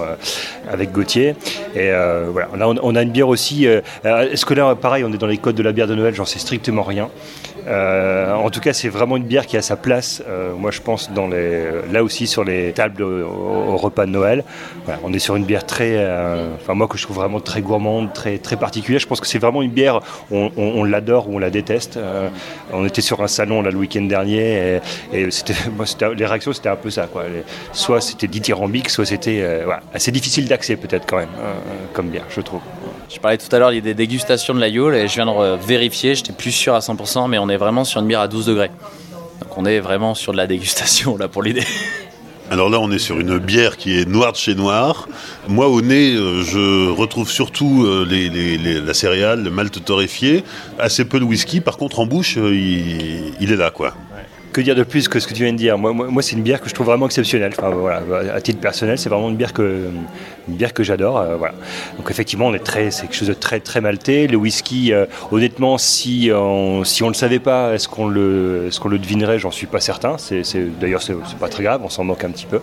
avec 0.69 0.91
Gauthier. 0.91 1.37
Et 1.77 1.93
voilà, 2.33 2.49
on 2.53 2.61
a, 2.61 2.81
on 2.83 2.97
a, 2.97 3.03
une 3.03 3.11
bière 3.11 3.29
aussi. 3.29 3.67
Est-ce 3.67 4.45
que 4.45 4.55
là, 4.55 4.75
pareil, 4.75 5.05
on 5.05 5.13
est 5.13 5.19
dans 5.19 5.29
les 5.29 5.39
codes 5.39 5.55
de 5.55 5.63
la 5.63 5.71
bière 5.71 5.87
de 5.87 5.95
Noël 5.95 6.15
J'en 6.15 6.25
sais 6.25 6.41
strictement 6.41 6.83
rien. 6.83 7.11
Euh, 7.67 8.35
en 8.35 8.51
tout 8.51 8.61
cas, 8.61 8.73
c'est 8.73 8.89
vraiment 8.89 9.17
une 9.17 9.25
bière 9.25 9.47
qui 9.47 9.57
a 9.57 9.63
sa 9.63 9.77
place, 9.77 10.23
euh, 10.29 10.55
moi 10.55 10.71
je 10.71 10.81
pense, 10.81 11.11
dans 11.13 11.27
les, 11.27 11.65
là 11.93 12.03
aussi 12.03 12.27
sur 12.27 12.45
les 12.45 12.73
tables 12.73 13.03
au, 13.03 13.77
repas 13.77 14.07
de 14.07 14.11
Noël. 14.11 14.45
on 15.05 15.13
est 15.13 15.19
sur 15.19 15.37
une 15.37 15.45
bière 15.45 15.65
très, 15.65 15.95
euh, 15.97 16.55
enfin 16.57 16.75
moi 16.75 16.89
que 16.89 16.99
je 16.99 17.03
trouve 17.05 17.17
vraiment 17.17 17.41
très 17.41 17.61
gourmande, 17.61 18.13
très, 18.13 18.39
très 18.39 18.57
particulière. 18.57 19.01
Je 19.01 19.07
pense 19.07 19.21
que 19.21 19.27
c'est 19.27 19.39
vraiment 19.39 19.63
une 19.63 19.71
bière, 19.71 20.01
on, 20.31 20.85
l'adore 20.85 21.29
ou 21.29 21.37
on 21.37 21.39
la 21.39 21.51
déteste. 21.51 21.99
on 22.73 22.85
était 22.87 23.03
sur 23.03 23.23
un 23.23 23.29
salon 23.29 23.63
là, 23.63 23.71
le 23.71 23.77
week-end 23.77 24.03
dernier 24.03 24.81
et, 25.13 25.31
c'était, 25.31 25.55
les 26.17 26.27
réactions 26.27 26.53
c'était 26.53 26.69
un 26.69 26.77
peu 26.77 26.91
ça. 26.91 27.07
Quoi. 27.07 27.25
soit 27.73 28.01
c'était 28.01 28.27
dithyrambique, 28.27 28.89
soit 28.89 29.05
c'était 29.07 29.45
assez 29.93 30.11
difficile 30.11 30.49
d'accès 30.49 30.77
peut-être 30.77 31.07
quand 31.07 31.19
même 31.19 31.29
comme 31.93 32.09
bière, 32.09 32.27
je 32.31 32.41
trouve. 32.41 32.61
Je 33.09 33.19
parlais 33.21 33.39
tout 33.39 33.55
à 33.55 33.59
l'heure 33.59 33.71
des 33.71 33.95
dégustations 33.95 34.55
de 34.55 34.61
la 34.61 34.69
Yule 34.69 34.95
et 34.95 35.09
je 35.09 35.15
viens 35.15 35.27
de 35.27 35.57
vérifier, 35.57 36.15
j'étais 36.15 36.33
plus 36.33 36.53
sûr 36.53 36.75
à 36.75 36.81
100%, 36.81 37.29
mais 37.29 37.39
on 37.39 37.49
est 37.49 37.57
vraiment 37.57 37.85
sur 37.85 38.01
une 38.01 38.07
bière 38.07 38.21
à 38.21 38.29
12 38.29 38.47
degrés. 38.47 38.71
Donc 39.41 39.57
on 39.57 39.65
est 39.65 39.81
vraiment 39.81 40.15
sur 40.15 40.33
de 40.33 40.37
la 40.37 40.47
dégustation 40.47 41.17
là 41.17 41.29
pour 41.29 41.43
l'idée. 41.43 41.65
Alors 42.51 42.71
là, 42.71 42.81
on 42.81 42.91
est 42.91 42.99
sur 42.99 43.21
une 43.21 43.39
bière 43.39 43.77
qui 43.77 43.99
est 43.99 44.09
noire 44.09 44.33
de 44.33 44.39
chez 44.39 44.55
noir. 44.55 45.07
Moi, 45.49 45.69
au 45.69 45.83
nez, 45.83 46.15
euh, 46.15 46.43
je 46.43 46.89
retrouve 46.91 47.31
surtout 47.31 47.85
euh, 47.85 48.07
la 48.87 48.95
céréale, 48.95 49.43
le 49.43 49.51
malt 49.51 49.85
torréfié, 49.85 50.45
assez 50.79 51.05
peu 51.05 51.21
de 51.21 51.25
whisky. 51.25 51.61
Par 51.61 51.77
contre, 51.77 52.01
en 52.01 52.07
bouche, 52.07 52.39
euh, 52.39 52.55
il, 52.55 53.35
il 53.39 53.53
est 53.53 53.57
là, 53.57 53.71
quoi 53.71 53.95
dire 54.63 54.75
de 54.75 54.83
plus 54.83 55.09
que 55.09 55.21
ce 55.21 55.27
que 55.27 55.35
tu 55.35 55.43
viens 55.43 55.53
de 55.53 55.59
dire 55.59 55.79
Moi, 55.79 55.93
moi, 55.93 56.23
c'est 56.23 56.37
une 56.37 56.43
bière 56.43 56.61
que 56.61 56.69
je 56.69 56.75
trouve 56.75 56.87
vraiment 56.87 57.07
exceptionnelle. 57.07 57.53
Enfin, 57.57 57.71
voilà, 57.71 58.03
à 58.35 58.41
titre 58.41 58.61
personnel, 58.61 58.99
c'est 58.99 59.09
vraiment 59.09 59.29
une 59.29 59.37
bière 59.37 59.53
que, 59.53 59.89
une 60.49 60.55
bière 60.55 60.73
que 60.73 60.83
j'adore. 60.83 61.19
Euh, 61.19 61.37
voilà. 61.37 61.55
Donc 61.97 62.11
effectivement, 62.11 62.47
on 62.47 62.55
est 62.55 62.65
très, 62.65 62.91
c'est 62.91 63.03
quelque 63.03 63.17
chose 63.17 63.29
de 63.29 63.35
très 63.35 63.61
très 63.61 63.81
maltais. 63.81 64.27
Le 64.27 64.37
whisky, 64.37 64.93
euh, 64.93 65.07
honnêtement, 65.31 65.79
si 65.79 66.31
on, 66.35 66.85
si 66.85 67.03
on 67.03 67.09
le 67.09 67.15
savait 67.15 67.39
pas, 67.39 67.75
est-ce 67.75 67.89
qu'on 67.89 68.09
le, 68.09 68.67
est-ce 68.69 68.87
le 68.89 68.99
devinerait? 68.99 69.39
J'en 69.39 69.51
suis 69.51 69.67
pas 69.67 69.81
certain. 69.81 70.17
C'est, 70.19 70.43
d'ailleurs, 70.81 71.03
c'est, 71.03 71.15
pas 71.39 71.49
très 71.49 71.63
grave. 71.63 71.81
On 71.85 71.89
s'en 71.89 72.05
manque 72.05 72.25
un 72.25 72.31
petit 72.31 72.47
peu. 72.47 72.61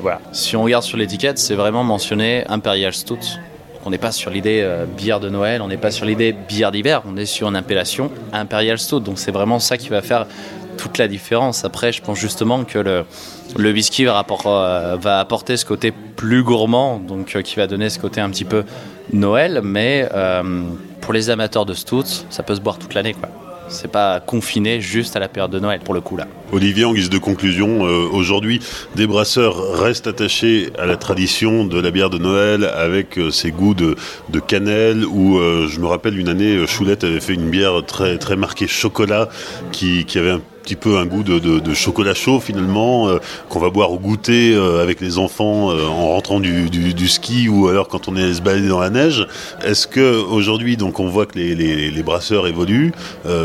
Voilà. 0.00 0.20
Si 0.32 0.56
on 0.56 0.62
regarde 0.62 0.84
sur 0.84 0.98
l'étiquette, 0.98 1.38
c'est 1.38 1.54
vraiment 1.54 1.84
mentionné 1.84 2.44
Imperial 2.48 2.92
Stout. 2.92 3.38
On 3.84 3.90
n'est 3.90 3.98
pas 3.98 4.12
sur 4.12 4.30
l'idée 4.30 4.60
euh, 4.62 4.84
bière 4.86 5.18
de 5.18 5.28
Noël, 5.28 5.60
on 5.60 5.66
n'est 5.66 5.76
pas 5.76 5.90
sur 5.90 6.06
l'idée 6.06 6.32
bière 6.32 6.70
d'hiver, 6.70 7.02
on 7.04 7.16
est 7.16 7.26
sur 7.26 7.48
une 7.48 7.56
appellation 7.56 8.12
Imperial 8.32 8.78
Stout. 8.78 9.00
Donc 9.00 9.18
c'est 9.18 9.32
vraiment 9.32 9.58
ça 9.58 9.76
qui 9.76 9.88
va 9.88 10.02
faire 10.02 10.26
toute 10.76 10.98
la 10.98 11.08
différence. 11.08 11.64
Après, 11.64 11.92
je 11.92 12.02
pense 12.02 12.18
justement 12.18 12.64
que 12.64 12.78
le, 12.78 13.72
whisky 13.72 14.04
va, 14.04 14.24
euh, 14.46 14.96
va, 15.00 15.20
apporter 15.20 15.56
ce 15.56 15.64
côté 15.64 15.92
plus 16.16 16.42
gourmand, 16.42 16.98
donc 16.98 17.36
euh, 17.36 17.42
qui 17.42 17.56
va 17.56 17.66
donner 17.66 17.90
ce 17.90 17.98
côté 17.98 18.20
un 18.20 18.30
petit 18.30 18.44
peu 18.44 18.64
Noël, 19.12 19.60
mais 19.62 20.08
euh, 20.14 20.62
pour 21.00 21.12
les 21.12 21.30
amateurs 21.30 21.66
de 21.66 21.74
stout, 21.74 22.04
ça 22.30 22.42
peut 22.42 22.54
se 22.54 22.60
boire 22.60 22.78
toute 22.78 22.94
l'année, 22.94 23.14
quoi. 23.14 23.28
C'est 23.68 23.90
pas 23.90 24.20
confiné 24.20 24.82
juste 24.82 25.16
à 25.16 25.18
la 25.20 25.28
période 25.28 25.50
de 25.50 25.58
Noël 25.58 25.80
pour 25.82 25.94
le 25.94 26.02
coup 26.02 26.18
là. 26.18 26.26
Olivier, 26.50 26.84
en 26.84 26.92
guise 26.92 27.08
de 27.08 27.16
conclusion, 27.16 27.80
aujourd'hui, 27.80 28.60
des 28.96 29.06
brasseurs 29.06 29.78
restent 29.78 30.08
attachés 30.08 30.68
à 30.78 30.84
la 30.84 30.98
tradition 30.98 31.64
de 31.64 31.80
la 31.80 31.90
bière 31.90 32.10
de 32.10 32.18
Noël 32.18 32.66
avec 32.66 33.18
ses 33.30 33.50
goûts 33.50 33.72
de, 33.72 33.96
de 34.28 34.40
cannelle. 34.40 35.06
Ou 35.06 35.38
je 35.38 35.80
me 35.80 35.86
rappelle 35.86 36.18
une 36.18 36.28
année, 36.28 36.66
Choulette 36.66 37.04
avait 37.04 37.20
fait 37.20 37.32
une 37.32 37.48
bière 37.48 37.82
très 37.86 38.18
très 38.18 38.36
marquée 38.36 38.66
chocolat 38.66 39.30
qui, 39.70 40.04
qui 40.04 40.18
avait 40.18 40.32
un 40.32 40.42
petit 40.62 40.76
peu 40.76 40.98
un 40.98 41.06
goût 41.06 41.22
de, 41.22 41.74
chocolat 41.74 42.14
chaud 42.14 42.40
finalement, 42.40 43.08
qu'on 43.48 43.58
va 43.58 43.70
boire 43.70 43.92
au 43.92 43.98
goûter 43.98 44.54
avec 44.80 45.00
les 45.00 45.18
enfants 45.18 45.70
en 45.70 46.08
rentrant 46.12 46.40
du, 46.40 47.08
ski 47.08 47.48
ou 47.48 47.68
alors 47.68 47.88
quand 47.88 48.08
on 48.08 48.16
est 48.16 48.34
se 48.34 48.42
balader 48.42 48.68
dans 48.68 48.80
la 48.80 48.90
neige. 48.90 49.26
Est-ce 49.64 49.86
que 49.86 50.22
aujourd'hui, 50.22 50.76
donc 50.76 51.00
on 51.00 51.08
voit 51.08 51.26
que 51.26 51.38
les, 51.38 52.02
brasseurs 52.02 52.46
évoluent, 52.46 52.92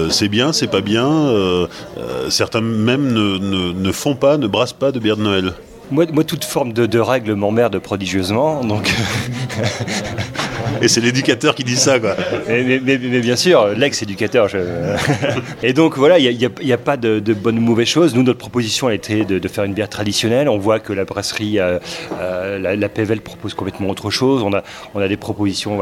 c'est 0.09 0.29
bien, 0.29 0.53
c'est 0.53 0.67
pas 0.67 0.81
bien. 0.81 1.67
certains 2.29 2.61
même 2.61 3.11
ne, 3.11 3.71
ne 3.73 3.91
font 3.91 4.15
pas, 4.15 4.37
ne 4.37 4.47
brassent 4.47 4.73
pas 4.73 4.91
de 4.91 4.99
bière 4.99 5.17
de 5.17 5.23
Noël? 5.23 5.53
Moi, 5.89 6.05
moi, 6.11 6.23
toute 6.23 6.43
forme 6.43 6.73
de, 6.73 6.85
de 6.85 6.99
règle 6.99 7.33
m'emmerde 7.33 7.79
prodigieusement, 7.79 8.63
donc. 8.63 8.93
Et 10.81 10.87
c'est 10.87 11.01
l'éducateur 11.01 11.55
qui 11.55 11.63
dit 11.63 11.75
ça, 11.75 11.99
quoi. 11.99 12.15
Mais, 12.47 12.79
bien 12.97 13.35
sûr, 13.35 13.67
l'ex-éducateur. 13.69 14.47
Et 15.63 15.73
donc 15.73 15.97
voilà, 15.97 16.19
il 16.19 16.37
n'y 16.37 16.73
a, 16.73 16.77
pas 16.77 16.97
de, 16.97 17.33
bonne 17.33 17.57
ou 17.57 17.61
mauvaise 17.61 17.87
chose. 17.87 18.15
Nous, 18.15 18.23
notre 18.23 18.39
proposition 18.39 18.87
a 18.87 18.93
été 18.93 19.25
de, 19.25 19.47
faire 19.47 19.63
une 19.63 19.73
bière 19.73 19.89
traditionnelle. 19.89 20.49
On 20.49 20.57
voit 20.57 20.79
que 20.79 20.93
la 20.93 21.05
brasserie, 21.05 21.59
euh, 21.59 21.79
euh, 22.19 22.75
la, 22.75 22.89
PVL 22.89 23.21
propose 23.21 23.53
complètement 23.53 23.89
autre 23.89 24.09
chose. 24.09 24.43
On 24.43 24.53
a, 24.53 24.63
on 24.93 24.99
a 24.99 25.07
des 25.07 25.17
propositions 25.17 25.79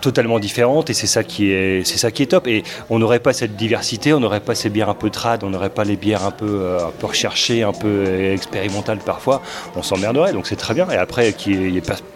totalement 0.00 0.38
différentes 0.38 0.90
et 0.90 0.94
c'est 0.94 1.06
ça 1.06 1.24
qui 1.24 1.50
est, 1.50 1.84
c'est 1.84 1.98
ça 1.98 2.10
qui 2.10 2.22
est 2.22 2.26
top. 2.26 2.46
Et 2.46 2.62
on 2.90 2.98
n'aurait 2.98 3.20
pas 3.20 3.32
cette 3.32 3.56
diversité, 3.56 4.12
on 4.12 4.20
n'aurait 4.20 4.40
pas 4.40 4.54
ces 4.54 4.70
bières 4.70 4.88
un 4.88 4.94
peu 4.94 5.10
trad, 5.10 5.44
on 5.44 5.50
n'aurait 5.50 5.70
pas 5.70 5.84
les 5.84 5.96
bières 5.96 6.24
un 6.24 6.30
peu, 6.30 6.46
euh, 6.48 6.86
un 6.86 6.92
peu 6.98 7.06
recherchées, 7.06 7.62
un 7.62 7.72
peu 7.72 8.32
expérimentales 8.32 8.98
parfois. 8.98 9.42
On 9.76 9.82
s'emmerderait. 9.82 10.32
Donc 10.32 10.46
c'est 10.46 10.56
très 10.56 10.74
bien. 10.74 10.88
Et 10.90 10.96
après, 10.96 11.32
qui 11.32 11.54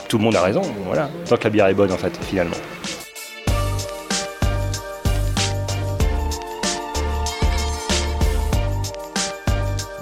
tout 0.08 0.18
le 0.18 0.24
monde 0.24 0.36
a 0.36 0.42
raison. 0.42 0.62
Voilà, 0.86 1.08
tant 1.28 1.36
que 1.36 1.44
la 1.44 1.50
bière 1.50 1.66
est 1.66 1.74
bonne 1.74 1.92
en 1.92 1.98
fait, 1.98 2.18
finalement. 2.24 2.56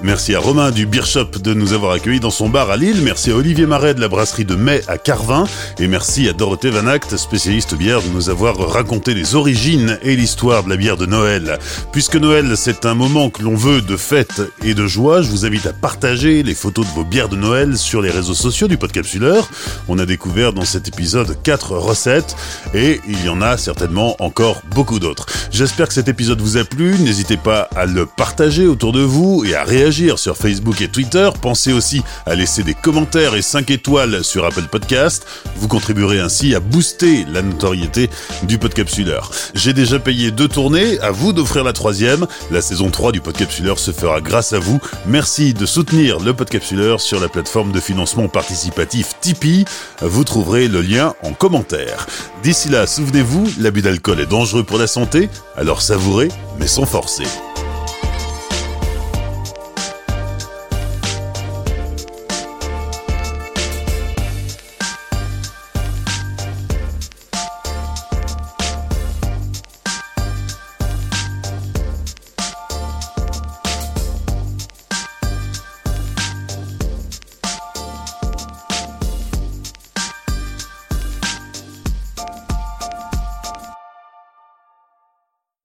Merci 0.07 0.37
à 0.37 0.39
Romain 0.39 0.71
du 0.71 0.87
Beer 0.87 1.05
Shop 1.05 1.31
de 1.43 1.53
nous 1.53 1.73
avoir 1.73 1.91
accueillis 1.91 2.21
dans 2.21 2.31
son 2.31 2.49
bar 2.49 2.71
à 2.71 2.77
Lille. 2.77 3.01
Merci 3.03 3.33
à 3.33 3.35
Olivier 3.35 3.67
Marais 3.67 3.93
de 3.93 4.01
la 4.01 4.07
brasserie 4.07 4.45
de 4.45 4.55
Mai 4.55 4.81
à 4.87 4.99
Carvin. 4.99 5.49
Et 5.81 5.89
merci 5.89 6.29
à 6.29 6.33
Dorothée 6.33 6.71
Van 6.71 6.87
Act, 6.87 7.17
spécialiste 7.17 7.75
bière, 7.75 8.01
de 8.01 8.09
nous 8.11 8.31
avoir 8.31 8.57
raconté 8.57 9.15
les 9.15 9.35
origines 9.35 9.99
et 10.03 10.15
l'histoire 10.15 10.63
de 10.63 10.69
la 10.69 10.77
bière 10.77 10.97
de 10.97 11.07
Noël. 11.07 11.59
Puisque 11.91 12.15
Noël, 12.15 12.53
c'est 12.57 12.87
un 12.87 12.95
moment 12.95 13.31
que 13.31 13.43
l'on 13.43 13.57
veut 13.57 13.81
de 13.81 13.97
fête 13.97 14.43
et 14.65 14.75
de 14.75 14.87
joie, 14.87 15.23
je 15.23 15.29
vous 15.29 15.45
invite 15.45 15.67
à 15.67 15.73
partager 15.73 16.45
les 16.45 16.55
photos 16.55 16.87
de 16.87 16.93
vos 16.93 17.05
bières 17.05 17.29
de 17.29 17.35
Noël 17.35 17.77
sur 17.77 18.01
les 18.01 18.11
réseaux 18.11 18.35
sociaux 18.35 18.69
du 18.69 18.77
Podcapsuleur. 18.77 19.49
On 19.89 19.99
a 19.99 20.07
découvert 20.07 20.53
dans 20.53 20.65
cet 20.65 20.87
épisode 20.87 21.37
quatre 21.43 21.73
recettes 21.73 22.37
et 22.75 23.01
il 23.09 23.25
y 23.25 23.29
en 23.29 23.43
a 23.43 23.57
certainement 23.57 24.15
encore 24.21 24.63
beaucoup 24.73 25.01
d'autres. 25.01 25.27
J'espère 25.51 25.89
que 25.89 25.95
cet 25.95 26.07
épisode 26.07 26.41
vous 26.41 26.59
a 26.59 26.65
plu. 26.65 26.97
N'hésitez 27.01 27.37
pas 27.37 27.69
à 27.75 27.87
le 27.87 28.07
partager 28.07 28.69
autour 28.69 28.93
de 28.93 29.01
vous 29.01 29.45
et 29.45 29.57
à 29.57 29.65
sur 29.97 30.37
Facebook 30.37 30.83
et 30.83 30.89
Twitter. 30.89 31.31
Pensez 31.41 31.73
aussi 31.73 32.03
à 32.27 32.35
laisser 32.35 32.63
des 32.63 32.75
commentaires 32.75 33.35
et 33.35 33.41
5 33.41 33.71
étoiles 33.71 34.23
sur 34.23 34.45
Apple 34.45 34.67
Podcast. 34.71 35.27
Vous 35.57 35.69
contribuerez 35.69 36.21
ainsi 36.21 36.55
à 36.55 36.61
booster 36.61 37.25
la 37.33 37.41
notoriété 37.41 38.11
du 38.43 38.59
Podcapsuleur. 38.59 39.31
J'ai 39.55 39.73
déjà 39.73 39.99
payé 39.99 40.31
deux 40.31 40.49
tournées, 40.49 41.01
à 41.01 41.13
vous 41.13 41.33
d'offrir 41.33 41.65
la 41.65 41.73
troisième. 41.73 42.27
La 42.51 42.61
saison 42.61 42.91
3 42.91 43.13
du 43.13 43.23
Podcapsuleur 43.23 43.79
se 43.79 43.91
fera 43.91 44.21
grâce 44.21 44.53
à 44.53 44.59
vous. 44.59 44.81
Merci 45.07 45.55
de 45.55 45.65
soutenir 45.65 46.21
le 46.21 46.35
Podcapsuleur 46.35 47.01
sur 47.01 47.19
la 47.19 47.29
plateforme 47.29 47.73
de 47.73 47.81
financement 47.81 48.29
participatif 48.29 49.15
Tipeee. 49.23 49.65
Vous 50.03 50.25
trouverez 50.25 50.69
le 50.69 50.83
lien 50.83 51.15
en 51.23 51.33
commentaire. 51.33 52.07
D'ici 52.43 52.69
là, 52.69 52.87
souvenez-vous, 52.87 53.49
l'abus 53.61 53.81
d'alcool 53.81 54.21
est 54.21 54.27
dangereux 54.27 54.63
pour 54.63 54.77
la 54.77 54.87
santé, 54.87 55.31
alors 55.57 55.81
savourez, 55.81 56.29
mais 56.59 56.67
sans 56.67 56.85
forcer. 56.85 57.25